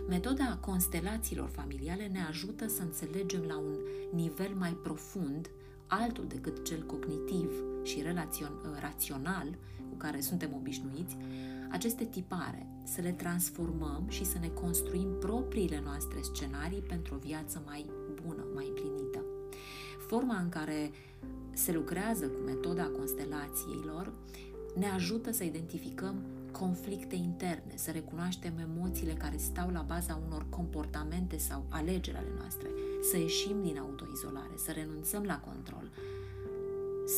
Metoda 0.07 0.57
constelațiilor 0.61 1.49
familiale 1.49 2.07
ne 2.07 2.19
ajută 2.29 2.67
să 2.67 2.81
înțelegem 2.81 3.41
la 3.41 3.57
un 3.57 3.77
nivel 4.13 4.53
mai 4.55 4.77
profund, 4.83 5.49
altul 5.88 6.27
decât 6.27 6.65
cel 6.65 6.83
cognitiv 6.83 7.51
și 7.83 8.03
rațional 8.79 9.57
cu 9.89 9.95
care 9.97 10.19
suntem 10.19 10.53
obișnuiți, 10.53 11.17
aceste 11.71 12.03
tipare, 12.03 12.67
să 12.83 13.01
le 13.01 13.11
transformăm 13.11 14.05
și 14.09 14.25
să 14.25 14.38
ne 14.39 14.47
construim 14.47 15.17
propriile 15.19 15.81
noastre 15.83 16.19
scenarii 16.21 16.81
pentru 16.81 17.15
o 17.15 17.17
viață 17.17 17.63
mai 17.65 17.86
bună, 18.26 18.45
mai 18.53 18.67
împlinită. 18.67 19.23
Forma 20.07 20.38
în 20.38 20.49
care 20.49 20.91
se 21.53 21.71
lucrează 21.71 22.26
cu 22.28 22.39
metoda 22.45 22.84
constelațiilor 22.84 24.13
ne 24.76 24.88
ajută 24.89 25.32
să 25.32 25.43
identificăm 25.43 26.15
conflicte 26.51 27.15
interne, 27.15 27.73
să 27.76 27.91
recunoaștem 27.91 28.53
emoțiile 28.57 29.13
care 29.13 29.38
stau 29.38 29.69
la 29.69 29.82
baza 29.82 30.21
unor 30.28 30.45
comportamente 30.49 31.38
sau 31.38 31.65
alegeri 31.69 32.17
ale 32.17 32.32
noastre, 32.38 32.69
să 33.09 33.17
ieșim 33.17 33.61
din 33.63 33.78
autoizolare, 33.78 34.53
să 34.55 34.71
renunțăm 34.71 35.23
la 35.23 35.39
control, 35.39 35.91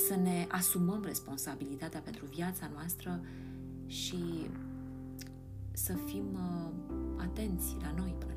să 0.07 0.15
ne 0.15 0.47
asumăm 0.49 1.03
responsabilitatea 1.03 1.99
pentru 1.99 2.25
viața 2.25 2.69
noastră 2.73 3.21
și 3.85 4.49
să 5.71 5.93
fim 5.93 6.25
uh, 6.33 6.71
atenți 7.17 7.75
la 7.81 7.93
noi 7.97 8.15
până 8.19 8.36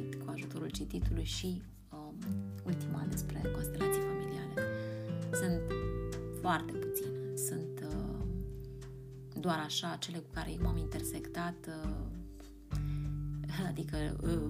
cit, 0.91 1.07
cu 1.07 1.13
ajutorul 1.13 1.21
cititului 1.21 1.23
și 1.23 1.61
um, 1.91 2.15
ultima 2.65 3.05
despre 3.09 3.41
constelații 3.53 4.01
familiale. 4.01 4.61
Sunt 5.31 5.61
foarte 6.41 6.71
puține, 6.71 7.35
sunt 7.35 7.83
uh, 7.87 8.25
doar 9.39 9.59
așa 9.59 9.95
cele 9.99 10.17
cu 10.17 10.29
care 10.33 10.51
eu 10.51 10.59
m-am 10.61 10.77
intersectat, 10.77 11.55
uh, 11.67 11.91
adică 13.69 13.97
uh, 14.21 14.49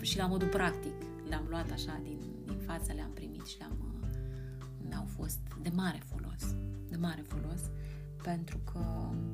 și 0.00 0.16
la 0.16 0.26
modul 0.26 0.48
practic. 0.48 0.94
Le-am 1.28 1.46
luat 1.48 1.70
așa 1.70 2.00
din, 2.02 2.18
din 2.44 2.58
față, 2.58 2.92
le-am 2.92 3.12
primit 3.12 3.46
și 3.46 3.58
le-am 3.58 4.00
uh, 4.02 4.08
mi-au 4.88 5.06
fost 5.16 5.40
de 5.62 5.70
mare 5.74 6.02
folos. 6.04 6.54
De 6.88 6.96
mare 6.96 7.20
folos 7.20 7.60
pentru 8.22 8.58
că 8.72 8.78
mm, 8.78 9.28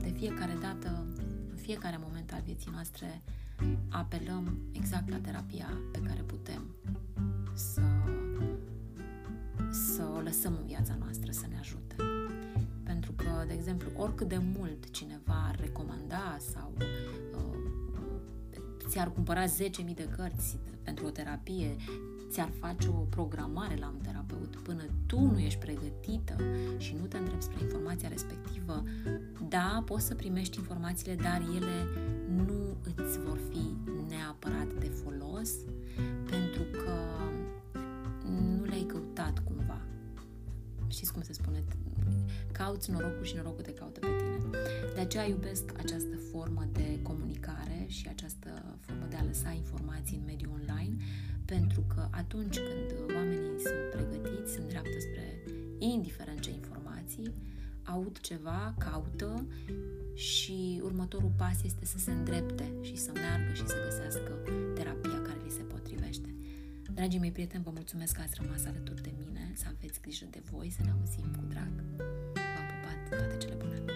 de 0.00 0.10
fiecare 0.16 0.56
dată, 0.60 1.06
în 1.50 1.56
fiecare 1.56 1.98
moment 2.00 2.32
al 2.32 2.40
vieții 2.44 2.70
noastre, 2.70 3.22
apelăm 3.88 4.58
exact 4.72 5.08
la 5.08 5.16
terapia 5.16 5.68
pe 5.92 5.98
care 5.98 6.20
putem 6.20 6.62
să, 7.54 7.82
să 9.70 10.02
o 10.16 10.20
lăsăm 10.20 10.56
în 10.60 10.66
viața 10.66 10.96
noastră 10.98 11.32
să 11.32 11.46
ne 11.48 11.58
ajute. 11.58 11.94
Pentru 12.82 13.12
că, 13.12 13.44
de 13.46 13.52
exemplu, 13.52 13.88
oricât 13.96 14.28
de 14.28 14.38
mult 14.58 14.90
cineva 14.90 15.46
ar 15.48 15.56
recomanda 15.60 16.36
sau 16.52 16.72
uh, 16.78 16.86
ți-ar 18.88 19.12
cumpăra 19.12 19.44
10.000 19.44 19.50
de 19.94 20.08
cărți 20.16 20.58
pentru 20.82 21.06
o 21.06 21.10
terapie, 21.10 21.76
ți-ar 22.30 22.50
face 22.60 22.88
o 22.88 23.00
programare 23.00 23.76
la 23.76 23.88
un 23.88 24.00
terapeut 24.02 24.56
până 24.56 24.82
tu 25.06 25.20
nu 25.20 25.38
ești 25.38 25.58
pregătită 25.58 26.36
și 26.76 26.96
nu 27.00 27.06
te 27.06 27.16
întrebi 27.16 27.42
spre 27.42 27.62
informația 27.62 28.08
respectivă, 28.08 28.82
da, 29.48 29.82
poți 29.86 30.06
să 30.06 30.14
primești 30.14 30.58
informațiile, 30.58 31.14
dar 31.14 31.40
ele 31.40 31.86
nu 32.36 32.65
tău 32.82 33.04
îți 33.04 33.18
vor 33.20 33.38
fi 33.50 33.76
neapărat 34.08 34.72
de 34.78 34.86
folos 34.86 35.50
pentru 36.30 36.62
că 36.62 36.94
nu 38.30 38.64
le-ai 38.64 38.86
căutat 38.86 39.38
cumva. 39.38 39.80
Știți 40.88 41.12
cum 41.12 41.22
se 41.22 41.32
spune? 41.32 41.64
Cauți 42.52 42.90
norocul 42.90 43.24
și 43.24 43.36
norocul 43.36 43.62
te 43.62 43.72
caută 43.72 44.00
pe 44.00 44.06
tine. 44.06 44.58
De 44.94 45.00
aceea 45.00 45.26
iubesc 45.26 45.78
această 45.78 46.16
formă 46.30 46.68
de 46.72 47.02
comunicare 47.02 47.84
și 47.86 48.08
această 48.08 48.76
formă 48.80 49.06
de 49.08 49.16
a 49.16 49.24
lăsa 49.24 49.50
informații 49.50 50.16
în 50.16 50.24
mediul 50.24 50.52
online 50.60 50.96
pentru 51.44 51.84
că 51.94 52.08
atunci 52.10 52.58
când 52.58 53.14
oamenii 53.16 53.60
sunt 53.66 53.84
pregătiți, 53.92 54.52
sunt 54.52 54.68
dreaptă 54.68 54.98
spre 55.00 55.42
indiferent 55.78 56.40
ce 56.40 56.50
informații, 56.50 57.32
aud 57.82 58.18
ceva, 58.20 58.74
caută 58.78 59.46
și 60.16 60.80
următorul 60.82 61.32
pas 61.36 61.62
este 61.62 61.84
să 61.84 61.98
se 61.98 62.10
îndrepte 62.10 62.72
și 62.82 62.96
să 62.96 63.10
meargă 63.14 63.52
și 63.52 63.66
să 63.66 63.82
găsească 63.84 64.30
terapia 64.74 65.22
care 65.22 65.40
li 65.44 65.50
se 65.50 65.62
potrivește. 65.62 66.34
Dragii 66.94 67.18
mei 67.18 67.32
prieteni, 67.32 67.62
vă 67.62 67.70
mulțumesc 67.74 68.14
că 68.14 68.20
ați 68.20 68.38
rămas 68.40 68.64
alături 68.64 69.02
de 69.02 69.12
mine, 69.18 69.52
să 69.54 69.64
aveți 69.76 70.00
grijă 70.00 70.26
de 70.30 70.42
voi, 70.50 70.70
să 70.70 70.80
ne 70.84 70.90
auzim 70.90 71.34
cu 71.36 71.44
drag. 71.48 71.72
V-am 72.34 72.66
pupat 72.72 73.18
toate 73.18 73.36
cele 73.36 73.54
bune! 73.54 73.95